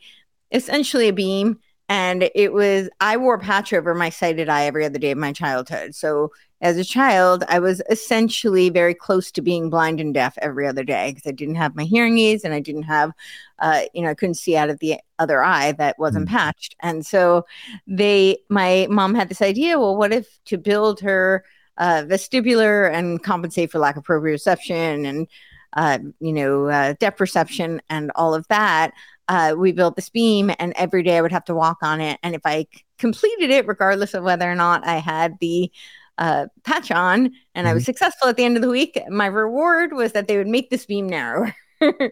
[0.50, 1.58] essentially a beam
[1.88, 5.18] and it was I wore a patch over my sighted eye every other day of
[5.18, 5.94] my childhood.
[5.94, 10.66] So as a child, I was essentially very close to being blind and deaf every
[10.66, 13.12] other day because I didn't have my hearing aids and I didn't have,
[13.60, 16.32] uh, you know, I couldn't see out of the other eye that wasn't mm.
[16.32, 16.74] patched.
[16.80, 17.46] And so
[17.86, 19.78] they, my mom had this idea.
[19.78, 21.44] Well, what if to build her
[21.78, 25.28] uh, vestibular and compensate for lack of proprioception and
[25.74, 28.92] uh, you know, uh, depth perception and all of that,
[29.28, 32.18] uh, we built this beam and every day I would have to walk on it.
[32.22, 32.66] And if I
[32.98, 35.70] completed it, regardless of whether or not I had the
[36.16, 37.66] uh, patch on and mm-hmm.
[37.66, 37.86] I was mm-hmm.
[37.86, 40.86] successful at the end of the week, my reward was that they would make this
[40.86, 41.54] beam narrower.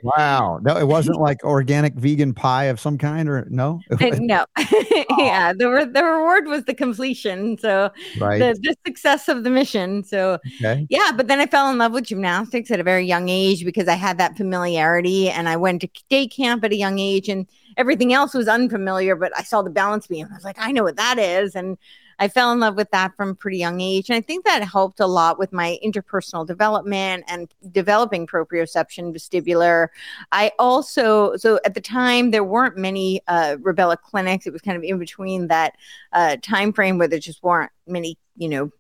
[0.03, 0.59] wow.
[0.63, 3.81] No, it wasn't like organic vegan pie of some kind or no?
[4.07, 4.45] Uh, no.
[5.19, 5.53] yeah.
[5.53, 7.59] The, re- the reward was the completion.
[7.59, 7.91] So
[8.21, 8.39] right.
[8.39, 10.05] the, the success of the mission.
[10.05, 10.87] So okay.
[10.91, 13.89] yeah, but then I fell in love with gymnastics at a very young age because
[13.89, 17.47] I had that familiarity and I went to day camp at a young age and
[17.77, 20.29] everything else was unfamiliar, but I saw the balance beam.
[20.31, 21.55] I was like, I know what that is.
[21.55, 21.79] And
[22.19, 24.09] I fell in love with that from a pretty young age.
[24.09, 29.89] And I think that helped a lot with my interpersonal development and developing proprioception vestibular.
[30.33, 34.47] I also, so at the time, there weren't many uh, rubella clinics.
[34.47, 35.75] It was kind of in between that
[36.13, 38.71] uh, time frame where there just weren't many, you know,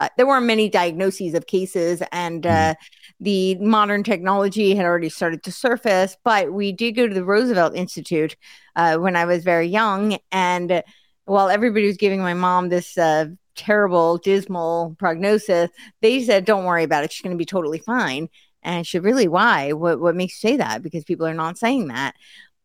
[0.00, 2.70] uh, there weren't many diagnoses of cases and mm-hmm.
[2.70, 2.74] uh,
[3.20, 7.76] the modern technology had already started to surface but we did go to the roosevelt
[7.76, 8.34] institute
[8.76, 10.82] uh, when i was very young and
[11.30, 15.70] while everybody was giving my mom this uh, terrible, dismal prognosis,
[16.02, 17.12] they said, "Don't worry about it.
[17.12, 18.28] She's going to be totally fine."
[18.62, 19.28] And she said, "Really?
[19.28, 19.72] Why?
[19.72, 20.82] What what makes you say that?
[20.82, 22.14] Because people are not saying that."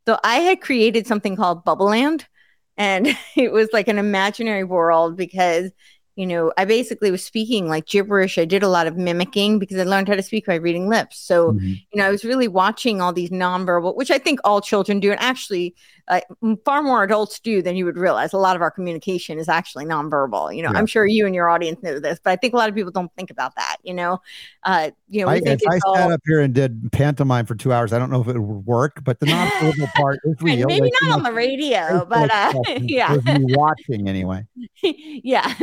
[0.07, 2.27] So I had created something called Bubble Land,
[2.75, 5.71] and it was like an imaginary world because
[6.15, 8.37] you know, I basically was speaking like gibberish.
[8.37, 11.19] I did a lot of mimicking because I learned how to speak by reading lips.
[11.19, 11.67] So, mm-hmm.
[11.67, 15.11] you know, I was really watching all these nonverbal, which I think all children do.
[15.11, 15.75] And actually,
[16.07, 16.21] uh,
[16.63, 18.33] far more adults do than you would realize.
[18.33, 20.55] A lot of our communication is actually nonverbal.
[20.55, 20.77] You know, yeah.
[20.77, 22.91] I'm sure you and your audience know this, but I think a lot of people
[22.91, 23.77] don't think about that.
[23.83, 24.21] You know,
[24.63, 25.95] uh, you know, I, if I all...
[25.95, 28.65] sat up here and did pantomime for two hours, I don't know if it would
[28.65, 30.67] work, but the nonverbal part is real.
[30.67, 34.45] Maybe like, not on know, the radio, but uh, yeah, watching anyway.
[34.83, 35.53] yeah,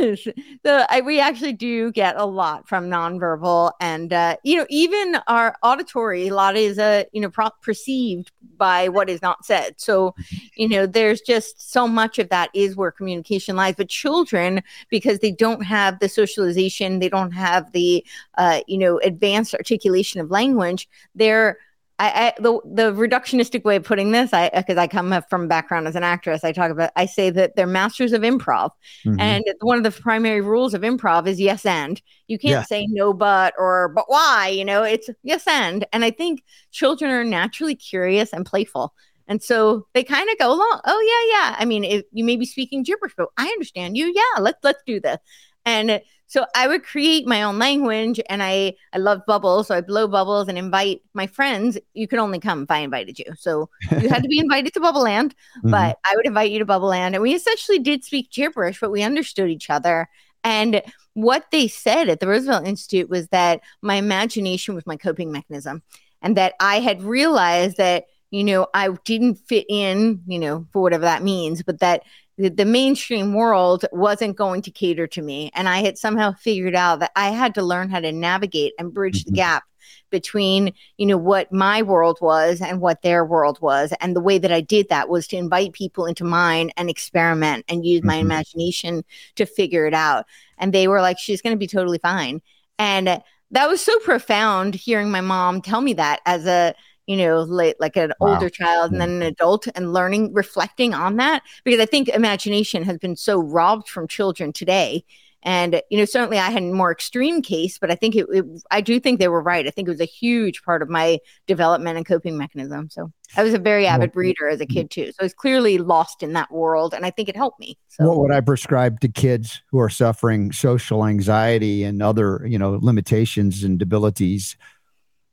[0.65, 5.17] so I, we actually do get a lot from nonverbal, and uh, you know, even
[5.27, 9.75] our auditory, a lot is uh, you know pro- perceived by what is not said.
[9.77, 10.15] So
[10.55, 15.19] you know there's just so much of that is where communication lies but children because
[15.19, 18.05] they don't have the socialization they don't have the
[18.37, 21.57] uh, you know advanced articulation of language they're
[21.99, 25.87] I, I, the the reductionistic way of putting this, I because I come from background
[25.87, 28.71] as an actress, I talk about I say that they're masters of improv,
[29.05, 29.19] mm-hmm.
[29.19, 32.01] and one of the primary rules of improv is yes and.
[32.27, 32.63] You can't yeah.
[32.63, 35.85] say no but or but why, you know, it's yes and.
[35.93, 38.93] And I think children are naturally curious and playful.
[39.27, 40.81] And so they kind of go along.
[40.85, 41.55] Oh yeah, yeah.
[41.59, 44.11] I mean, if you may be speaking gibberish, but I understand you.
[44.13, 45.17] Yeah, let's let's do this.
[45.65, 46.01] And
[46.33, 50.07] so I would create my own language, and I I love bubbles, so I blow
[50.07, 51.77] bubbles and invite my friends.
[51.93, 53.69] You could only come if I invited you, so
[54.01, 55.35] you had to be invited to Bubble Land.
[55.59, 55.69] Mm-hmm.
[55.71, 58.91] But I would invite you to Bubble Land, and we essentially did speak gibberish, but
[58.91, 60.09] we understood each other.
[60.43, 60.81] And
[61.13, 65.83] what they said at the Roosevelt Institute was that my imagination was my coping mechanism,
[66.21, 70.81] and that I had realized that you know, I didn't fit in, you know, for
[70.81, 72.01] whatever that means, but that
[72.35, 75.51] the, the, mainstream world wasn't going to cater to me.
[75.53, 78.91] And I had somehow figured out that I had to learn how to navigate and
[78.91, 79.29] bridge mm-hmm.
[79.29, 79.65] the gap
[80.09, 83.93] between, you know, what my world was and what their world was.
[84.01, 87.65] And the way that I did that was to invite people into mine and experiment
[87.69, 88.07] and use mm-hmm.
[88.07, 89.03] my imagination
[89.35, 90.25] to figure it out.
[90.57, 92.41] And they were like, she's going to be totally fine.
[92.79, 96.73] And that was so profound hearing my mom tell me that as a,
[97.07, 98.33] you know, late, like an wow.
[98.33, 101.43] older child and then an adult and learning, reflecting on that.
[101.63, 105.03] Because I think imagination has been so robbed from children today.
[105.45, 108.45] And, you know, certainly I had a more extreme case, but I think it, it,
[108.71, 109.67] I do think they were right.
[109.67, 112.89] I think it was a huge part of my development and coping mechanism.
[112.89, 114.73] So I was a very avid reader as a mm-hmm.
[114.73, 115.07] kid too.
[115.07, 116.93] So I was clearly lost in that world.
[116.93, 117.77] And I think it helped me.
[117.89, 118.07] So.
[118.07, 122.79] What would I prescribe to kids who are suffering social anxiety and other, you know,
[122.81, 124.55] limitations and debilities?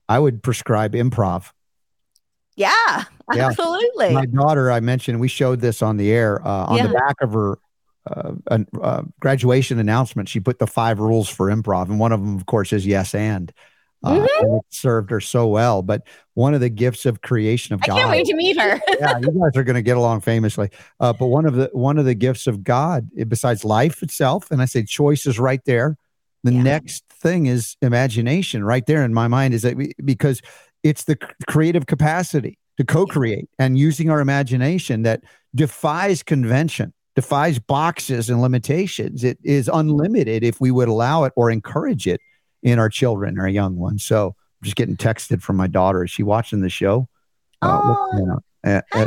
[0.09, 1.53] I would prescribe improv.
[2.57, 3.47] Yeah, yeah.
[3.49, 4.13] absolutely.
[4.13, 6.47] My daughter, I mentioned, we showed this on the air.
[6.47, 6.87] Uh, on yeah.
[6.87, 7.59] the back of her
[8.11, 8.33] uh,
[8.83, 12.47] uh, graduation announcement, she put the five rules for improv, and one of them, of
[12.47, 13.53] course, is yes and.
[14.03, 14.47] Uh, mm-hmm.
[14.47, 15.83] and it served her so well.
[15.83, 17.97] But one of the gifts of creation of I God.
[17.97, 18.81] I can't wait to meet her.
[18.99, 20.71] yeah, you guys are going to get along famously.
[20.99, 24.63] Uh, but one of the one of the gifts of God, besides life itself, and
[24.63, 25.99] I say choice is right there.
[26.45, 26.63] The yeah.
[26.63, 29.53] next thing is imagination, right there in my mind.
[29.53, 30.41] Is that we, because
[30.83, 31.17] it's the
[31.49, 35.23] creative capacity to co-create and using our imagination that
[35.55, 39.25] defies convention defies boxes and limitations.
[39.25, 42.21] It is unlimited if we would allow it or encourage it
[42.63, 44.05] in our children, our young ones.
[44.05, 46.05] So I'm just getting texted from my daughter.
[46.05, 47.09] Is she watching the show?
[47.63, 49.07] Uh, oh, uh, uh,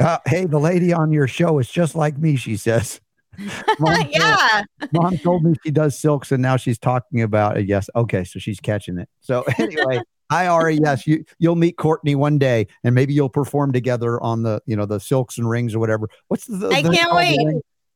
[0.00, 3.00] uh, hey, the lady on your show is just like me, she says.
[3.80, 4.62] Mom yeah.
[4.80, 7.66] Told, Mom told me she does silks and now she's talking about it.
[7.66, 7.90] Yes.
[7.96, 8.24] Okay.
[8.24, 9.08] So she's catching it.
[9.20, 10.00] So anyway,
[10.30, 10.78] Hi, Ari.
[10.82, 14.76] Yes, you you'll meet Courtenay one day, and maybe you'll perform together on the you
[14.76, 16.08] know the silks and rings or whatever.
[16.28, 16.68] What's the?
[16.68, 17.38] I the, can't wait.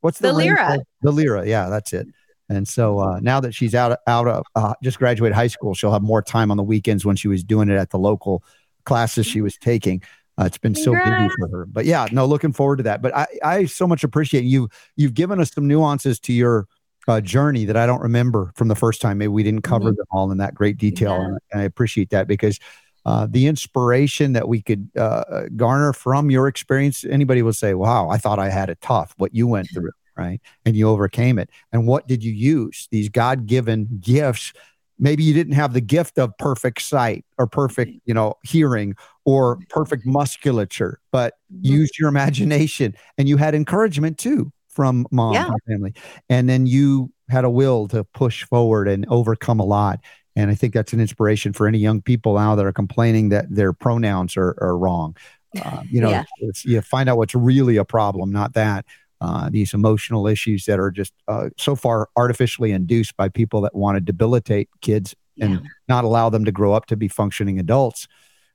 [0.01, 0.79] What's the, the lyra?
[1.03, 1.47] The lyra.
[1.47, 2.07] Yeah, that's it.
[2.49, 5.93] And so uh, now that she's out out of uh, just graduated high school, she'll
[5.93, 8.43] have more time on the weekends when she was doing it at the local
[8.85, 10.03] classes she was taking.
[10.39, 11.67] Uh, it's been so busy for her.
[11.67, 13.03] But yeah, no, looking forward to that.
[13.03, 14.69] But I, I so much appreciate you.
[14.95, 16.69] You've given us some nuances to your
[17.09, 19.19] uh, journey that I don't remember from the first time.
[19.19, 19.97] Maybe we didn't cover mm-hmm.
[19.97, 21.13] them all in that great detail.
[21.13, 21.25] Yeah.
[21.25, 22.61] And, and I appreciate that because
[23.07, 28.11] uh, the inspiration that we could uh, garner from your experience, anybody will say, wow,
[28.11, 30.41] I thought I had it tough, what you went through, right?
[30.67, 31.49] And you overcame it.
[31.73, 32.87] And what did you use?
[32.91, 34.53] These God given gifts.
[34.99, 38.95] Maybe you didn't have the gift of perfect sight or perfect, you know, hearing
[39.25, 41.73] or perfect musculature, but mm-hmm.
[41.73, 45.49] use your imagination and you had encouragement too from mom yeah.
[45.49, 45.93] and family.
[46.29, 49.99] And then you had a will to push forward and overcome a lot.
[50.37, 53.47] And I think that's an inspiration for any young people now that are complaining that
[53.53, 55.17] their pronouns are, are wrong.
[55.61, 56.25] Uh, you know, yeah.
[56.63, 58.85] you find out what's really a problem, not that.
[59.21, 63.75] Uh, these emotional issues that are just uh, so far artificially induced by people that
[63.75, 65.61] want to debilitate kids and yeah.
[65.89, 68.07] not allow them to grow up to be functioning adults.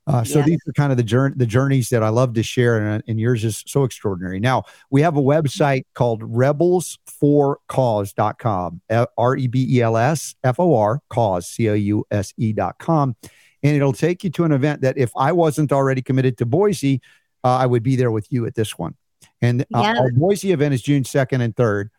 [0.06, 2.78] Uh, so these are kind of the journey, the journeys that I love to share,
[2.78, 4.38] and, and, yours is so extraordinary.
[4.38, 8.82] Now we have a website called rebels4cause.com,
[9.18, 12.52] R E B E L S F O R cause C O U S E
[12.52, 13.16] dot com,
[13.64, 17.00] and it'll take you to an event that if I wasn't already committed to Boise,
[17.46, 18.96] uh, I would be there with you at this one.
[19.42, 20.00] And uh, yeah.
[20.00, 21.90] our Boise event is June second and third.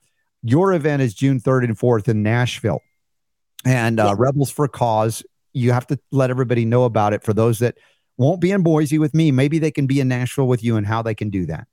[0.42, 2.82] Your event is June third and fourth in Nashville.
[3.64, 4.14] And uh, yeah.
[4.18, 5.22] Rebels for Cause,
[5.54, 7.78] you have to let everybody know about it for those that
[8.16, 9.30] won't be in Boise with me.
[9.30, 11.66] Maybe they can be in Nashville with you and how they can do that.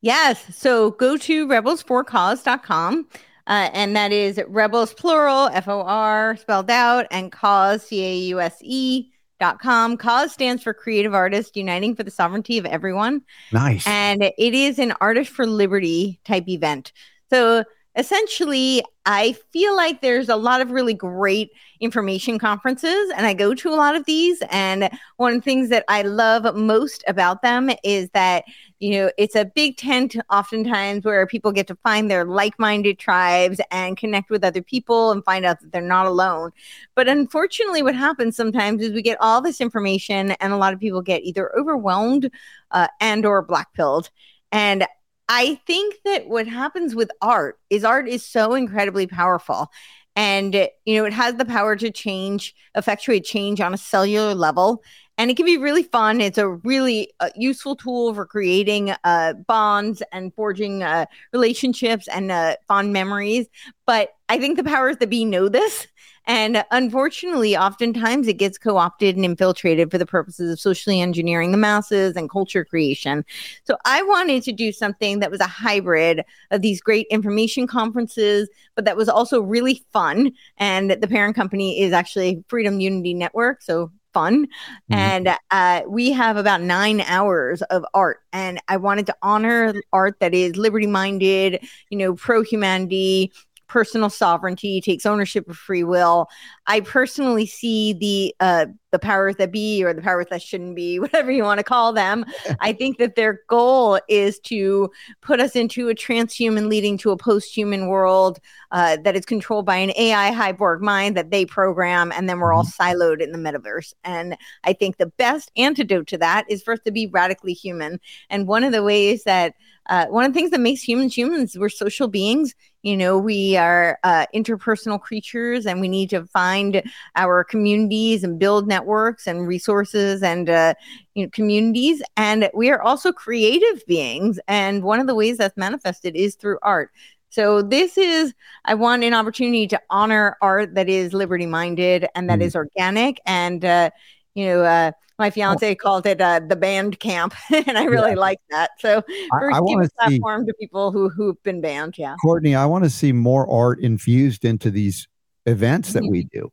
[0.00, 0.42] Yes.
[0.56, 3.08] So go to rebels4cause.com.
[3.46, 8.16] Uh, and that is rebels plural, F O R spelled out, and cause, C A
[8.28, 9.10] U S E
[9.40, 9.96] dot com.
[9.96, 13.22] Cause stands for Creative Artists Uniting for the Sovereignty of Everyone.
[13.52, 13.84] Nice.
[13.86, 16.92] And it is an Artist for Liberty type event.
[17.30, 17.64] So
[17.96, 21.50] essentially, I feel like there's a lot of really great
[21.80, 24.40] information conferences, and I go to a lot of these.
[24.50, 28.44] And one of the things that I love most about them is that,
[28.78, 32.98] you know, it's a big tent oftentimes where people get to find their like minded
[32.98, 36.52] tribes and connect with other people and find out that they're not alone.
[36.94, 40.80] But unfortunately, what happens sometimes is we get all this information, and a lot of
[40.80, 42.30] people get either overwhelmed
[42.70, 44.10] uh, and or black pilled.
[44.52, 44.86] And
[45.32, 49.70] I think that what happens with art is art is so incredibly powerful.
[50.16, 54.82] And, you know, it has the power to change, effectuate change on a cellular level.
[55.18, 56.20] And it can be really fun.
[56.20, 62.32] It's a really uh, useful tool for creating uh, bonds and forging uh, relationships and
[62.32, 63.46] uh, fond memories.
[63.86, 65.86] But I think the powers that be know this
[66.26, 71.50] and unfortunately, oftentimes it gets co opted and infiltrated for the purposes of socially engineering
[71.50, 73.24] the masses and culture creation.
[73.64, 78.48] So I wanted to do something that was a hybrid of these great information conferences,
[78.74, 80.32] but that was also really fun.
[80.58, 83.62] And the parent company is actually Freedom Unity Network.
[83.62, 84.46] So fun.
[84.46, 84.94] Mm-hmm.
[84.94, 88.20] And uh, we have about nine hours of art.
[88.32, 93.32] And I wanted to honor art that is liberty minded, you know, pro humanity,
[93.70, 96.28] personal sovereignty, takes ownership of free will.
[96.66, 100.98] I personally see the uh, the powers that be or the powers that shouldn't be,
[100.98, 102.26] whatever you want to call them.
[102.60, 104.90] I think that their goal is to
[105.20, 108.40] put us into a transhuman, leading to a post-human world
[108.72, 112.52] uh, that is controlled by an AI hyborg mind that they program, and then we're
[112.52, 112.82] all mm-hmm.
[112.82, 113.94] siloed in the metaverse.
[114.02, 118.00] And I think the best antidote to that is for us to be radically human.
[118.30, 119.54] And one of the ways that
[119.90, 122.54] uh, one of the things that makes humans humans, we're social beings.
[122.82, 126.82] You know, we are uh, interpersonal creatures and we need to find
[127.16, 130.74] our communities and build networks and resources and uh,
[131.14, 132.02] you know, communities.
[132.16, 134.38] And we are also creative beings.
[134.48, 136.90] And one of the ways that's manifested is through art.
[137.30, 138.32] So this is
[138.64, 142.42] I want an opportunity to honor art that is liberty minded and that mm.
[142.42, 143.90] is organic and uh,
[144.34, 148.16] you know uh, my fiance called it uh, the band camp, and I really yeah.
[148.16, 148.70] like that.
[148.80, 151.96] So I, I want to platform to people who who've been banned.
[151.96, 155.06] Yeah, Courtenay, I want to see more art infused into these
[155.46, 156.10] events that mm-hmm.
[156.10, 156.50] we do.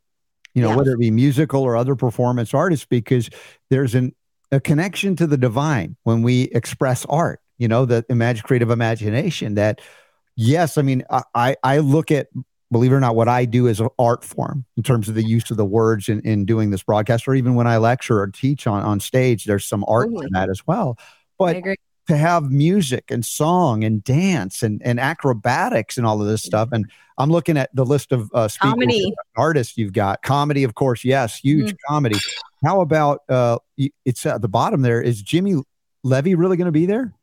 [0.54, 0.76] You know, yeah.
[0.76, 3.30] whether it be musical or other performance artists, because
[3.70, 4.14] there's an
[4.52, 7.40] a connection to the divine when we express art.
[7.58, 9.56] You know, the imagine creative imagination.
[9.56, 9.82] That
[10.36, 11.04] yes, I mean,
[11.34, 12.28] I I look at
[12.72, 15.24] believe it or not, what I do is an art form in terms of the
[15.24, 18.28] use of the words in, in doing this broadcast, or even when I lecture or
[18.28, 20.98] teach on, on stage, there's some art in that as well.
[21.38, 21.64] But
[22.08, 26.70] to have music and song and dance and, and acrobatics and all of this stuff.
[26.72, 30.22] And I'm looking at the list of uh, comedy artists you've got.
[30.22, 31.94] Comedy, of course, yes, huge mm-hmm.
[31.94, 32.18] comedy.
[32.64, 33.60] How about uh,
[34.06, 35.02] it's at the bottom there?
[35.02, 35.62] Is Jimmy
[36.04, 37.14] Levy really going to be there?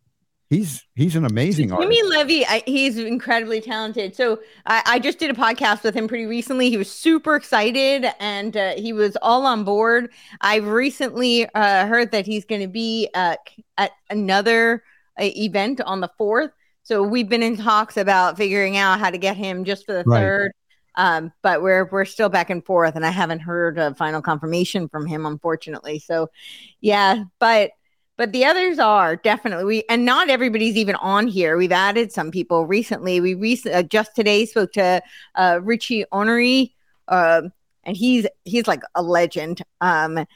[0.50, 1.90] He's he's an amazing artist.
[1.90, 2.08] Jimmy.
[2.08, 4.14] Levy, I, he's incredibly talented.
[4.14, 6.70] So I, I, just did a podcast with him pretty recently.
[6.70, 10.10] He was super excited and uh, he was all on board.
[10.40, 13.36] I've recently uh, heard that he's going to be uh,
[13.78, 14.84] at another
[15.20, 16.50] uh, event on the fourth.
[16.82, 20.04] So we've been in talks about figuring out how to get him just for the
[20.04, 20.20] right.
[20.20, 20.52] third.
[20.96, 24.88] Um, but we're we're still back and forth, and I haven't heard a final confirmation
[24.88, 25.98] from him, unfortunately.
[25.98, 26.30] So,
[26.80, 27.72] yeah, but
[28.16, 31.56] but the others are definitely we and not everybody's even on here.
[31.56, 33.20] We've added some people recently.
[33.20, 35.02] We recently uh, just today spoke to
[35.34, 36.72] uh, richie onery
[37.08, 37.42] uh,
[37.84, 39.62] and he's he's like a legend.
[39.80, 40.26] Um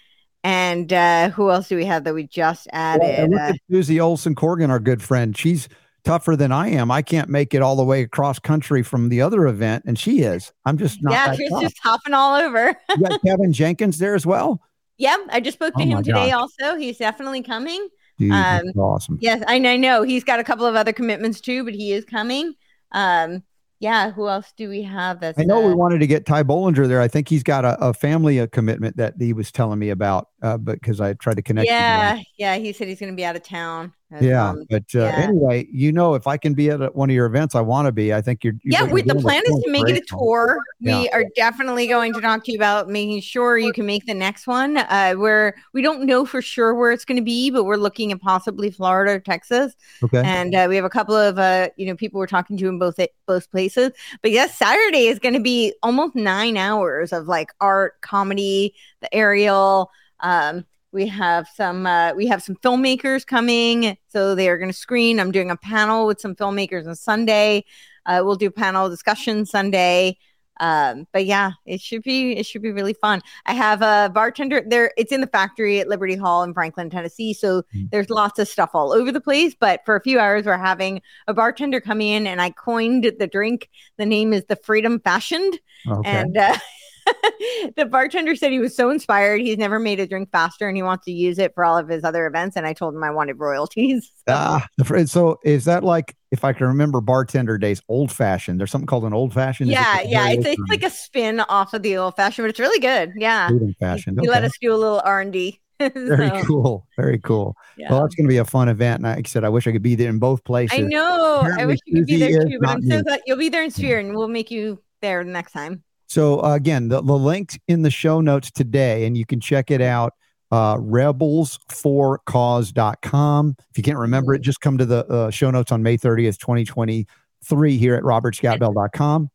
[0.45, 3.31] and uh who else do we have that we just added?
[3.31, 5.37] well, susie olson corgan our good friend.
[5.37, 5.69] She's
[6.05, 6.91] tougher than i am.
[6.91, 10.21] I can't make it all the way across country from the other event and she
[10.21, 10.53] is.
[10.65, 11.63] I'm just not yeah she's tough.
[11.63, 12.75] just hopping all over.
[12.97, 14.63] You got kevin jenkins there as well
[14.99, 16.31] Yep, I just spoke to oh him today.
[16.31, 16.51] Gosh.
[16.61, 17.89] Also, he's definitely coming.
[18.19, 19.19] Dude, um, awesome.
[19.21, 20.03] Yes, I know.
[20.03, 22.55] He's got a couple of other commitments too, but he is coming.
[22.93, 23.45] Um,
[23.81, 25.21] yeah, who else do we have?
[25.21, 27.01] That's I know uh, we wanted to get Ty Bollinger there.
[27.01, 30.29] I think he's got a, a family a commitment that he was telling me about,
[30.43, 31.69] uh, but because I tried to connect.
[31.69, 35.01] Yeah, yeah, he said he's going to be out of town yeah, um, but uh,
[35.01, 35.17] yeah.
[35.17, 37.93] anyway, you know, if I can be at one of your events, I want to
[37.93, 38.15] be.
[38.15, 38.55] I think you're.
[38.63, 40.63] you're yeah, we, the plan is to make it a tour.
[40.81, 41.01] Yeah.
[41.01, 44.15] We are definitely going to talk to you about making sure you can make the
[44.15, 44.79] next one.
[44.79, 48.11] Uh, where we don't know for sure where it's going to be, but we're looking
[48.11, 49.75] at possibly Florida or Texas.
[50.03, 50.23] Okay.
[50.25, 52.79] And uh, we have a couple of uh, you know people we're talking to in
[52.79, 53.93] both both places.
[54.23, 59.15] But yes, Saturday is going to be almost nine hours of like art, comedy, the
[59.15, 59.91] aerial.
[60.21, 64.77] Um, we have some uh, we have some filmmakers coming so they are going to
[64.77, 65.21] screen.
[65.21, 67.65] I'm doing a panel with some filmmakers on sunday.
[68.07, 70.17] Uh, we'll do panel discussion sunday.
[70.61, 73.21] Um, but yeah it should be it should be really fun.
[73.47, 77.33] I have a bartender there it's in the factory at liberty hall in franklin tennessee
[77.33, 77.85] so mm-hmm.
[77.93, 79.55] there's lots of stuff all over the place.
[79.59, 83.27] But for a few hours we're having a bartender come in and i coined the
[83.27, 83.69] drink.
[83.99, 85.61] The name is the freedom fashioned.
[85.87, 86.11] Okay.
[86.11, 86.57] and uh,
[87.77, 89.41] the bartender said he was so inspired.
[89.41, 91.89] He's never made a drink faster and he wants to use it for all of
[91.89, 92.57] his other events.
[92.57, 94.11] And I told him I wanted royalties.
[94.29, 94.35] So.
[94.51, 94.67] Ah,
[95.07, 98.61] so is that like, if I can remember bartender days, old fashioned?
[98.61, 99.71] There's something called an old fashioned.
[99.71, 100.29] Yeah, yeah.
[100.29, 103.13] It's, it's like a spin off of the old fashioned, but it's really good.
[103.17, 103.49] Yeah.
[103.51, 104.21] Old fashioned.
[104.21, 105.61] He, he let us do a little R and D.
[105.95, 106.87] Very cool.
[106.97, 107.57] Very cool.
[107.77, 107.91] Yeah.
[107.91, 109.05] Well, that's going to be a fun event.
[109.05, 110.79] And like I said, I wish I could be there in both places.
[110.79, 111.41] I know.
[111.41, 113.63] Apparently, I wish you could be there too, but I'm so glad you'll be there
[113.63, 115.85] in Sphere and we'll make you there next time.
[116.09, 119.71] So uh, again, the, the link in the show notes today, and you can check
[119.71, 120.15] it out.
[120.51, 123.57] Uh, rebels4cause.com.
[123.71, 126.39] If you can't remember it, just come to the uh, show notes on May 30th,
[126.39, 129.29] 2023 here at robertscottbell.com.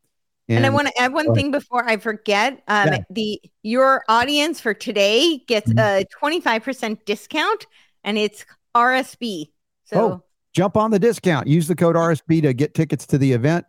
[0.50, 2.64] And, and I want to add one thing before I forget.
[2.68, 3.04] Um, yeah.
[3.12, 5.78] The your audience for today gets mm-hmm.
[5.80, 7.66] a 25% discount
[8.04, 8.46] and it's
[8.76, 9.52] RSB.
[9.86, 10.22] So oh,
[10.52, 11.48] jump on the discount.
[11.48, 13.68] Use the code RSB to get tickets to the event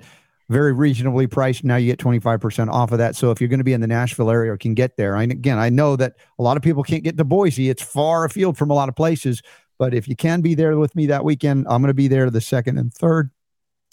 [0.49, 1.65] very reasonably priced.
[1.65, 3.16] Now you get 25% off of that.
[3.16, 5.23] So if you're going to be in the Nashville area or can get there, I,
[5.25, 7.71] again, I know that a lot of people can't get to Boise.
[7.71, 9.43] It's far afield from a lot of places.
[9.79, 12.31] But if you can be there with me that weekend, I'm going to be there
[12.31, 13.31] the second and third.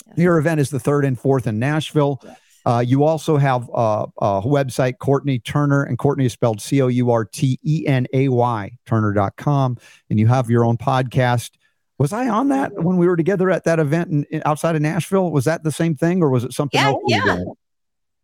[0.08, 0.18] Yes.
[0.18, 2.20] Your event is the third and fourth in Nashville.
[2.24, 2.38] Yes.
[2.64, 6.88] Uh, you also have uh, a website, Courtenay Turner, and Courtenay is spelled C O
[6.88, 9.78] U R T E N A Y, Turner.com.
[10.10, 11.52] And you have your own podcast.
[12.02, 14.82] Was I on that when we were together at that event in, in, outside of
[14.82, 15.30] Nashville?
[15.30, 17.04] Was that the same thing or was it something yeah, else?
[17.06, 17.44] Yeah.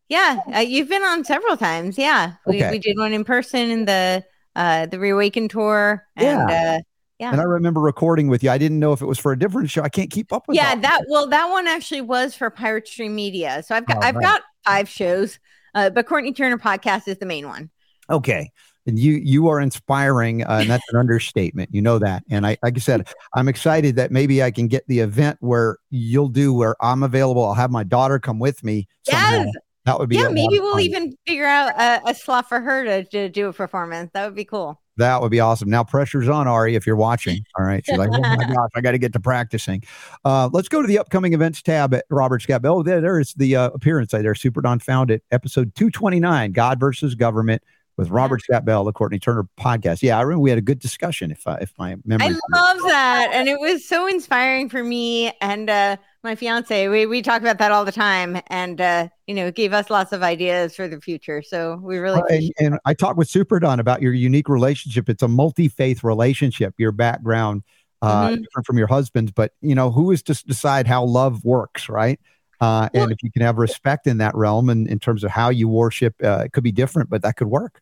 [0.10, 0.40] Yeah.
[0.56, 1.96] Uh, you've been on several times.
[1.96, 2.34] Yeah.
[2.48, 2.72] We, okay.
[2.72, 4.26] we did one in person in the
[4.56, 6.04] uh, the Reawaken tour.
[6.16, 6.78] And, yeah.
[6.78, 6.80] Uh,
[7.20, 7.32] yeah.
[7.32, 8.50] And I remember recording with you.
[8.50, 9.84] I didn't know if it was for a different show.
[9.84, 13.14] I can't keep up with Yeah, that well, that one actually was for Pirate Stream
[13.14, 13.62] Media.
[13.62, 14.24] So I've got oh, I've right.
[14.24, 15.38] got five shows.
[15.76, 17.70] Uh, but Courtenay Turner podcast is the main one.
[18.10, 18.50] Okay.
[18.88, 21.70] And you you are inspiring, uh, and that's an understatement.
[21.74, 22.24] You know that.
[22.30, 25.78] And I like I said, I'm excited that maybe I can get the event where
[25.90, 27.46] you'll do where I'm available.
[27.46, 28.88] I'll have my daughter come with me.
[29.04, 29.44] Somehow.
[29.44, 29.54] Yes.
[29.88, 30.28] That would be yeah.
[30.28, 34.12] Maybe we'll even figure out a, a, slot for her to, to do a performance.
[34.14, 34.82] That would be cool.
[34.98, 35.70] That would be awesome.
[35.70, 37.40] Now pressure's on Ari if you're watching.
[37.58, 37.86] All right.
[37.86, 39.84] She's like, oh my gosh, I got to get to practicing.
[40.26, 42.66] Uh, let's go to the upcoming events tab at Robert Scott.
[42.66, 44.36] Oh, there, there's the uh, appearance right there.
[44.36, 45.24] Super Don found it.
[45.32, 47.64] Episode 229, God versus Government
[47.98, 50.04] with Robert Scott Bell, the Courtenay Turner podcast.
[50.04, 51.32] Yeah, I remember we had a good discussion.
[51.32, 55.34] If uh, if my memory, I love that, and it was so inspiring for me
[55.42, 56.88] and uh, my fiance.
[56.88, 60.14] We we talk about that all the time, and uh, you know, gave us lots
[60.14, 61.42] of ideas for the future.
[61.42, 65.10] So we really and, and, I talked with Super Don about your unique relationship.
[65.10, 66.76] It's a multi faith relationship.
[66.78, 67.64] Your background.
[68.04, 68.44] Uh, mm-hmm.
[68.44, 72.20] different from your husband's, but you know who is to decide how love works, right?
[72.62, 75.50] Uh, and if you can have respect in that realm and in terms of how
[75.50, 77.82] you worship, uh, it could be different, but that could work.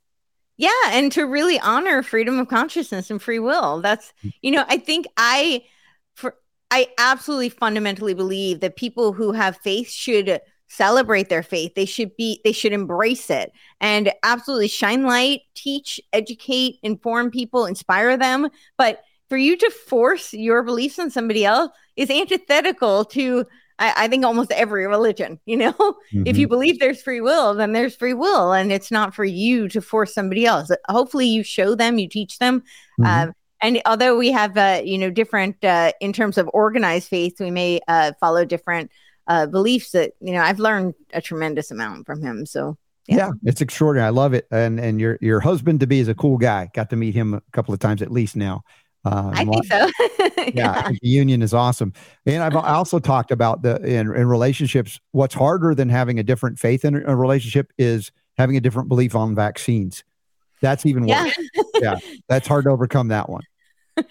[0.58, 3.82] Yeah, and to really honor freedom of consciousness and free will.
[3.82, 4.32] That's mm.
[4.42, 5.64] you know, I think I
[6.14, 6.36] for
[6.72, 11.76] I absolutely fundamentally believe that people who have faith should celebrate their faith.
[11.76, 13.52] They should be they should embrace it
[13.82, 20.34] and absolutely shine light, teach, educate, inform people, inspire them, but for you to force
[20.34, 23.46] your beliefs on somebody else is antithetical to
[23.78, 26.24] I, I, think almost every religion, you know, mm-hmm.
[26.26, 26.54] if you mm-hmm.
[26.54, 30.14] believe there's free will, then there's free will, and it's not for you to force
[30.14, 30.72] somebody else.
[30.90, 32.62] Hopefully, you show them, you teach them.
[33.00, 33.30] Mm-hmm.
[33.30, 33.32] Uh,
[33.62, 37.52] and although we have, uh, you know, different uh, in terms of organized faith, we
[37.52, 38.92] may uh, follow different
[39.28, 39.92] uh, beliefs.
[39.92, 42.46] That you know, I've learned a tremendous amount from him.
[42.46, 42.78] So
[43.08, 43.18] yeah.
[43.18, 43.32] yeah.
[43.44, 44.08] it's extraordinary.
[44.08, 44.48] I love it.
[44.52, 46.70] And and your your husband to be is a cool guy.
[46.74, 48.64] Got to meet him a couple of times at least now.
[49.06, 49.90] Uh, I think so.
[50.38, 51.94] yeah, yeah the union is awesome.
[52.26, 55.00] And I've also talked about the in, in relationships.
[55.12, 59.16] What's harder than having a different faith in a relationship is having a different belief
[59.16, 60.04] on vaccines.
[60.62, 61.38] That's even worse.
[61.56, 63.44] Yeah, yeah that's hard to overcome that one.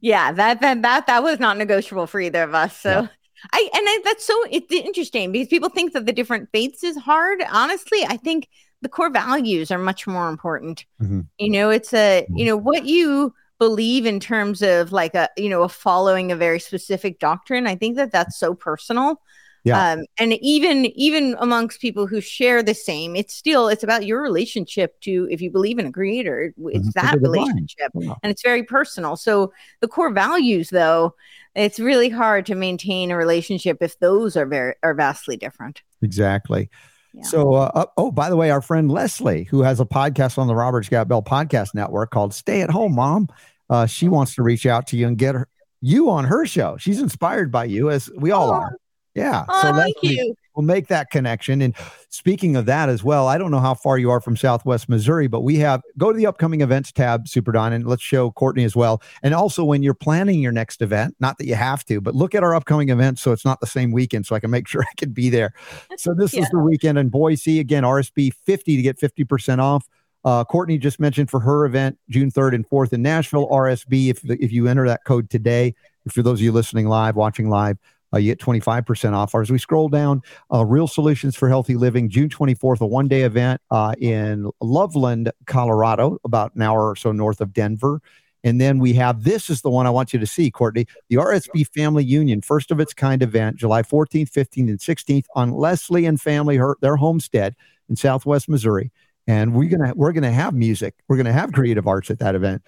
[0.00, 2.76] yeah, that that that that was not negotiable for either of us.
[2.76, 2.90] So.
[2.90, 3.08] Yeah.
[3.52, 6.96] I and I, that's so it's interesting because people think that the different faiths is
[6.96, 7.44] hard.
[7.52, 8.48] Honestly, I think
[8.80, 10.86] the core values are much more important.
[11.02, 11.20] Mm-hmm.
[11.38, 12.46] You know, it's a you mm-hmm.
[12.46, 16.60] know what you believe in terms of like a you know a following a very
[16.60, 19.20] specific doctrine i think that that's so personal
[19.64, 19.94] yeah.
[19.94, 24.22] Um, and even even amongst people who share the same it's still it's about your
[24.22, 26.90] relationship to if you believe in a creator it's mm-hmm.
[26.94, 28.14] that relationship yeah.
[28.22, 31.16] and it's very personal so the core values though
[31.56, 36.70] it's really hard to maintain a relationship if those are very are vastly different exactly
[37.16, 37.22] yeah.
[37.22, 40.46] So, uh, uh oh, by the way, our friend Leslie, who has a podcast on
[40.46, 43.28] the Robert Scott Bell Podcast Network called "Stay at Home, Mom,"
[43.70, 45.48] uh, she wants to reach out to you and get her
[45.80, 46.76] you on her show.
[46.78, 48.54] She's inspired by you, as we all oh.
[48.54, 48.76] are.
[49.14, 49.44] Yeah.
[49.48, 50.34] Oh, so thank you.
[50.56, 51.60] We'll make that connection.
[51.60, 51.74] And
[52.08, 55.26] speaking of that as well, I don't know how far you are from Southwest Missouri,
[55.26, 58.64] but we have go to the upcoming events tab, Super Don, and let's show Courtenay
[58.64, 59.02] as well.
[59.22, 62.34] And also when you're planning your next event, not that you have to, but look
[62.34, 64.82] at our upcoming events so it's not the same weekend, so I can make sure
[64.82, 65.52] I can be there.
[65.98, 66.42] So this yeah.
[66.42, 67.60] is the weekend in Boise.
[67.60, 69.86] Again, RSB 50 to get 50% off.
[70.24, 74.08] Uh, Courtenay just mentioned for her event, June 3rd and 4th in Nashville, RSB.
[74.08, 75.74] If, if you enter that code today,
[76.10, 77.78] for those of you listening live, watching live,
[78.16, 79.34] uh, you get 25% off.
[79.34, 80.22] Or As we scroll down,
[80.52, 85.30] uh, Real Solutions for Healthy Living, June 24th, a one day event uh, in Loveland,
[85.46, 88.00] Colorado, about an hour or so north of Denver.
[88.44, 91.16] And then we have this is the one I want you to see, Courtenay, the
[91.16, 96.06] RSB Family Union, first of its kind event, July 14th, 15th, and 16th on Leslie
[96.06, 97.56] and family, her, their homestead
[97.88, 98.92] in Southwest Missouri.
[99.26, 100.94] And we're gonna we're gonna have music.
[101.08, 102.62] We're gonna have creative arts at that event.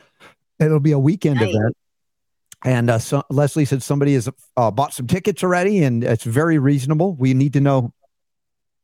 [0.58, 1.54] It'll be a weekend nice.
[1.54, 1.76] event
[2.64, 6.58] and uh, so Leslie said somebody has uh, bought some tickets already, and it's very
[6.58, 7.14] reasonable.
[7.14, 7.92] We need to know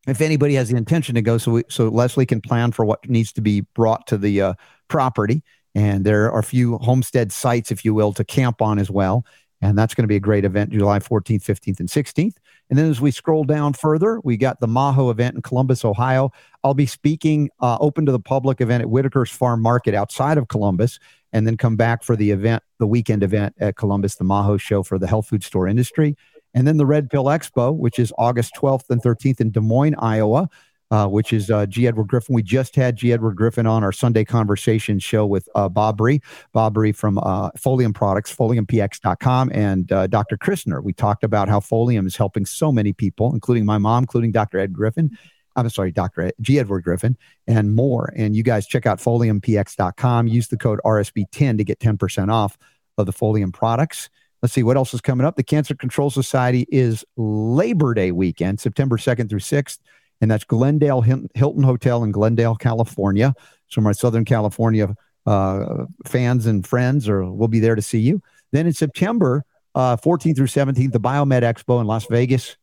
[0.06, 3.08] if anybody has the intention to go, so we, so Leslie can plan for what
[3.08, 4.54] needs to be brought to the uh,
[4.88, 5.42] property.
[5.74, 9.24] And there are a few homestead sites, if you will, to camp on as well.
[9.60, 12.36] And that's going to be a great event, July 14th, 15th, and 16th.
[12.70, 16.32] And then as we scroll down further, we got the Maho event in Columbus, Ohio.
[16.62, 20.48] I'll be speaking uh, open to the public event at Whitaker's Farm Market outside of
[20.48, 20.98] Columbus
[21.34, 24.82] and then come back for the event, the weekend event at Columbus, the Maho show
[24.82, 26.16] for the health food store industry.
[26.54, 29.96] And then the Red Pill Expo, which is August 12th and 13th in Des Moines,
[29.98, 30.48] Iowa
[30.94, 31.86] uh, which is uh, G.
[31.86, 32.34] Edward Griffin.
[32.34, 33.12] We just had G.
[33.12, 36.20] Edward Griffin on our Sunday conversation show with uh, Bob Brie,
[36.52, 40.36] Bob Brie from uh, Folium Products, foliumpx.com, and uh, Dr.
[40.36, 40.82] Christner.
[40.82, 44.58] We talked about how Folium is helping so many people, including my mom, including Dr.
[44.58, 45.16] Ed Griffin.
[45.56, 46.32] I'm sorry, Dr.
[46.40, 46.58] G.
[46.58, 47.16] Edward Griffin,
[47.46, 48.12] and more.
[48.16, 50.26] And you guys check out foliumpx.com.
[50.28, 52.58] Use the code RSB10 to get 10% off
[52.98, 54.10] of the Folium products.
[54.42, 55.36] Let's see what else is coming up.
[55.36, 59.78] The Cancer Control Society is Labor Day weekend, September 2nd through 6th
[60.20, 63.34] and that's Glendale Hilton Hotel in Glendale, California.
[63.68, 64.94] So my Southern California
[65.26, 68.22] uh, fans and friends are will be there to see you.
[68.52, 69.44] Then in September,
[69.74, 72.56] uh, 14th through 17th, the Biomed Expo in Las Vegas,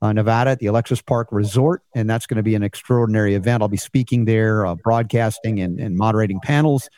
[0.00, 3.62] uh, Nevada, at the Alexis Park Resort, and that's going to be an extraordinary event.
[3.62, 6.88] I'll be speaking there, uh, broadcasting and, and moderating panels.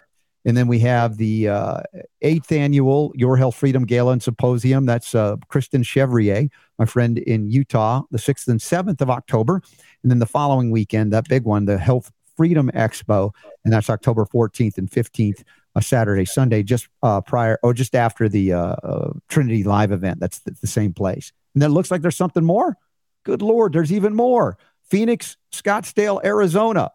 [0.44, 1.80] And then we have the uh,
[2.22, 4.86] eighth annual Your Health Freedom Gala and Symposium.
[4.86, 6.48] That's uh, Kristen Chevrier,
[6.78, 9.62] my friend in Utah, the 6th and 7th of October.
[10.02, 13.32] And then the following weekend, that big one, the Health Freedom Expo,
[13.64, 15.42] and that's October 14th and 15th,
[15.74, 20.20] a Saturday, Sunday, just uh, prior or just after the uh, uh, Trinity Live event.
[20.20, 21.32] That's the, the same place.
[21.54, 22.78] And then it looks like there's something more.
[23.24, 24.58] Good Lord, there's even more.
[24.82, 26.90] Phoenix, Scottsdale, Arizona.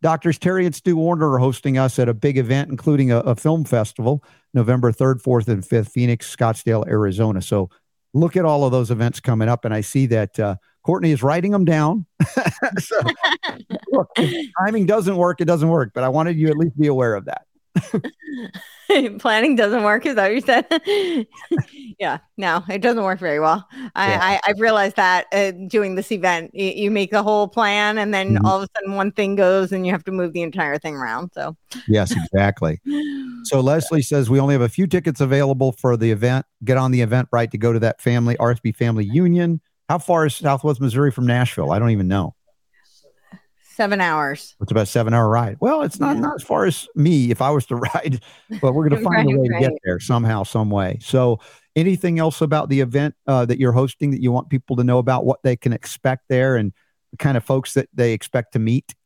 [0.00, 3.34] Doctors Terry and Stu Warner are hosting us at a big event, including a, a
[3.34, 4.22] film festival,
[4.54, 7.42] November 3rd, 4th, and 5th, Phoenix, Scottsdale, Arizona.
[7.42, 7.68] So
[8.14, 9.64] look at all of those events coming up.
[9.64, 12.06] And I see that uh, Courtenay is writing them down.
[12.78, 13.00] so,
[13.90, 14.08] look,
[14.60, 15.90] timing doesn't work, it doesn't work.
[15.94, 17.47] But I wanted you at least be aware of that.
[19.18, 20.06] Planning doesn't work.
[20.06, 21.26] Is that what you said?
[21.98, 23.66] yeah, no, it doesn't work very well.
[23.94, 24.38] I, yeah.
[24.44, 28.14] I have realized that uh, doing this event, you, you, make the whole plan, and
[28.14, 28.46] then mm-hmm.
[28.46, 30.96] all of a sudden one thing goes, and you have to move the entire thing
[30.96, 31.30] around.
[31.34, 32.80] So yes, exactly.
[33.44, 36.46] so Leslie says we only have a few tickets available for the event.
[36.64, 39.60] Get on the event right to go to that family RSB Family Union.
[39.88, 41.72] How far is Southwest Missouri from Nashville?
[41.72, 42.34] I don't even know.
[43.78, 44.56] Seven hours.
[44.60, 45.56] It's about seven hour ride.
[45.60, 46.22] Well, it's not, yeah.
[46.22, 48.20] not as far as me if I was to ride,
[48.60, 49.62] but we're going to find right, a way right.
[49.62, 50.98] to get there somehow, some way.
[51.00, 51.38] So,
[51.76, 54.98] anything else about the event uh, that you're hosting that you want people to know
[54.98, 56.72] about what they can expect there and
[57.12, 58.96] the kind of folks that they expect to meet?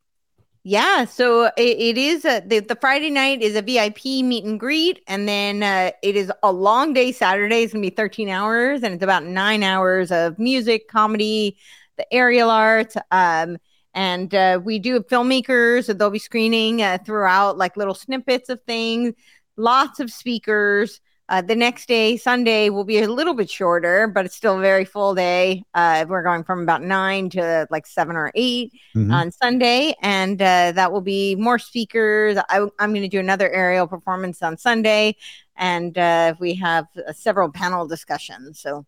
[0.65, 4.59] Yeah, so it, it is a, the, the Friday night is a VIP meet and
[4.59, 7.12] greet, and then uh, it is a long day.
[7.12, 11.59] Saturday is gonna be 13 hours, and it's about nine hours of music, comedy,
[11.99, 13.59] the aerial art, um,
[13.94, 15.85] and uh, we do filmmakers.
[15.86, 19.14] So they'll be screening uh, throughout, like little snippets of things.
[19.56, 21.01] Lots of speakers.
[21.28, 24.60] Uh, the next day, Sunday, will be a little bit shorter, but it's still a
[24.60, 25.64] very full day.
[25.73, 29.10] Uh, we're going from about nine to like seven or 8 mm-hmm.
[29.10, 32.36] on Sunday, and uh, that will be more speakers.
[32.51, 35.16] I, am going to do another aerial performance on Sunday,
[35.56, 38.60] and uh, we have uh, several panel discussions.
[38.60, 38.85] So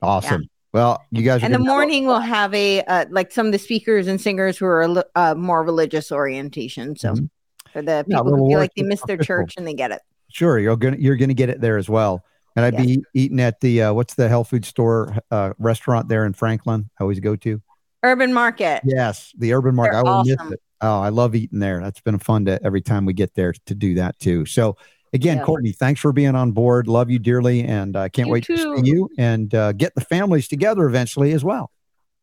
[0.00, 0.42] awesome.
[0.42, 0.48] Yeah.
[0.72, 1.42] Well, you guys.
[1.42, 4.66] In the morning, we'll have a uh, like some of the speakers and singers who
[4.66, 6.96] are uh, more religious orientation.
[6.96, 7.24] So mm-hmm.
[7.72, 10.00] for the people yeah, who feel like they miss their church and they get it.
[10.28, 12.24] Sure, you're gonna you're gonna get it there as well.
[12.56, 16.24] And I'd be eating at the uh, what's the health food store uh, restaurant there
[16.24, 16.88] in Franklin?
[16.98, 17.60] I always go to
[18.02, 18.82] Urban Market.
[18.84, 19.92] Yes, the Urban Market.
[19.92, 20.48] They're I will awesome.
[20.50, 20.62] miss it.
[20.80, 21.80] Oh, I love eating there.
[21.80, 24.46] That's been fun to every time we get there to do that too.
[24.46, 24.76] So
[25.12, 25.44] again, yeah.
[25.44, 26.88] Courtenay, thanks for being on board.
[26.88, 28.56] Love you dearly, and I uh, can't you wait too.
[28.56, 31.70] to see you and uh, get the families together eventually as well.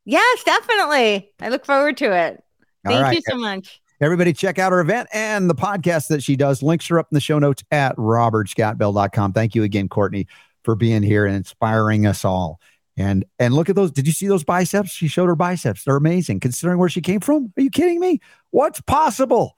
[0.05, 1.31] Yes, definitely.
[1.41, 2.43] I look forward to it.
[2.85, 3.15] Thank right.
[3.15, 3.81] you so much.
[3.99, 6.61] Everybody check out her event and the podcast that she does.
[6.61, 9.33] Links are up in the show notes at robertscottbell.com.
[9.33, 10.27] Thank you again, Courtenay,
[10.63, 12.59] for being here and inspiring us all.
[12.95, 13.91] And and look at those.
[13.91, 14.91] Did you see those biceps?
[14.91, 15.83] She showed her biceps.
[15.83, 17.53] They're amazing considering where she came from.
[17.57, 18.21] Are you kidding me?
[18.51, 19.55] What's possible?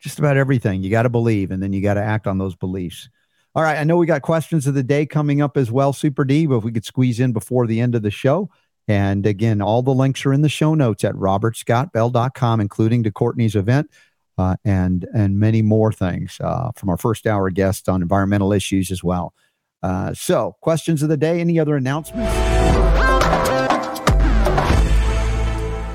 [0.00, 0.82] Just about everything.
[0.82, 3.08] You got to believe and then you got to act on those beliefs.
[3.54, 3.78] All right.
[3.78, 6.58] I know we got questions of the day coming up as well, Super D, but
[6.58, 8.50] if we could squeeze in before the end of the show.
[8.86, 13.56] And again, all the links are in the show notes at robertscottbell.com, including to Courtenay's
[13.56, 13.90] event
[14.38, 18.90] uh, and and many more things uh, from our first hour guests on environmental issues
[18.90, 19.34] as well.
[19.82, 21.40] Uh, so, questions of the day.
[21.40, 22.32] Any other announcements?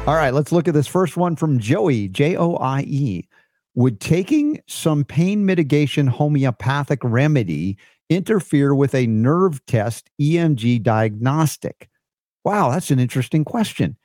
[0.06, 3.28] All right, let's look at this first one from Joey, J O I E.
[3.76, 7.78] Would taking some pain mitigation homeopathic remedy
[8.10, 11.90] interfere with a nerve test EMG diagnostic?
[12.44, 13.98] Wow, that's an interesting question.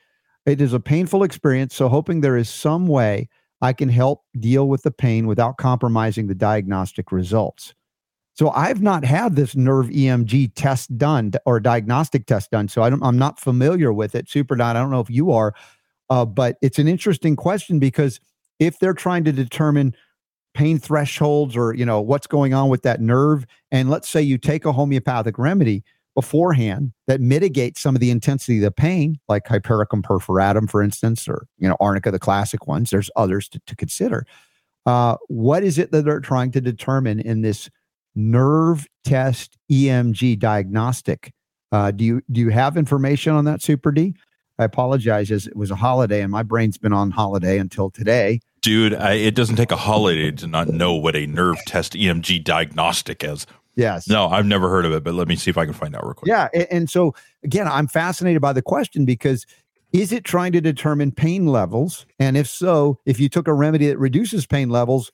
[0.47, 3.28] It is a painful experience, so hoping there is some way
[3.61, 7.74] I can help deal with the pain without compromising the diagnostic results.
[8.35, 12.86] So I've not had this nerve EMG test done or diagnostic test done, so I
[12.86, 14.31] am not familiar with it.
[14.31, 15.55] Super Don, I don't know if you are,
[16.09, 18.20] uh, but it's an interesting question because
[18.59, 19.94] if they're trying to determine
[20.55, 24.39] pain thresholds or you know what's going on with that nerve, and let's say you
[24.39, 25.85] take a homeopathic remedy,
[26.18, 31.28] beforehand that mitigates some of the intensity of the pain, like Hypericum perforatum, for instance,
[31.28, 32.90] or you know arnica, the classic ones.
[32.90, 34.26] There's others to, to consider.
[34.85, 37.70] Uh, what is it that they're trying to determine in this
[38.16, 41.32] nerve test EMG diagnostic?
[41.70, 44.12] Uh, do you do you have information on that, Super D?
[44.59, 48.40] I apologize as it was a holiday and my brain's been on holiday until today.
[48.60, 52.43] Dude, I, it doesn't take a holiday to not know what a nerve test EMG
[52.44, 53.47] diagnostic is.
[53.76, 54.09] Yes.
[54.09, 56.05] No, I've never heard of it, but let me see if I can find out
[56.05, 56.28] real quick.
[56.28, 56.48] Yeah.
[56.52, 57.14] And, and so,
[57.44, 59.47] again, I'm fascinated by the question because
[59.93, 62.05] is it trying to determine pain levels?
[62.18, 65.12] And if so, if you took a remedy that reduces pain levels,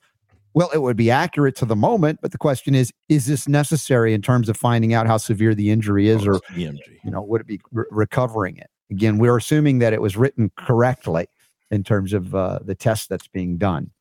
[0.55, 2.19] well, it would be accurate to the moment.
[2.21, 5.69] But the question is, is this necessary in terms of finding out how severe the
[5.69, 6.79] injury is, or EMG.
[7.03, 8.69] you know, would it be re- recovering it?
[8.89, 11.27] Again, we're assuming that it was written correctly
[11.71, 13.91] in terms of uh, the test that's being done.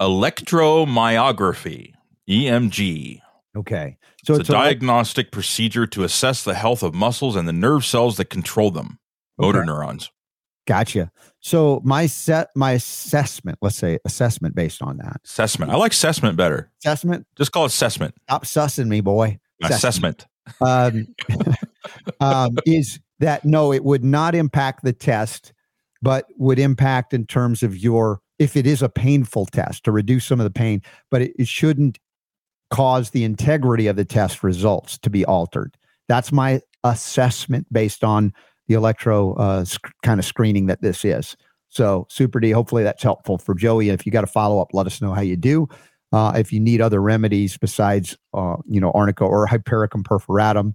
[0.00, 1.94] Electromyography,
[2.28, 3.20] EMG.
[3.56, 3.96] Okay.
[4.24, 7.84] So it's, it's a diagnostic procedure to assess the health of muscles and the nerve
[7.84, 8.98] cells that control them,
[9.38, 9.66] motor okay.
[9.66, 10.10] neurons.
[10.66, 11.10] Gotcha.
[11.40, 15.20] So my set my assessment, let's say assessment based on that.
[15.24, 15.70] Assessment.
[15.70, 16.70] I like assessment better.
[16.82, 17.26] Assessment.
[17.36, 18.14] Just call it assessment.
[18.24, 19.38] Stop sussing me, boy.
[19.62, 20.26] Assessment.
[20.60, 21.14] assessment.
[21.40, 21.54] Um,
[22.20, 25.52] um, is that no, it would not impact the test,
[26.04, 30.24] but would impact in terms of your if it is a painful test to reduce
[30.24, 31.98] some of the pain, but it, it shouldn't
[32.70, 35.76] cause the integrity of the test results to be altered.
[36.08, 38.32] That's my assessment based on
[38.66, 41.36] the electro uh, sc- kind of screening that this is.
[41.68, 43.88] So, Super D, hopefully that's helpful for Joey.
[43.88, 45.68] If you got a follow up, let us know how you do.
[46.12, 50.74] Uh, if you need other remedies besides, uh, you know, arnica or hypericum perforatum,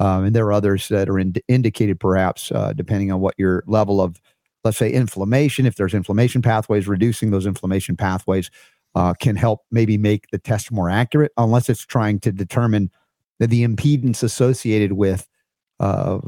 [0.00, 3.64] um, and there are others that are in- indicated perhaps uh, depending on what your
[3.66, 4.20] level of,
[4.64, 5.66] let's say, inflammation.
[5.66, 8.50] If there's inflammation pathways, reducing those inflammation pathways
[8.94, 12.90] uh, can help maybe make the test more accurate, unless it's trying to determine
[13.38, 15.28] the, the impedance associated with
[15.80, 16.18] uh,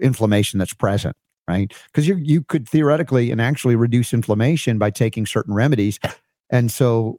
[0.00, 1.16] inflammation that's present,
[1.48, 1.72] right?
[1.86, 5.98] Because you you could theoretically and actually reduce inflammation by taking certain remedies,
[6.50, 7.18] and so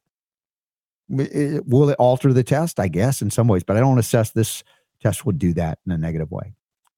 [1.09, 2.79] it, will it alter the test?
[2.79, 4.63] I guess in some ways, but I don't assess this
[5.01, 6.53] test would do that in a negative way.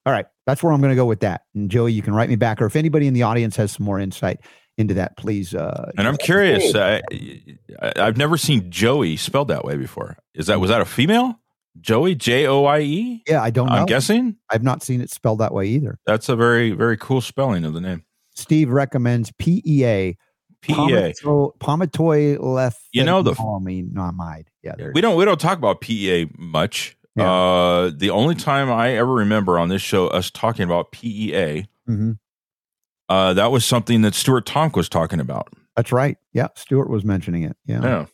[0.06, 1.42] All right, that's where I'm going to go with that.
[1.56, 3.86] And Joey, you can write me back, or if anybody in the audience has some
[3.86, 4.40] more insight
[4.78, 5.56] into that, please.
[5.56, 6.76] Uh, and I'm curious.
[6.76, 7.02] I,
[7.96, 10.18] I've never seen Joey spelled that way before.
[10.34, 11.40] Is that was that a female?
[11.82, 13.24] Joey J O I E.
[13.28, 13.76] Yeah, I don't know.
[13.76, 14.38] I'm guessing.
[14.50, 15.98] I've not seen it spelled that way either.
[16.06, 18.06] That's a very very cool spelling of the name.
[18.36, 20.18] Steve recommends P E A.
[20.62, 21.14] P E A.
[21.14, 22.80] So Pomatoy left.
[22.92, 23.34] You know the.
[23.34, 24.46] I mean, not mine.
[24.64, 26.98] Yeah, we don't we don't talk about P E A much.
[27.16, 27.32] Yeah.
[27.32, 32.12] Uh, the only time I ever remember on this show us talking about PEA, mm-hmm.
[33.08, 35.54] uh, that was something that Stuart Tomc was talking about.
[35.76, 36.18] That's right.
[36.34, 37.56] Yeah, Stuart was mentioning it.
[37.66, 37.82] Yeah.
[37.82, 38.06] Yeah.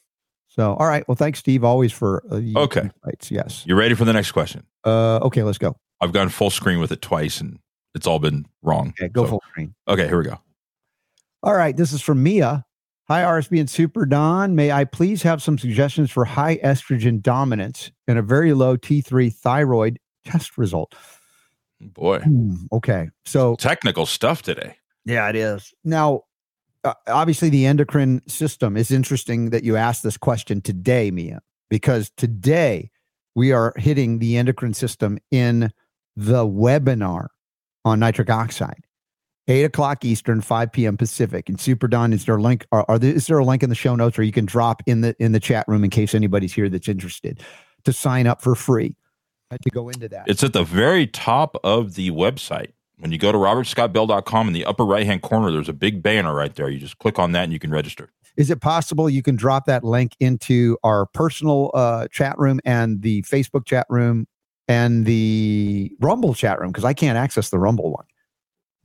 [0.49, 1.07] So, all right.
[1.07, 2.91] Well, thanks, Steve, always for uh, okay.
[3.05, 3.31] Insights.
[3.31, 3.63] Yes.
[3.65, 4.65] You ready for the next question?
[4.83, 5.75] Uh, okay, let's go.
[6.01, 7.59] I've gone full screen with it twice, and
[7.95, 8.89] it's all been wrong.
[8.89, 9.73] Okay, go so, full screen.
[9.87, 10.39] Okay, here we go.
[11.41, 12.65] All right, this is from Mia.
[13.11, 14.55] Hi, RSB and Super Don.
[14.55, 19.35] May I please have some suggestions for high estrogen dominance and a very low T3
[19.35, 20.95] thyroid test result?
[21.81, 22.19] Boy.
[22.19, 23.09] Hmm, okay.
[23.25, 24.77] So technical stuff today.
[25.03, 25.73] Yeah, it is.
[25.83, 26.21] Now,
[26.85, 32.11] uh, obviously, the endocrine system is interesting that you asked this question today, Mia, because
[32.15, 32.91] today
[33.35, 35.73] we are hitting the endocrine system in
[36.15, 37.27] the webinar
[37.83, 38.85] on nitric oxide.
[39.47, 40.97] 8 o'clock Eastern, 5 p.m.
[40.97, 41.49] Pacific.
[41.49, 42.65] And Super Don, is there a link?
[42.71, 44.83] Are, are there, is there a link in the show notes or you can drop
[44.85, 47.41] in the in the chat room in case anybody's here that's interested
[47.83, 48.95] to sign up for free
[49.51, 50.25] to go into that?
[50.27, 52.71] It's at the very top of the website.
[52.99, 56.35] When you go to robertscottbell.com in the upper right hand corner, there's a big banner
[56.35, 56.69] right there.
[56.69, 58.11] You just click on that and you can register.
[58.37, 63.01] Is it possible you can drop that link into our personal uh, chat room and
[63.01, 64.27] the Facebook chat room
[64.67, 66.71] and the Rumble chat room?
[66.71, 68.05] Because I can't access the Rumble one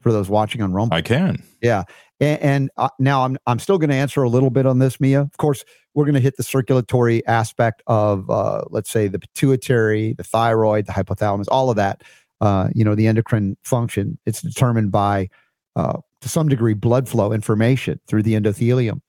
[0.07, 0.97] for those watching on Rumble.
[0.97, 1.43] I can.
[1.61, 1.83] Yeah.
[2.21, 5.01] And, and uh, now I'm I'm still going to answer a little bit on this,
[5.01, 5.21] Mia.
[5.21, 5.65] Of course,
[5.95, 10.87] we're going to hit the circulatory aspect of, uh, let's say, the pituitary, the thyroid,
[10.87, 12.05] the hypothalamus, all of that.
[12.41, 14.17] Uh, you know, the endocrine function.
[14.27, 15.29] It's determined by,
[15.75, 19.01] uh, to some degree, blood flow information through the endothelium.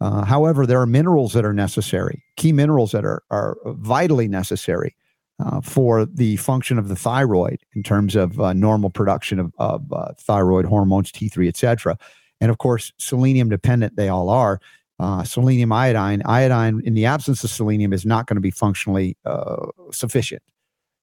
[0.00, 4.96] Uh, however, there are minerals that are necessary, key minerals that are are vitally necessary
[5.40, 9.92] uh, for the function of the thyroid in terms of uh, normal production of, of
[9.92, 11.96] uh, thyroid hormones, T3, etc.
[12.40, 14.60] And of course, selenium dependent they all are.
[14.98, 19.16] Uh, selenium iodine, iodine in the absence of selenium is not going to be functionally
[19.24, 20.42] uh, sufficient.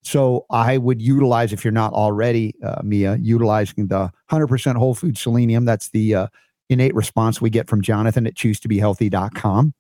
[0.03, 5.17] So I would utilize, if you're not already, uh, Mia, utilizing the 100% whole food
[5.17, 5.65] selenium.
[5.65, 6.27] That's the
[6.69, 9.73] innate response we get from Jonathan at choosetobehealthy.com.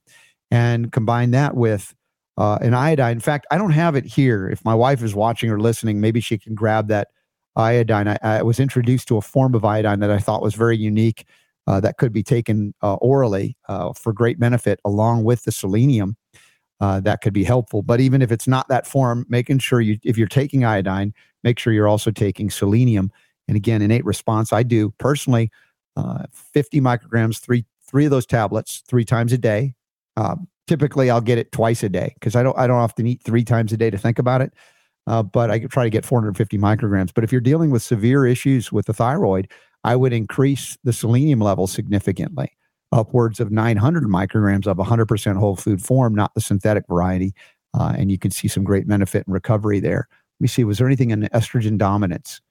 [0.49, 1.93] And combine that with
[2.37, 3.13] uh, an iodine.
[3.13, 4.47] In fact, I don't have it here.
[4.47, 7.09] If my wife is watching or listening, maybe she can grab that
[7.55, 8.07] iodine.
[8.07, 11.25] I, I was introduced to a form of iodine that I thought was very unique
[11.65, 16.15] uh, that could be taken uh, orally uh, for great benefit along with the selenium.
[16.79, 17.81] Uh, that could be helpful.
[17.81, 21.57] But even if it's not that form, making sure you, if you're taking iodine, make
[21.57, 23.11] sure you're also taking selenium.
[23.47, 25.49] And again, innate response, I do personally,
[25.95, 29.73] uh, 50 micrograms, three three of those tablets, three times a day.
[30.17, 33.23] Um, typically, I'll get it twice a day because I don't I don't often eat
[33.23, 34.53] three times a day to think about it.
[35.07, 37.11] Uh, but I try to get 450 micrograms.
[37.13, 39.49] But if you're dealing with severe issues with the thyroid,
[39.85, 42.51] I would increase the selenium level significantly,
[42.91, 47.33] upwards of 900 micrograms of 100% whole food form, not the synthetic variety.
[47.73, 50.09] Uh, and you can see some great benefit and recovery there.
[50.39, 52.41] Let me see, was there anything in estrogen dominance?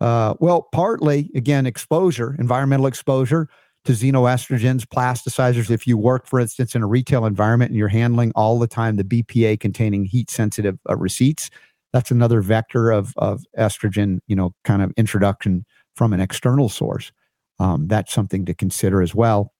[0.00, 3.48] Uh, well, partly, again, exposure, environmental exposure
[3.88, 5.70] to xenoestrogens, plasticizers.
[5.70, 8.96] If you work, for instance, in a retail environment and you're handling all the time
[8.96, 11.48] the BPA containing heat sensitive uh, receipts,
[11.94, 15.64] that's another vector of, of estrogen, you know, kind of introduction
[15.96, 17.12] from an external source.
[17.60, 19.54] Um, that's something to consider as well.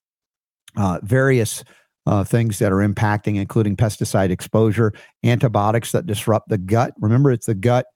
[0.76, 1.64] Uh, various
[2.04, 4.92] uh, things that are impacting, including pesticide exposure,
[5.24, 6.92] antibiotics that disrupt the gut.
[7.00, 7.86] Remember, it's the gut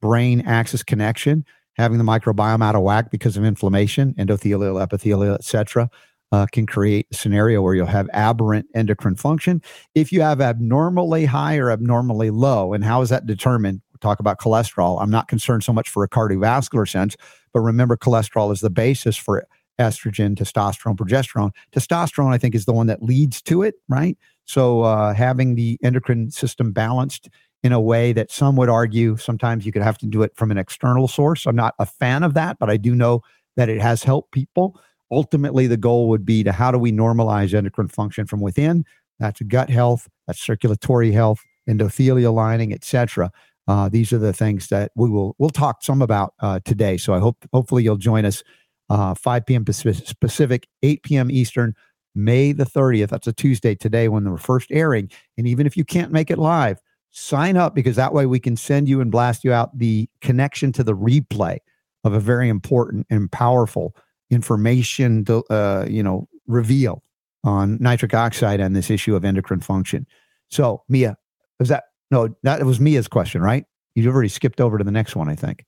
[0.00, 1.44] brain axis connection,
[1.76, 5.88] having the microbiome out of whack because of inflammation, endothelial, epithelial, etc.
[6.30, 9.60] Uh, can create a scenario where you'll have aberrant endocrine function.
[9.94, 13.82] If you have abnormally high or abnormally low, and how is that determined?
[13.92, 15.02] We'll talk about cholesterol.
[15.02, 17.16] I'm not concerned so much for a cardiovascular sense,
[17.52, 19.46] but remember, cholesterol is the basis for
[19.78, 21.50] estrogen, testosterone, progesterone.
[21.72, 24.16] Testosterone, I think, is the one that leads to it, right?
[24.44, 27.28] So uh, having the endocrine system balanced
[27.62, 30.50] in a way that some would argue sometimes you could have to do it from
[30.50, 31.46] an external source.
[31.46, 33.22] I'm not a fan of that, but I do know
[33.56, 34.80] that it has helped people.
[35.10, 38.84] Ultimately, the goal would be to how do we normalize endocrine function from within?
[39.18, 43.30] That's gut health, that's circulatory health, endothelial lining, etc.
[43.68, 46.96] Uh, these are the things that we will we'll talk some about uh, today.
[46.96, 48.42] So I hope hopefully you'll join us
[48.90, 49.64] uh, 5 p.m.
[49.64, 51.30] Pacific, 8 p.m.
[51.30, 51.74] Eastern,
[52.14, 53.08] May the 30th.
[53.08, 55.10] That's a Tuesday today when they're first airing.
[55.38, 56.78] And even if you can't make it live,
[57.12, 60.72] sign up because that way we can send you and blast you out the connection
[60.72, 61.58] to the replay
[62.04, 63.94] of a very important and powerful
[64.30, 67.02] information, uh, you know, reveal
[67.44, 70.06] on nitric oxide and this issue of endocrine function.
[70.50, 71.16] So, Mia,
[71.58, 73.64] was that no, that was Mia's question, right?
[73.94, 75.64] You've already skipped over to the next one, I think.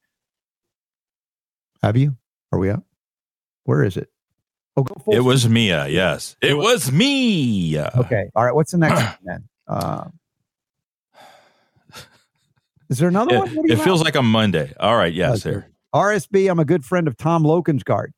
[1.83, 2.17] Have you?
[2.53, 2.85] Are we up?
[3.65, 4.09] Where is it?
[4.77, 5.87] Oh, go it was Mia.
[5.89, 7.79] Yes, it was me.
[7.79, 8.25] Okay.
[8.35, 8.55] All right.
[8.55, 9.49] What's the next one then?
[9.69, 10.05] Uh,
[12.91, 13.71] is there another it, one?
[13.71, 14.73] It feels like a Monday.
[14.81, 15.13] All right.
[15.13, 15.67] Yes, sir.
[15.95, 16.51] RSB.
[16.51, 18.09] I'm a good friend of Tom Lokensgaard.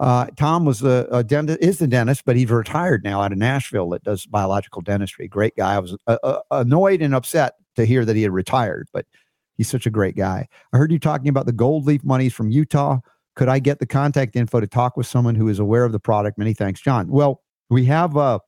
[0.00, 3.38] Uh, Tom was a, a, dentist, is the dentist, but he's retired now out of
[3.38, 5.28] Nashville that does biological dentistry.
[5.28, 5.74] Great guy.
[5.74, 9.04] I was uh, uh, annoyed and upset to hear that he had retired, but
[9.58, 10.48] he's such a great guy.
[10.72, 13.00] I heard you talking about the gold leaf monies from Utah.
[13.36, 16.00] Could I get the contact info to talk with someone who is aware of the
[16.00, 16.38] product?
[16.38, 17.08] Many thanks, John.
[17.08, 18.40] Well, we have a,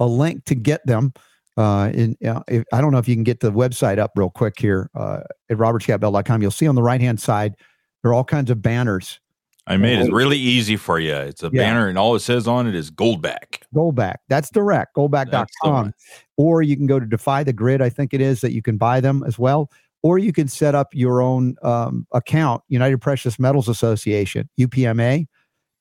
[0.00, 1.12] a link to get them.
[1.56, 4.30] Uh, in, uh, if, I don't know if you can get the website up real
[4.30, 5.20] quick here uh,
[5.50, 6.42] at robertscottbell.com.
[6.42, 7.54] You'll see on the right hand side,
[8.02, 9.20] there are all kinds of banners.
[9.68, 11.14] I made it really easy for you.
[11.14, 11.62] It's a yeah.
[11.62, 13.62] banner, and all it says on it is Goldback.
[13.74, 14.16] Goldback.
[14.28, 15.92] That's direct, goldback.com.
[16.36, 18.76] Or you can go to Defy the Grid, I think it is, that you can
[18.76, 19.68] buy them as well
[20.06, 25.26] or you can set up your own um, account, United Precious Metals Association, UPMA,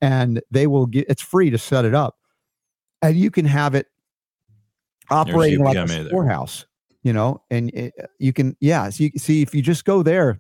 [0.02, 2.18] and they will get it's free to set it up.
[3.03, 3.85] And you can have it
[5.10, 6.65] operating like a storehouse,
[7.03, 8.90] you know, and it, you can, yeah.
[8.90, 10.40] So you see, if you just go there,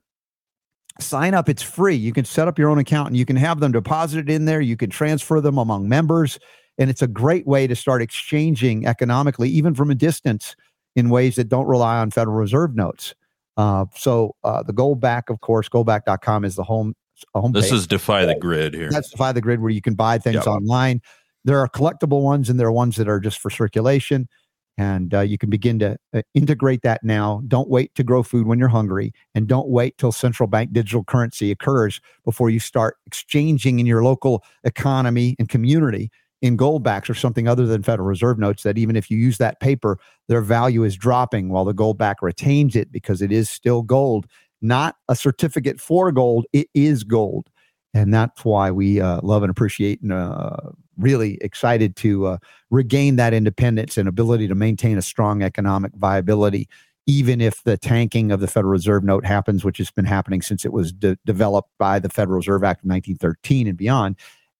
[0.99, 1.95] sign up, it's free.
[1.95, 4.61] You can set up your own account and you can have them deposited in there.
[4.61, 6.39] You can transfer them among members.
[6.77, 10.55] And it's a great way to start exchanging economically, even from a distance,
[10.95, 13.15] in ways that don't rely on Federal Reserve notes.
[13.57, 16.93] Uh, so uh, the Goldback, of course, goldback.com is the home.
[17.33, 18.89] home this is Defy the Grid here.
[18.89, 20.47] That's Defy the Grid where you can buy things yep.
[20.47, 21.01] online.
[21.45, 24.27] There are collectible ones and there are ones that are just for circulation.
[24.77, 27.41] And uh, you can begin to uh, integrate that now.
[27.47, 29.13] Don't wait to grow food when you're hungry.
[29.33, 34.03] And don't wait till central bank digital currency occurs before you start exchanging in your
[34.03, 36.11] local economy and community
[36.41, 39.59] in goldbacks or something other than Federal Reserve notes that even if you use that
[39.59, 39.97] paper,
[40.27, 44.27] their value is dropping while the goldback retains it because it is still gold,
[44.61, 46.45] not a certificate for gold.
[46.53, 47.47] It is gold.
[47.93, 50.57] And that's why we uh, love and appreciate and uh,
[50.97, 52.37] really excited to uh,
[52.69, 56.67] regain that independence and ability to maintain a strong economic viability,
[57.05, 60.65] even if the tanking of the Federal Reserve note happens, which has been happening since
[60.65, 64.15] it was de- developed by the Federal Reserve Act of 1913 and beyond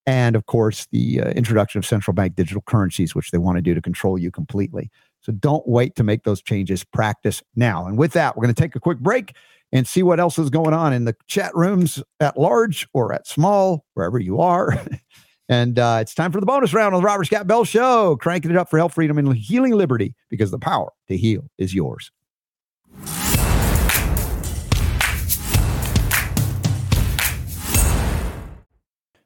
[0.06, 3.62] and of course the uh, introduction of central bank digital currencies which they want to
[3.62, 4.90] do to control you completely
[5.22, 6.84] So don't wait to make those changes.
[6.84, 7.88] Practice now.
[7.88, 9.36] And with that, we're going to take a quick break
[9.72, 13.28] and see what else is going on in the chat rooms at large or at
[13.28, 14.80] small, wherever you are.
[15.50, 18.52] and uh, it's time for the bonus round on the Robert Scott Bell Show, cranking
[18.52, 22.12] it up for health, freedom, and healing liberty because the power to heal is yours.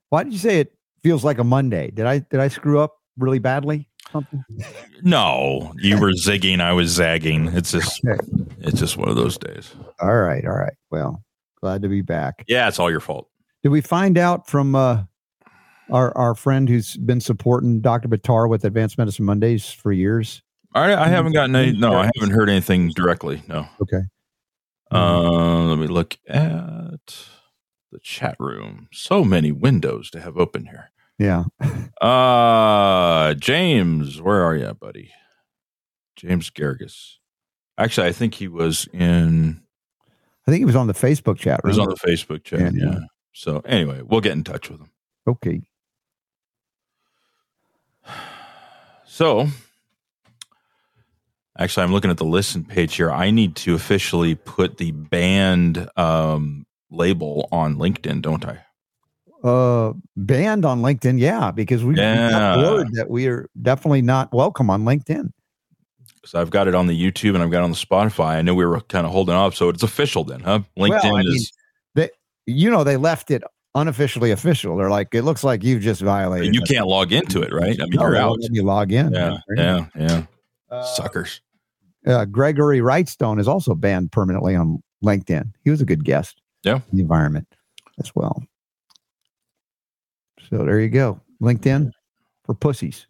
[0.10, 0.74] Why did you say it
[1.04, 1.92] feels like a Monday?
[1.92, 3.88] Did I did I screw up really badly?
[4.12, 4.44] Something?
[5.04, 7.48] No, you were zigging, I was zagging.
[7.50, 8.20] It's just okay.
[8.60, 9.76] it's just one of those days.
[10.02, 10.74] All right, all right.
[10.90, 11.24] Well,
[11.62, 12.44] glad to be back.
[12.48, 13.30] Yeah, it's all your fault.
[13.62, 15.04] Did we find out from uh,
[15.92, 18.08] our our friend who's been supporting Dr.
[18.08, 20.42] Buttar with Advanced Medicine Mondays for years?
[20.74, 21.72] I, I haven't gotten any.
[21.72, 23.42] No, I haven't heard anything directly.
[23.48, 23.68] No.
[23.82, 24.02] Okay.
[24.92, 27.28] Uh, let me look at
[27.92, 28.88] the chat room.
[28.92, 30.92] So many windows to have open here.
[31.18, 31.46] Yeah.
[32.02, 35.12] uh James, where are you, buddy?
[36.16, 37.16] James Gargus.
[37.78, 39.62] Actually, I think he was in
[40.48, 41.60] I think he was on the Facebook chat.
[41.64, 42.92] He was on the Facebook chat, yeah.
[42.92, 43.00] yeah.
[43.34, 44.90] So anyway, we'll get in touch with him.
[45.28, 45.62] Okay.
[49.20, 49.50] So
[51.58, 53.12] actually I'm looking at the listen page here.
[53.12, 58.64] I need to officially put the band um label on LinkedIn, don't I?
[59.44, 62.30] Uh, banned on LinkedIn, yeah, because we, yeah.
[62.30, 65.34] got word that we are definitely not welcome on LinkedIn.
[66.24, 68.38] So I've got it on the YouTube and I've got it on the Spotify.
[68.38, 70.62] I know we were kind of holding off, so it's official then, huh?
[70.78, 71.52] LinkedIn well, I mean, is.
[71.94, 72.10] They,
[72.46, 73.44] you know, they left it
[73.76, 74.76] unofficially official.
[74.78, 76.48] They're like, it looks like you've just violated.
[76.48, 77.80] And you can't log into it, right?
[77.80, 78.38] I mean, no, you're out.
[78.42, 79.14] You log in.
[79.14, 80.24] Yeah, yeah, yeah.
[80.70, 81.42] Uh, Suckers.
[82.06, 85.52] Uh, Gregory Wrightstone is also banned permanently on LinkedIn.
[85.64, 86.80] He was a good guest yeah.
[86.94, 87.48] the environment
[88.00, 88.44] as well.
[90.50, 91.20] So there you go.
[91.42, 91.92] LinkedIn
[92.44, 93.08] for pussies.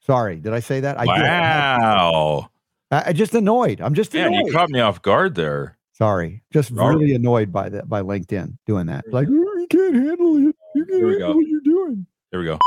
[0.00, 0.98] Sorry, did I say that?
[0.98, 2.48] I wow.
[2.90, 2.96] Did.
[2.96, 3.80] I, I just annoyed.
[3.80, 4.28] I'm just yeah.
[4.28, 5.77] You caught me off guard there.
[5.98, 6.98] Sorry, just Robert.
[6.98, 9.04] really annoyed by that by LinkedIn doing that.
[9.12, 10.56] Like oh, you can't handle it.
[10.76, 11.34] You can't handle go.
[11.34, 12.06] what you're doing.
[12.30, 12.58] There we go.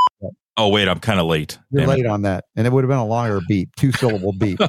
[0.58, 1.58] Oh wait, I'm kind of late.
[1.72, 2.08] You're Damn late it.
[2.08, 4.60] on that, and it would have been a longer beep, two syllable beep.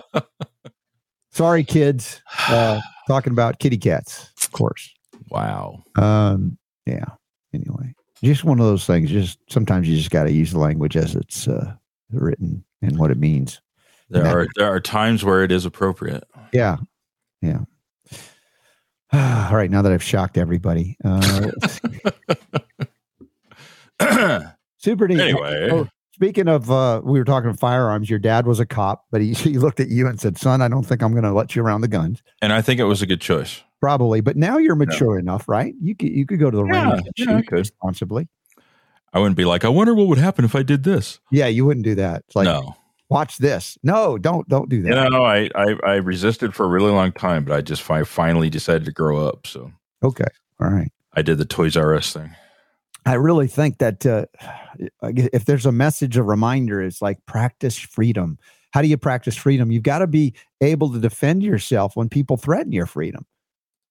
[1.33, 2.23] Sorry, kids.
[2.49, 4.95] Uh, talking about kitty cats, of course.
[5.31, 5.83] Wow.
[5.97, 6.57] Um,
[6.87, 7.07] yeah.
[7.53, 9.11] Anyway, just one of those things.
[9.11, 11.75] Just sometimes you just got to use the language as it's uh,
[12.13, 13.61] written and what it means.
[14.09, 16.23] There are there are times where it is appropriate.
[16.53, 16.77] Yeah.
[17.41, 17.61] Yeah.
[19.51, 19.71] All right.
[19.71, 21.51] Now that I've shocked everybody, uh,
[24.79, 25.21] super neat.
[25.21, 28.09] Anyway, oh, speaking of, uh, we were talking of firearms.
[28.09, 30.69] Your dad was a cop, but he, he looked at you and said, "Son, I
[30.69, 33.03] don't think I'm going to let you around the guns." And I think it was
[33.03, 34.23] a good choice probably.
[34.23, 35.23] But now you're mature yeah.
[35.23, 35.75] enough, right?
[35.83, 37.59] You could you could go to the yeah, range yeah, I could.
[37.59, 38.29] responsibly.
[39.13, 41.21] I wouldn't be like, I wonder what would happen if I did this.
[41.31, 42.23] Yeah, you wouldn't do that.
[42.27, 42.77] It's like, no.
[43.13, 43.79] Watch this.
[43.83, 44.89] No, don't don't do that.
[44.89, 48.05] You know, I, I I resisted for a really long time, but I just fi-
[48.05, 49.47] finally decided to grow up.
[49.47, 49.71] So
[50.03, 50.25] okay,
[50.61, 50.91] all right.
[51.15, 52.35] I did the Toys R Us thing.
[53.05, 54.27] I really think that uh,
[55.03, 58.39] if there's a message, a reminder, it's like practice freedom.
[58.73, 59.71] How do you practice freedom?
[59.71, 63.27] You've got to be able to defend yourself when people threaten your freedom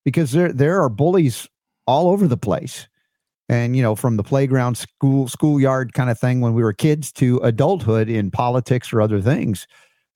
[0.04, 1.48] because there there are bullies
[1.86, 2.88] all over the place
[3.52, 7.12] and you know from the playground school schoolyard kind of thing when we were kids
[7.12, 9.68] to adulthood in politics or other things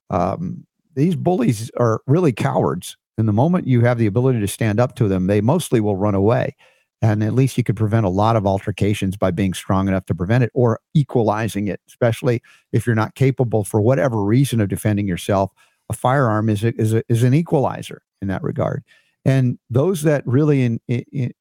[0.09, 2.97] um, these bullies are really cowards.
[3.17, 5.95] And the moment you have the ability to stand up to them they mostly will
[5.95, 6.55] run away.
[7.01, 10.15] And at least you could prevent a lot of altercations by being strong enough to
[10.15, 12.41] prevent it or equalizing it especially
[12.71, 15.51] if you're not capable for whatever reason of defending yourself.
[15.89, 18.83] A firearm is a, is, a, is an equalizer in that regard.
[19.23, 21.31] And those that really in, in,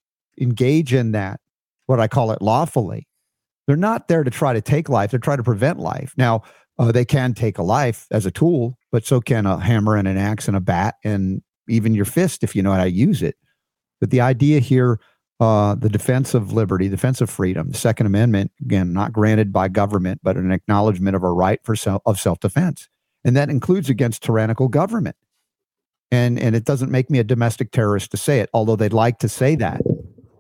[0.41, 1.41] engage in that,
[1.87, 3.07] what I call it lawfully,
[3.67, 6.15] they're not there to try to take life, they're trying to prevent life.
[6.17, 6.43] Now,
[6.79, 10.09] uh, they can take a life as a tool, but so can a hammer and
[10.09, 13.23] an axe and a bat and even your fist if you know how to use
[13.23, 13.37] it.
[14.01, 15.01] But the idea here,
[15.41, 19.69] uh, the defense of liberty, defense of freedom, the Second Amendment, again, not granted by
[19.69, 22.89] government, but an acknowledgement of a right for self of self defense,
[23.25, 25.17] and that includes against tyrannical government
[26.15, 29.19] and and it doesn't make me a domestic terrorist to say it although they'd like
[29.19, 29.81] to say that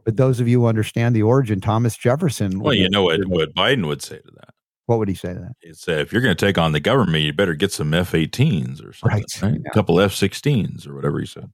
[0.04, 3.54] but those of you who understand the origin thomas jefferson well you know what, what
[3.54, 4.50] biden would say to that
[4.86, 6.80] what would he say to that he'd say if you're going to take on the
[6.80, 9.42] government you better get some f-18s or something right.
[9.42, 9.60] right?
[9.62, 9.70] Yeah.
[9.70, 11.50] a couple f-16s or whatever he said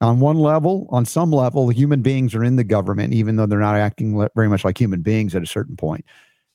[0.00, 3.58] on one level on some level human beings are in the government even though they're
[3.58, 6.04] not acting very much like human beings at a certain point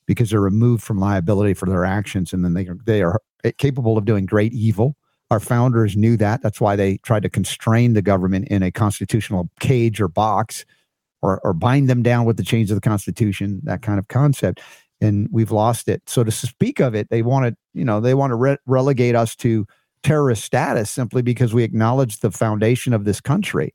[0.07, 3.19] because they're removed from liability for their actions and then they are, they are
[3.57, 4.95] capable of doing great evil
[5.31, 6.41] our founders knew that.
[6.41, 10.65] That's why they tried to constrain the government in a constitutional cage or box
[11.25, 14.61] or, or bind them down with the chains of the Constitution, that kind of concept.
[15.01, 16.03] And we've lost it.
[16.07, 19.15] So to speak of it, they want to, you know, they want to re- relegate
[19.15, 19.65] us to
[20.03, 23.73] terrorist status simply because we acknowledge the foundation of this country.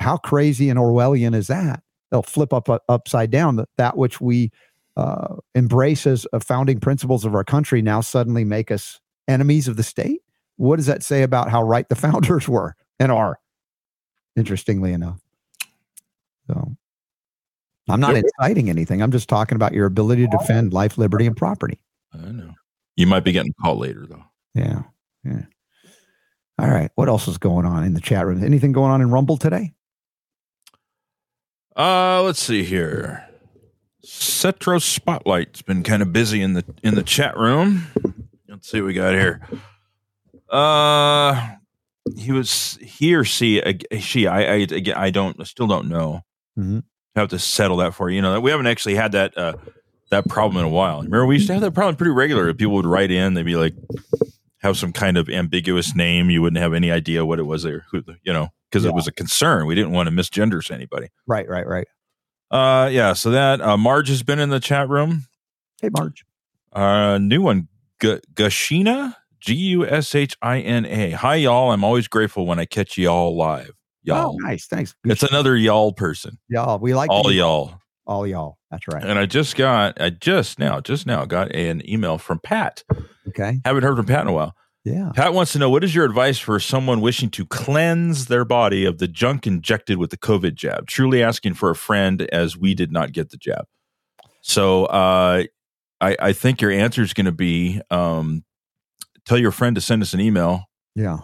[0.00, 1.82] How crazy and Orwellian is that?
[2.10, 4.50] They'll flip up uh, upside down that, that which we
[4.96, 9.76] uh, embrace as uh, founding principles of our country now suddenly make us enemies of
[9.76, 10.20] the state.
[10.56, 13.38] What does that say about how right the founders were and are?
[14.36, 15.20] Interestingly enough.
[16.48, 16.76] So
[17.88, 19.02] I'm not inciting anything.
[19.02, 21.80] I'm just talking about your ability to defend life, liberty, and property.
[22.12, 22.54] I know.
[22.96, 24.24] You might be getting a call later, though.
[24.54, 24.82] Yeah.
[25.24, 25.42] Yeah.
[26.58, 26.90] All right.
[26.96, 28.42] What else is going on in the chat room?
[28.42, 29.72] Anything going on in Rumble today?
[31.76, 33.24] Uh, let's see here.
[34.04, 37.86] Cetro Spotlight's been kind of busy in the in the chat room.
[38.48, 39.40] Let's see what we got here.
[40.50, 41.56] Uh,
[42.16, 43.62] he was he or she.
[44.00, 44.26] She.
[44.26, 44.54] I.
[44.54, 44.66] I.
[44.96, 45.40] I don't.
[45.40, 46.22] I still don't know.
[46.58, 46.80] Mm-hmm.
[47.18, 48.16] Have to settle that for you.
[48.16, 49.54] You know, we haven't actually had that uh
[50.10, 50.98] that problem in a while.
[50.98, 52.54] Remember, we used to have that problem pretty regular.
[52.54, 53.34] People would write in.
[53.34, 53.74] They'd be like,
[54.58, 56.30] have some kind of ambiguous name.
[56.30, 57.86] You wouldn't have any idea what it was there.
[57.90, 58.90] Who, you know, because yeah.
[58.90, 59.66] it was a concern.
[59.66, 61.08] We didn't want to misgender anybody.
[61.26, 61.48] Right.
[61.48, 61.66] Right.
[61.66, 61.88] Right.
[62.50, 63.12] Uh, yeah.
[63.14, 65.26] So that uh, Marge has been in the chat room.
[65.82, 66.24] Hey, Marge.
[66.72, 67.68] Uh, new one,
[68.00, 71.10] G- Gushina, G U S H I N A.
[71.10, 71.72] Hi, y'all.
[71.72, 73.72] I'm always grateful when I catch y'all live.
[74.08, 74.32] Y'all.
[74.34, 74.66] Oh, nice.
[74.66, 74.94] Thanks.
[75.04, 76.38] It's another y'all person.
[76.48, 76.78] Y'all.
[76.78, 77.74] We like all y'all.
[78.06, 78.56] All y'all.
[78.70, 79.04] That's right.
[79.04, 82.82] And I just got, I just now, just now got an email from Pat.
[83.28, 83.60] Okay.
[83.66, 84.54] Haven't heard from Pat in a while.
[84.84, 85.10] Yeah.
[85.14, 88.86] Pat wants to know what is your advice for someone wishing to cleanse their body
[88.86, 90.86] of the junk injected with the COVID jab?
[90.86, 93.66] Truly asking for a friend as we did not get the jab.
[94.40, 95.44] So uh,
[96.00, 98.44] I, I think your answer is going to be um,
[99.26, 100.64] tell your friend to send us an email.
[100.94, 101.18] Yeah.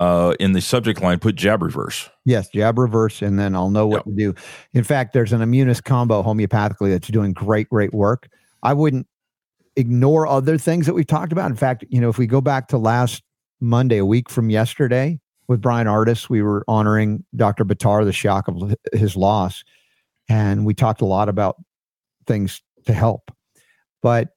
[0.00, 2.08] Uh, in the subject line, put jab reverse.
[2.24, 4.04] Yes, jab reverse, and then I'll know what yep.
[4.06, 4.34] to do.
[4.72, 8.26] In fact, there's an immunist combo homeopathically that's doing great, great work.
[8.62, 9.06] I wouldn't
[9.76, 11.50] ignore other things that we've talked about.
[11.50, 13.22] In fact, you know, if we go back to last
[13.60, 17.66] Monday, a week from yesterday, with Bryan Ardis, we were honoring Dr.
[17.66, 19.64] Buttar, the shock of his loss,
[20.30, 21.56] and we talked a lot about
[22.26, 23.30] things to help.
[24.00, 24.28] But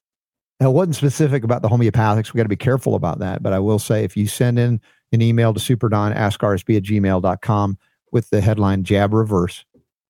[0.60, 2.34] it wasn't specific about the homeopathics.
[2.34, 3.44] We got to be careful about that.
[3.44, 4.81] But I will say, if you send in
[5.14, 7.77] an email to superdon askrsb at gmail.com
[8.11, 9.65] with the headline jab reverse,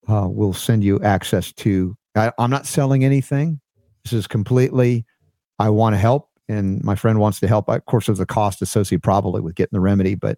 [0.08, 1.96] uh, we'll send you access to.
[2.16, 3.60] I, I'm not selling anything.
[4.04, 5.06] This is completely
[5.60, 7.70] I want to help and my friend wants to help.
[7.70, 10.38] Of course, there's a cost associated probably with getting the remedy, but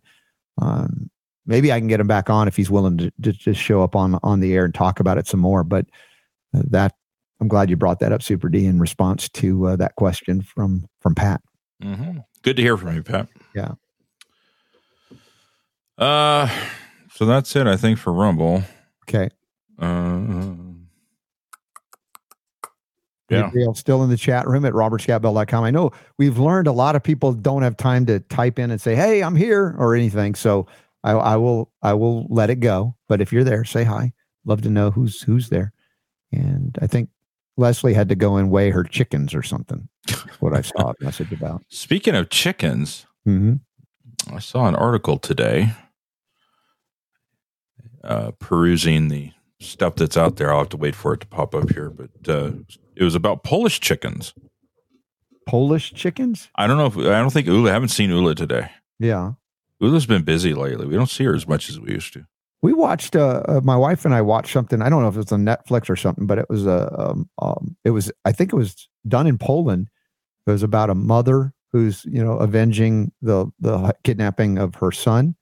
[0.62, 1.10] um,
[1.46, 3.96] maybe I can get him back on if he's willing to, to just show up
[3.96, 5.64] on on the air and talk about it some more.
[5.64, 5.88] But
[6.56, 6.94] uh, that
[7.42, 10.88] I'm glad you brought that up, Super D, in response to uh, that question from
[11.00, 11.42] from Pat.
[11.84, 12.20] Mm-hmm.
[12.44, 13.28] Good to hear from you, Pat.
[13.54, 13.74] Yeah.
[15.98, 16.50] Uh,
[17.12, 18.64] so that's it, I think, for Rumble.
[19.08, 19.30] Okay.
[19.80, 20.46] Uh,
[23.30, 23.50] yeah.
[23.74, 25.64] still in the chat room at robertscottbell.com.
[25.64, 28.80] I know we've learned a lot of people don't have time to type in and
[28.80, 30.36] say, Hey, I'm here or anything.
[30.36, 30.68] So
[31.04, 32.96] I, I will, I will let it go.
[33.08, 34.14] But if you're there, say hi.
[34.46, 35.74] Love to know who's, who's there.
[36.32, 37.10] And I think
[37.58, 39.88] Leslie had to go and weigh her chickens or something.
[40.08, 41.64] That's what I saw a message about.
[41.70, 43.56] Speaking of chickens, mm-hmm.
[44.36, 45.74] I saw an article today,
[48.06, 50.52] uh, perusing the stuff that's out there.
[50.52, 52.52] I'll have to wait for it to pop up here, but uh,
[52.96, 54.34] it was about Polish chickens.
[55.48, 56.50] Polish chickens?
[56.56, 57.70] I don't know if I don't think Ula.
[57.70, 58.72] I haven't seen Ula today.
[59.00, 59.34] Yeah,
[59.80, 60.88] Ula's been busy lately.
[60.88, 62.26] We don't see her as much as we used to.
[62.62, 63.16] We watched.
[63.16, 64.82] Uh, uh, my wife and I watched something.
[64.82, 66.92] I don't know if it was on Netflix or something, but it was a.
[66.92, 68.12] Uh, um, um, it was.
[68.26, 69.90] I think it was done in Poland.
[70.48, 75.36] It was about a mother who's you know avenging the the kidnapping of her son,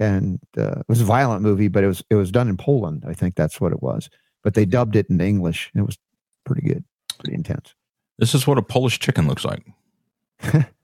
[0.00, 3.04] and uh, it was a violent movie, but it was it was done in Poland.
[3.06, 4.10] I think that's what it was.
[4.42, 5.70] But they dubbed it in English.
[5.74, 5.98] It was
[6.44, 6.84] pretty good,
[7.18, 7.74] pretty intense.
[8.18, 9.62] This is what a Polish chicken looks like.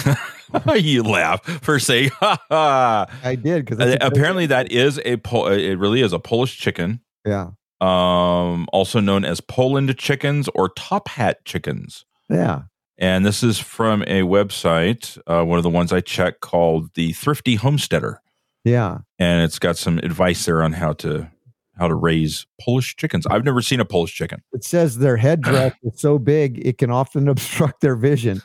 [0.76, 6.00] you laugh for saying I did because uh, apparently that is a uh, it really
[6.00, 7.00] is a Polish chicken.
[7.26, 7.50] Yeah.
[7.80, 12.04] Um, also known as Poland chickens or top hat chickens.
[12.30, 12.62] Yeah.
[13.02, 17.12] And this is from a website, uh, one of the ones I check called the
[17.14, 18.22] Thrifty Homesteader.
[18.64, 18.98] Yeah.
[19.18, 21.28] And it's got some advice there on how to
[21.76, 23.26] how to raise Polish chickens.
[23.26, 24.40] I've never seen a Polish chicken.
[24.52, 28.40] It says their headdress is so big it can often obstruct their vision.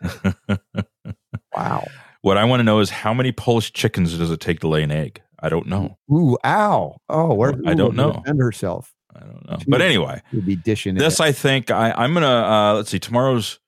[1.56, 1.86] wow.
[2.22, 4.82] What I want to know is how many Polish chickens does it take to lay
[4.82, 5.22] an egg?
[5.40, 6.00] I don't know.
[6.12, 6.98] Ooh, ow.
[7.10, 8.14] Oh, where I don't know.
[8.14, 8.92] Defend herself.
[9.16, 9.60] I don't know.
[9.68, 11.20] But anyway, be dishing this.
[11.20, 11.24] It.
[11.24, 12.98] I think I, I'm gonna uh, let's see.
[12.98, 13.60] Tomorrow's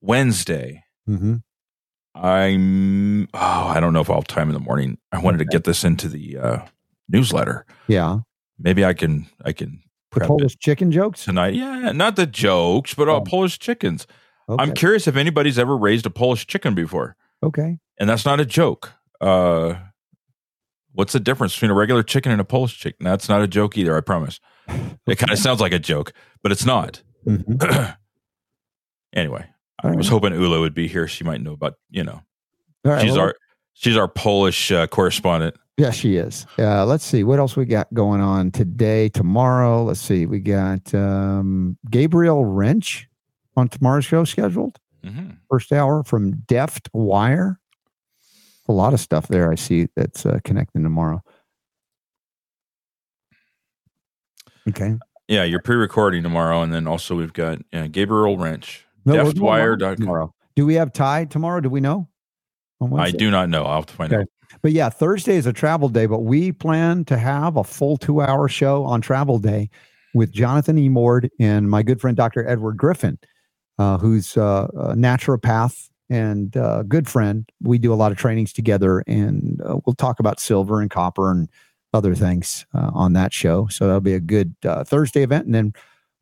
[0.00, 0.84] Wednesday.
[1.08, 1.36] Mm-hmm.
[2.14, 3.28] I'm.
[3.34, 4.98] Oh, I don't know if I'll have time in the morning.
[5.12, 5.44] I wanted okay.
[5.44, 6.58] to get this into the uh,
[7.08, 7.64] newsletter.
[7.86, 8.18] Yeah
[8.58, 9.80] maybe I can I can
[10.12, 11.54] the Polish chicken jokes tonight.
[11.54, 13.24] Yeah, not the jokes, but all oh.
[13.24, 14.06] Polish chickens.
[14.48, 14.62] Okay.
[14.62, 17.14] I'm curious if anybody's ever raised a Polish chicken before.
[17.42, 17.78] Okay.
[18.00, 18.94] and that's not a joke.
[19.20, 19.74] Uh,
[20.92, 23.04] what's the difference between a regular chicken and a Polish chicken?
[23.04, 23.96] That's not a joke either.
[23.96, 24.40] I promise.
[25.06, 26.12] It kind of sounds like a joke,
[26.42, 27.02] but it's not.
[27.26, 27.96] Mhm.
[29.12, 29.46] anyway,
[29.82, 30.20] I was right.
[30.20, 31.06] hoping Ula would be here.
[31.06, 32.22] She might know about you know.
[32.84, 33.34] Right, she's well, our
[33.74, 35.56] she's our Polish uh, correspondent.
[35.76, 36.44] Yeah, she is.
[36.58, 39.84] Uh, let's see what else we got going on today, tomorrow.
[39.84, 40.26] Let's see.
[40.26, 43.08] We got um, Gabriel Wrench
[43.56, 44.78] on tomorrow's show scheduled.
[45.04, 47.60] hmm First hour from Deft Wire.
[48.68, 51.22] A lot of stuff there I see that's uh, connecting tomorrow.
[54.68, 54.96] Okay.
[55.28, 59.36] Yeah, you're pre-recording tomorrow, and then also we've got uh, Gabriel Wrench, No, we're going
[59.36, 59.96] live deftwire.com.
[59.96, 60.34] tomorrow.
[60.56, 61.60] Do we have Ty tomorrow?
[61.60, 62.08] Do we know?
[62.96, 63.64] I do not know.
[63.64, 64.22] I'll have to find Okay.
[64.22, 64.28] out.
[64.62, 68.20] But yeah, Thursday is a travel day, but we plan to have a full two
[68.20, 69.68] hour show on travel day
[70.14, 70.88] with Jonathan E.
[70.88, 72.48] Mord and my good friend, Dr.
[72.48, 73.18] Edward Griffin,
[73.78, 77.48] uh, who's uh, a naturopath and uh, good friend.
[77.62, 81.30] We do a lot of trainings together and uh, we'll talk about silver and copper
[81.30, 81.48] and
[81.92, 83.66] other things uh, on that show.
[83.68, 85.44] So that'll be a good uh, Thursday event.
[85.46, 85.72] And then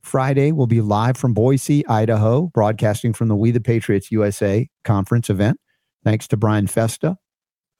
[0.06, 5.28] Friday, we'll be live from Boise, Idaho, broadcasting from the We the Patriots USA conference
[5.28, 5.58] event.
[6.04, 7.18] Thanks to Brian Festa.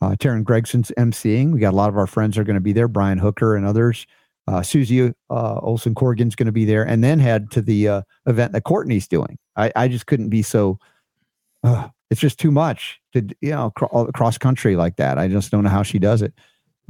[0.03, 1.53] Uh, Taryn Gregson's emceeing.
[1.53, 2.89] We got a lot of our friends are going to be there.
[2.89, 4.07] Brian Hooker and others.
[4.49, 8.03] Uh, Susie uh, Olson Corrigan's going to be there, and then head to the uh,
[8.27, 9.39] event that Courtenay's doing.
[9.55, 10.81] I, I just couldn't be so.
[11.63, 15.17] Uh, it's just too much to you know cro- cross country like that.
[15.17, 16.35] I just don't know how she does it.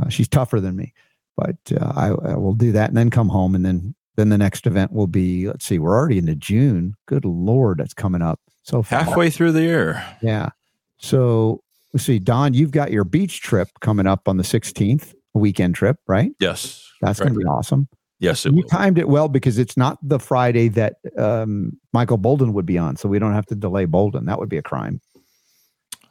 [0.03, 0.95] Uh, she's tougher than me,
[1.37, 4.39] but uh, I, I will do that and then come home and then then the
[4.39, 5.47] next event will be.
[5.47, 6.95] Let's see, we're already into June.
[7.07, 9.09] Good lord, that's coming up so fast.
[9.09, 10.05] Halfway through the year.
[10.23, 10.51] Yeah.
[10.99, 11.63] So
[11.93, 15.75] let's see, Don, you've got your beach trip coming up on the 16th, a weekend
[15.75, 16.33] trip, right?
[16.41, 16.83] Yes.
[17.03, 17.89] That's going to be awesome.
[18.19, 18.69] Yes, it You will.
[18.69, 22.97] timed it well because it's not the Friday that um, Michael Bolden would be on.
[22.97, 24.25] So we don't have to delay Bolden.
[24.25, 25.03] That would be a crime.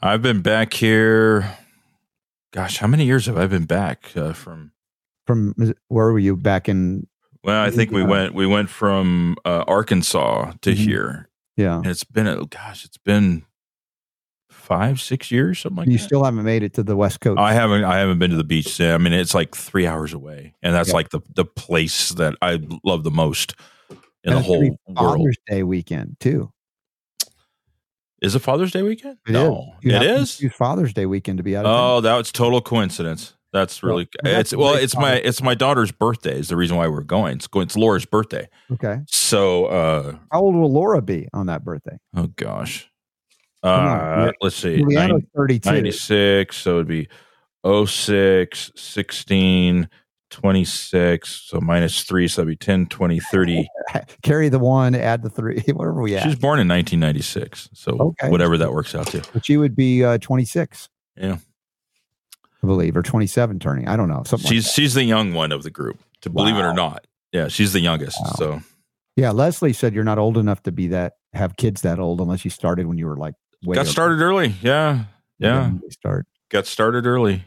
[0.04, 1.58] I've been back here.
[2.52, 4.72] Gosh, how many years have I been back uh, from?
[5.26, 5.56] From
[5.88, 7.08] where were you back in?
[7.46, 10.76] Well, I think we went we went from uh, Arkansas to Mhm.
[10.76, 11.78] here, Yeah.
[11.78, 13.44] and it's been a gosh, it's been
[14.50, 15.92] five six years, something like that.
[15.92, 16.04] you that.
[16.04, 17.40] still haven't made it to the West Coast.
[17.40, 18.82] I haven't I haven't been to the beach.
[18.82, 20.96] I mean, it's like three hours away, and that's Yeah.
[20.96, 23.54] like the the place that I love the most
[24.24, 25.18] in And the whole world.
[25.20, 26.52] Father's Day weekend, too.
[28.24, 29.20] Is it Father's Day weekend?
[29.28, 29.34] It is.
[29.34, 30.42] no, You it is.
[30.54, 31.72] Father's Day weekend to be out of.
[31.72, 33.35] Oh, that was total coincidence.
[33.56, 36.76] That's really well, that's it's well, it's my it's my daughter's birthday is the reason
[36.76, 37.36] why we're going.
[37.38, 37.64] It's going.
[37.68, 38.50] It's Laura's birthday.
[38.74, 38.98] Okay.
[39.08, 41.98] So, uh, How old will Laura be on that birthday?
[42.18, 42.90] oh gosh,
[43.64, 45.70] uh, let's see, Juliana's nine- 32.
[45.72, 46.58] 96.
[46.58, 47.08] So it'd be
[47.66, 49.90] 06, 16,
[50.32, 51.30] 26.
[51.50, 52.28] So minus three.
[52.28, 53.68] So it'd be 10, 20, 30.
[54.22, 57.70] Carry the one, add the three, whatever we She was born in 1996.
[57.74, 58.30] So Okay.
[58.30, 59.22] whatever that works out to.
[59.34, 60.90] But she would be uh, 26.
[61.16, 61.38] Yeah.
[62.66, 63.88] I believe, or 27 turning.
[63.88, 64.24] I don't know.
[64.26, 66.00] Something She's like she's the young one of the group.
[66.22, 68.18] To believe it or not, yeah, she's the youngest.
[68.22, 68.34] Wow.
[68.38, 68.62] So.
[69.16, 69.32] Yeah.
[69.32, 72.52] Leslie said you're not old enough to be that, have kids that old unless you
[72.52, 74.56] started when you were like, way got started early.
[74.62, 75.06] Yeah,
[75.40, 75.72] yeah.
[75.90, 76.26] Start.
[76.50, 77.44] got started early.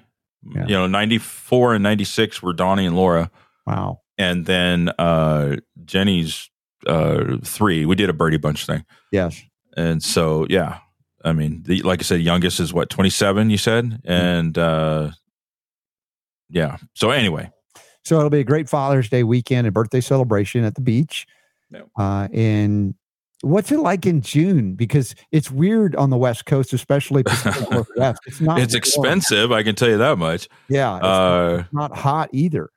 [0.55, 0.67] Yeah.
[0.67, 3.31] You know, 94 and 96 were Donnie and Laura.
[3.67, 4.01] Wow.
[4.17, 6.49] And then uh Jenny's
[6.87, 7.85] uh three.
[7.85, 8.85] We did a birdie bunch thing.
[9.11, 9.43] Yes.
[9.77, 10.79] And so yeah.
[11.25, 14.01] I mean, the, like I said, youngest is what, 27, you said?
[14.05, 15.11] And uh
[16.51, 16.77] yeah.
[16.95, 17.51] So anyway,
[18.05, 21.27] So it'll be a great Father's Day weekend and birthday celebration at the beach.
[21.71, 21.83] Yeah.
[21.99, 22.95] Uh, and
[23.43, 24.75] what's it like in June?
[24.75, 27.23] Because it's weird on the West Coast, especially
[27.71, 28.21] Northwest.
[28.27, 28.61] It's not.
[28.61, 28.79] it's warm.
[28.79, 30.49] expensive, I can tell you that much.
[30.69, 30.97] Yeah.
[30.97, 32.71] It's Uh not hot either.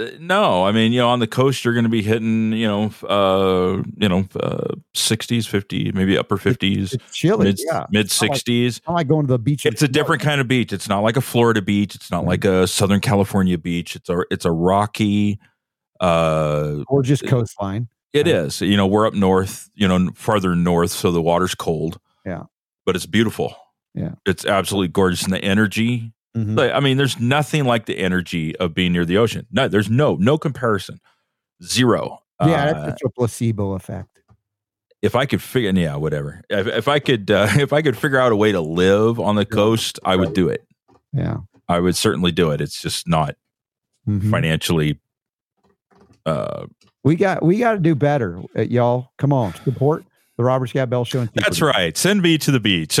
[0.00, 2.66] Uh, no, I mean, you know, on the coast, you're going to be hitting, you
[2.66, 7.44] know, uh, you know, uh, 60s, 50, maybe upper 50s, It's chilly.
[7.46, 7.84] mid yeah.
[7.90, 8.66] mid It's not like- 60s.
[8.66, 9.66] It's not like going to the beach.
[9.66, 9.92] It's a Florida.
[9.92, 10.72] different kind of beach.
[10.72, 11.94] It's not like a Florida beach.
[11.94, 12.28] It's not Mhm.
[12.28, 13.94] like a Southern California beach.
[13.96, 15.38] It's a it's a rocky.
[16.00, 17.88] Uh, gorgeous coastline.
[18.12, 18.60] it is.
[18.60, 19.68] You know, we're up north.
[19.74, 21.98] You know, farther north, so the water's cold.
[22.24, 22.44] Yeah.
[22.86, 23.54] but it's beautiful.
[23.94, 24.12] Yeah.
[24.26, 26.12] it's absolutely gorgeous, and the energy.
[26.36, 26.56] Mhm.
[26.56, 29.46] Like, I mean, there's nothing like the energy of being near the ocean.
[29.50, 31.00] No, there's no no comparison.
[31.62, 32.20] Zero.
[32.40, 34.20] Yeah, Uh, that's a placebo effect.
[35.02, 36.42] if I could figure, yeah, whatever.
[36.48, 39.34] If, if I could, uh, if I could figure out a way to live on
[39.36, 40.64] the coast, I would do it.
[41.12, 41.38] Yeah.
[41.68, 42.60] I would certainly do it.
[42.60, 43.36] It's just not
[44.08, 44.30] Mhm.
[44.30, 44.98] financially.
[46.26, 46.66] Uh,
[47.02, 49.10] We got we got to do better, uh, y'all.
[49.18, 50.04] Come on, support
[50.36, 51.20] the Robert Scott Bell Show.
[51.20, 51.96] And that's right.
[51.96, 52.98] Send me to the beach.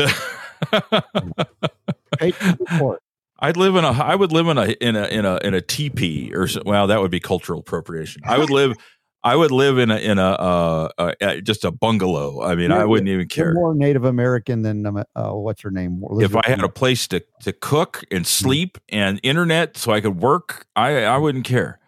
[2.20, 3.02] Support.
[3.40, 3.90] I'd live in a.
[3.90, 6.86] I would live in a in a in a in a teepee or so- well,
[6.88, 8.22] that would be cultural appropriation.
[8.24, 8.76] I would live.
[9.22, 12.42] I would live in a in a uh, uh just a bungalow.
[12.42, 13.52] I mean, You're- I wouldn't even care.
[13.52, 16.02] More Native American than um, uh, what's her name?
[16.20, 20.20] If I had a place to to cook and sleep and internet so I could
[20.20, 21.78] work, I I wouldn't care.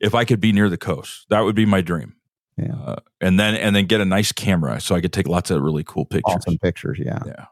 [0.00, 2.14] If I could be near the coast, that would be my dream.
[2.56, 2.74] Yeah.
[2.74, 5.62] Uh, and then and then get a nice camera so I could take lots of
[5.62, 6.36] really cool pictures.
[6.36, 7.20] awesome pictures, yeah.
[7.26, 7.46] Yeah.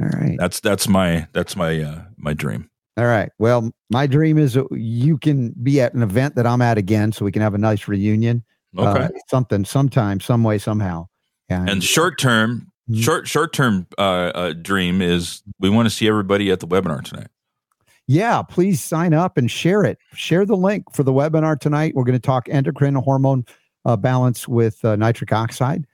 [0.00, 0.36] All right.
[0.38, 2.70] That's that's my that's my uh my dream.
[2.98, 3.30] All right.
[3.38, 7.24] Well, my dream is you can be at an event that I'm at again, so
[7.24, 8.44] we can have a nice reunion.
[8.76, 9.04] Okay.
[9.04, 11.06] Uh, something, sometime, some way, somehow.
[11.48, 13.02] And, and short term Mhm.
[13.02, 17.02] short short term uh, uh dream is we want to see everybody at the webinar
[17.02, 17.28] tonight.
[18.06, 19.98] yeah, please sign up and share it.
[20.14, 21.94] Share the link for the webinar tonight.
[21.94, 23.44] We're going to talk endocrine hormone
[23.84, 25.86] uh, balance with uh, nitric oxide,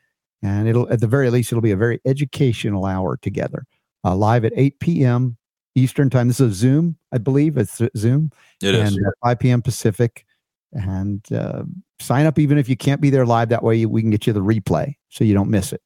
[0.43, 3.67] and it'll at the very least it'll be a very educational hour together,
[4.05, 5.37] uh, live at 8 p.m.
[5.75, 6.29] Eastern time.
[6.29, 7.57] This is a Zoom, I believe.
[7.57, 8.31] It's Zoom.
[8.63, 8.95] It is.
[8.95, 9.63] and uh, 5 p.m.
[9.63, 10.25] Pacific.
[10.73, 11.65] And uh,
[12.01, 13.49] sign up even if you can't be there live.
[13.49, 15.81] That way we can get you the replay so you don't miss it.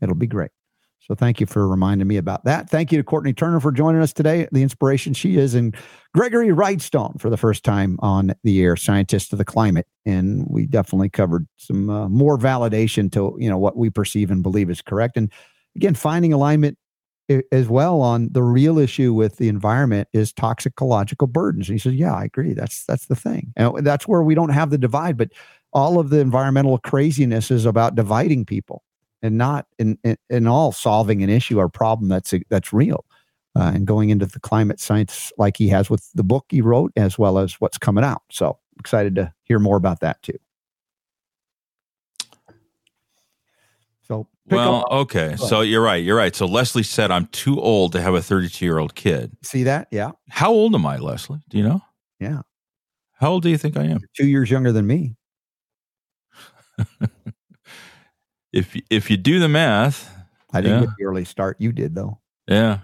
[0.00, 0.50] It'll be great.
[1.00, 2.70] So thank you for reminding me about that.
[2.70, 4.46] Thank you to Courtenay Turner for joining us today.
[4.52, 5.74] The inspiration she is, and
[6.14, 9.88] Gregory Wrightstone for the first time on the air, scientist of the climate.
[10.06, 14.42] And we definitely covered some uh, more validation to you know what we perceive and
[14.42, 15.16] believe is correct.
[15.16, 15.32] And
[15.74, 16.78] again, finding alignment
[17.52, 21.68] as well on the real issue with the environment is toxicological burdens.
[21.68, 22.54] And he says, "Yeah, I agree.
[22.54, 25.16] That's that's the thing, and that's where we don't have the divide.
[25.16, 25.30] But
[25.72, 28.82] all of the environmental craziness is about dividing people,
[29.22, 33.04] and not in in, in all solving an issue or problem that's that's real."
[33.56, 36.92] Uh, and going into the climate science like he has with the book he wrote,
[36.96, 38.22] as well as what's coming out.
[38.30, 40.38] So excited to hear more about that too.
[44.06, 45.36] So pick Well, up- okay.
[45.36, 46.02] So you're right.
[46.02, 46.34] You're right.
[46.34, 49.32] So Leslie said I'm too old to have a 32 year old kid.
[49.42, 49.88] see that?
[49.90, 51.40] Yeah, How old am I, Leslie?
[51.48, 51.80] Do you know?
[52.18, 52.42] yeah.
[53.14, 54.00] How old do you think I am?
[54.16, 55.14] Two years younger than me.
[58.52, 60.12] If if you do the math,
[60.52, 60.86] I didn't Yeah.
[60.86, 61.56] get the early start.
[61.60, 62.18] You did though.
[62.48, 62.78] yeah,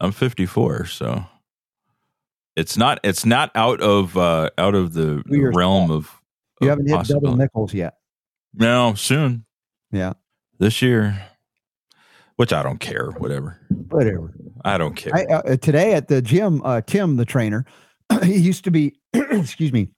[0.00, 0.86] I'm 54.
[0.86, 1.24] So
[2.56, 5.22] it's not it's not out of uh out of the
[5.54, 6.10] realm of.
[6.60, 7.94] You of haven't hit double nickels yet.
[8.52, 9.44] No, soon
[9.92, 10.14] Yeah,
[10.60, 11.26] this year.
[12.36, 13.10] Which I don't care.
[13.18, 13.58] Whatever.
[13.88, 14.32] whatever.
[14.64, 15.14] I don't care.
[15.14, 17.66] I, uh, today at the gym, uh, Tim, the trainer,
[18.22, 19.88] he used to be, excuse me,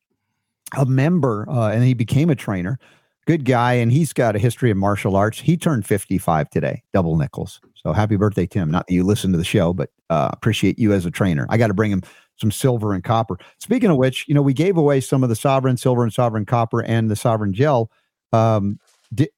[0.77, 2.79] a member, uh, and he became a trainer.
[3.27, 5.39] Good guy, and he's got a history of martial arts.
[5.39, 7.61] He turned fifty-five today, double nickels.
[7.75, 8.69] So happy birthday, Tim!
[8.69, 11.47] Not that you listen to the show, but uh, appreciate you as a trainer.
[11.49, 12.03] I got to bring him
[12.37, 13.39] some silver and copper.
[13.61, 16.45] Speaking of which, you know, we gave away some of the sovereign silver and sovereign
[16.45, 17.89] copper and the sovereign gel.
[18.33, 18.81] Um,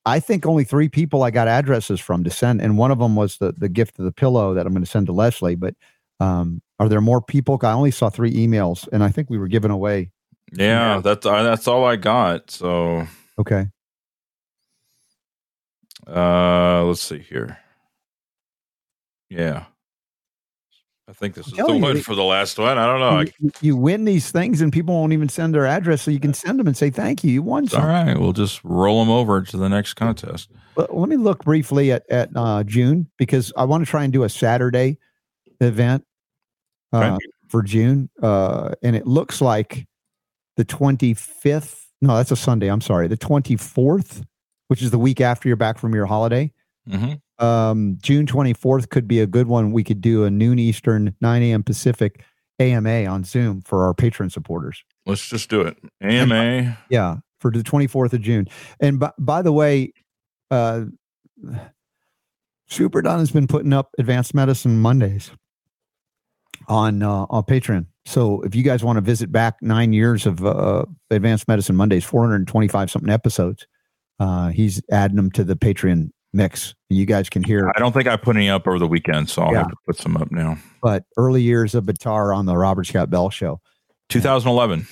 [0.06, 3.16] I think only three people I got addresses from to send, and one of them
[3.16, 5.56] was the the gift of the pillow that I'm going to send to Leslie.
[5.56, 5.74] But
[6.20, 7.58] um, are there more people?
[7.62, 10.10] I only saw three emails, and I think we were giving away.
[10.52, 12.50] yeah, that's uh, that's all I got.
[12.50, 13.06] So
[13.38, 13.66] Okay,
[16.06, 17.58] uh let's see here.
[19.30, 19.64] Yeah.
[21.06, 22.78] I think this is the you, one for the last one.
[22.78, 23.30] I don't know.
[23.38, 26.32] You, you win these things, and people won't even send their address, so you can
[26.32, 27.30] send them and say thank you.
[27.30, 28.06] You won it's all something.
[28.06, 28.18] right.
[28.18, 30.50] We'll just roll them over to the next contest.
[30.74, 34.12] But let me look briefly at at uh, June because I want to try and
[34.12, 34.98] do a Saturday
[35.60, 36.06] event
[36.92, 37.18] uh,
[37.48, 39.86] for June, uh, and it looks like
[40.56, 41.82] the 25th.
[42.00, 42.68] No, that's a Sunday.
[42.68, 44.24] I'm sorry, the 24th,
[44.68, 46.50] which is the week after you're back from your holiday.
[46.88, 49.72] hmm Um, June 24th could be a good one.
[49.72, 51.62] We could do a noon Eastern, 9 a.m.
[51.62, 52.22] Pacific
[52.60, 54.84] AMA on Zoom for our patron supporters.
[55.06, 55.76] Let's just do it.
[56.00, 56.78] AMA.
[56.88, 58.46] Yeah, for the 24th of June.
[58.80, 59.92] And by, by the way,
[60.50, 60.84] uh,
[62.68, 65.30] Super Don has been putting up advanced medicine Mondays
[66.68, 67.86] on uh, on Patreon.
[68.06, 72.04] So if you guys want to visit back nine years of uh, advanced medicine Mondays,
[72.04, 73.66] 425 something episodes,
[74.20, 76.74] uh, he's adding them to the Patreon mix.
[76.90, 77.72] You guys can hear.
[77.74, 79.58] I don't think I put any up over the weekend, so I'll Yeah.
[79.58, 80.58] have to put some up now.
[80.82, 83.60] But early years of Batar on the Robert Scott Bell show,
[84.08, 84.86] 2011.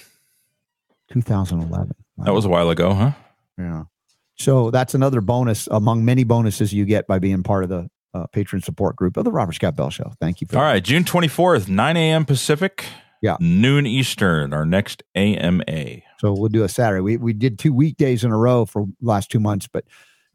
[1.13, 1.93] 2011.
[2.19, 3.13] That was a while ago, huh?
[3.59, 3.85] Yeah.
[4.37, 8.27] So that's another bonus among many bonuses you get by being part of the uh,
[8.29, 10.13] patron support group of the Robert Scott Bell Show.
[10.21, 10.47] Thank you.
[10.47, 12.25] For All right, June 24th, 9 a.m.
[12.25, 12.85] Pacific.
[13.23, 13.37] Yeah.
[13.41, 16.01] Noon Eastern, our next AMA.
[16.19, 17.01] So we'll do a Saturday.
[17.01, 19.85] We we did two weekdays in a row for last two months, but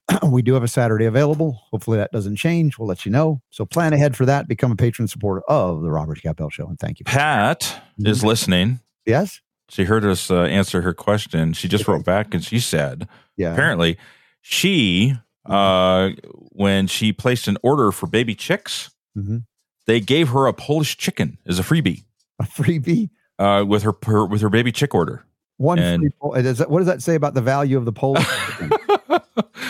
[0.24, 1.60] we do have a Saturday available.
[1.72, 2.78] Hopefully that doesn't change.
[2.78, 3.42] We'll let you know.
[3.50, 4.48] So plan ahead for that.
[4.48, 7.06] Become a patron supporter of the Robert Bell Show, and thank you.
[7.06, 8.80] Pat is listening.
[9.06, 9.42] Yes.
[9.70, 11.52] She heard us uh, answer her question.
[11.54, 13.52] She just wrote back and she said, Yeah.
[13.52, 13.98] apparently,
[14.42, 15.14] she,
[15.46, 16.12] uh,
[16.54, 19.44] when she placed an order for baby chicks, Mhm.
[19.86, 22.06] they gave her a Polish chicken as a freebie
[22.40, 23.10] A freebie.
[23.40, 25.26] uh, with her, her with her baby chick order.
[25.58, 28.26] One and, free does that, what does that say about the value of the Polish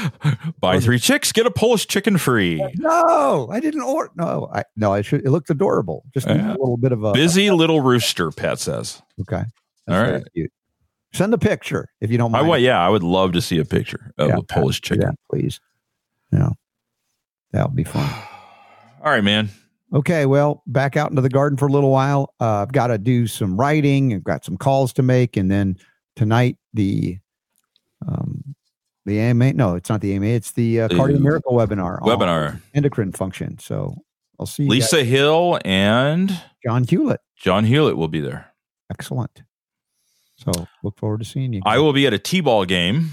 [0.60, 2.64] Buy three chicks, get a Polish chicken free.
[2.76, 4.11] No, I didn't order.
[4.15, 5.26] No, I no, I should.
[5.26, 6.03] It looked adorable.
[6.14, 6.49] Just yeah.
[6.49, 8.32] a little bit of a busy little rooster.
[8.32, 9.02] Pat says.
[9.22, 9.44] Okay.
[9.88, 10.24] All right.
[10.34, 10.52] Cute.
[11.14, 12.45] Send a picture if you don't mind.
[12.45, 15.10] I, well, yeah, I would love to see a picture of yeah, a Polish chicken.
[15.10, 15.60] Yeah, please.
[16.32, 16.49] Yeah,
[17.52, 18.10] that would be fun.
[19.03, 19.49] All right, man.
[19.94, 22.34] Okay, well, back out into the garden for a little while.
[22.41, 24.14] Uh, I've got to do some writing.
[24.14, 25.78] I've got some calls to make, and then
[26.15, 27.18] tonight the
[28.07, 28.37] um
[29.08, 29.54] the AMA.
[29.54, 30.26] No, it's not the AMA.
[30.28, 32.00] It's the uh, Cardio Miracle webinar.
[32.02, 33.58] Webinar endocrine function.
[33.58, 33.96] So
[34.40, 34.64] I'll see.
[34.64, 34.70] You.
[34.70, 35.08] Lisa guys.
[35.08, 37.22] Hill and John Hewlett.
[37.36, 38.52] John Hewlett will be there.
[38.92, 39.44] Excellent.
[40.36, 40.52] So
[40.84, 41.62] look forward to seeing you.
[41.66, 43.12] I will be at a T-ball game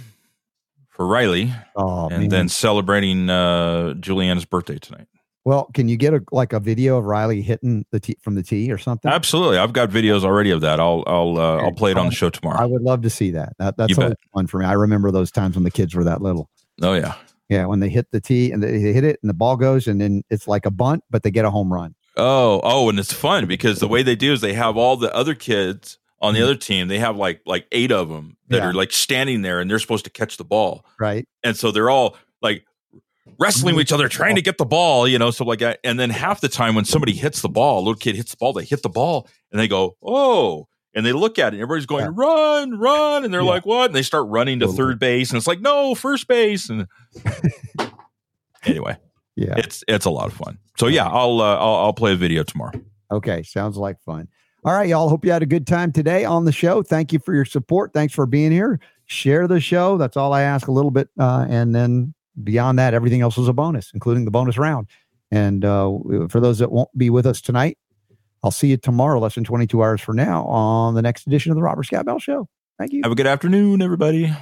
[0.90, 2.28] for Riley, oh, and man.
[2.28, 5.08] then celebrating uh, Juliana's birthday tonight.
[5.44, 8.42] Well, can you get a like a video of Riley hitting the tee from the
[8.42, 9.10] tee or something?
[9.10, 10.80] Absolutely, I've got videos already of that.
[10.80, 12.58] I'll I'll uh, I'll play it on the show tomorrow.
[12.58, 13.54] I would love to see that.
[13.58, 14.64] That that's fun for me.
[14.64, 16.48] I remember those times when the kids were that little.
[16.80, 17.14] Oh yeah,
[17.50, 17.66] yeah.
[17.66, 20.22] When they hit the tee and they hit it and the ball goes and then
[20.30, 21.94] it's like a bunt, but they get a home run.
[22.16, 25.14] Oh oh, and it's fun because the way they do is they have all the
[25.14, 26.44] other kids on the mm-hmm.
[26.44, 26.88] other team.
[26.88, 28.68] They have like like eight of them that yeah.
[28.68, 30.86] are like standing there and they're supposed to catch the ball.
[30.98, 31.28] Right.
[31.42, 32.64] And so they're all like
[33.38, 35.80] wrestling with each other, trying to get the ball, you know, so like that.
[35.84, 38.36] And then half the time when somebody hits the ball, a little kid hits the
[38.36, 41.62] ball, they hit the ball and they go, oh, and they look at it and
[41.62, 42.12] everybody's going, yeah.
[42.14, 43.24] run, run.
[43.24, 43.48] And they're yeah.
[43.48, 43.86] like, what?
[43.86, 46.70] And they start running to third base and it's like, no, first base.
[46.70, 46.86] And
[48.64, 48.96] anyway,
[49.36, 50.58] yeah, it's, it's a lot of fun.
[50.78, 52.72] So yeah, I'll, uh, I'll, I'll play a video tomorrow.
[53.10, 53.42] Okay.
[53.42, 54.28] Sounds like fun.
[54.64, 55.10] All right, y'all.
[55.10, 56.82] Hope you had a good time today on the show.
[56.82, 57.92] Thank you for your support.
[57.92, 58.80] Thanks for being here.
[59.04, 59.98] Share the show.
[59.98, 61.10] That's all I ask a little bit.
[61.18, 64.88] Uh, and then beyond that, everything else was a bonus, including the bonus round.
[65.30, 65.98] And uh,
[66.28, 67.78] for those that won't be with us tonight,
[68.42, 71.56] I'll see you tomorrow, less than 22 hours from now, on the next edition of
[71.56, 72.48] the Robert Scott Bell Show.
[72.78, 73.00] Thank you.
[73.02, 74.32] Have a good afternoon, everybody.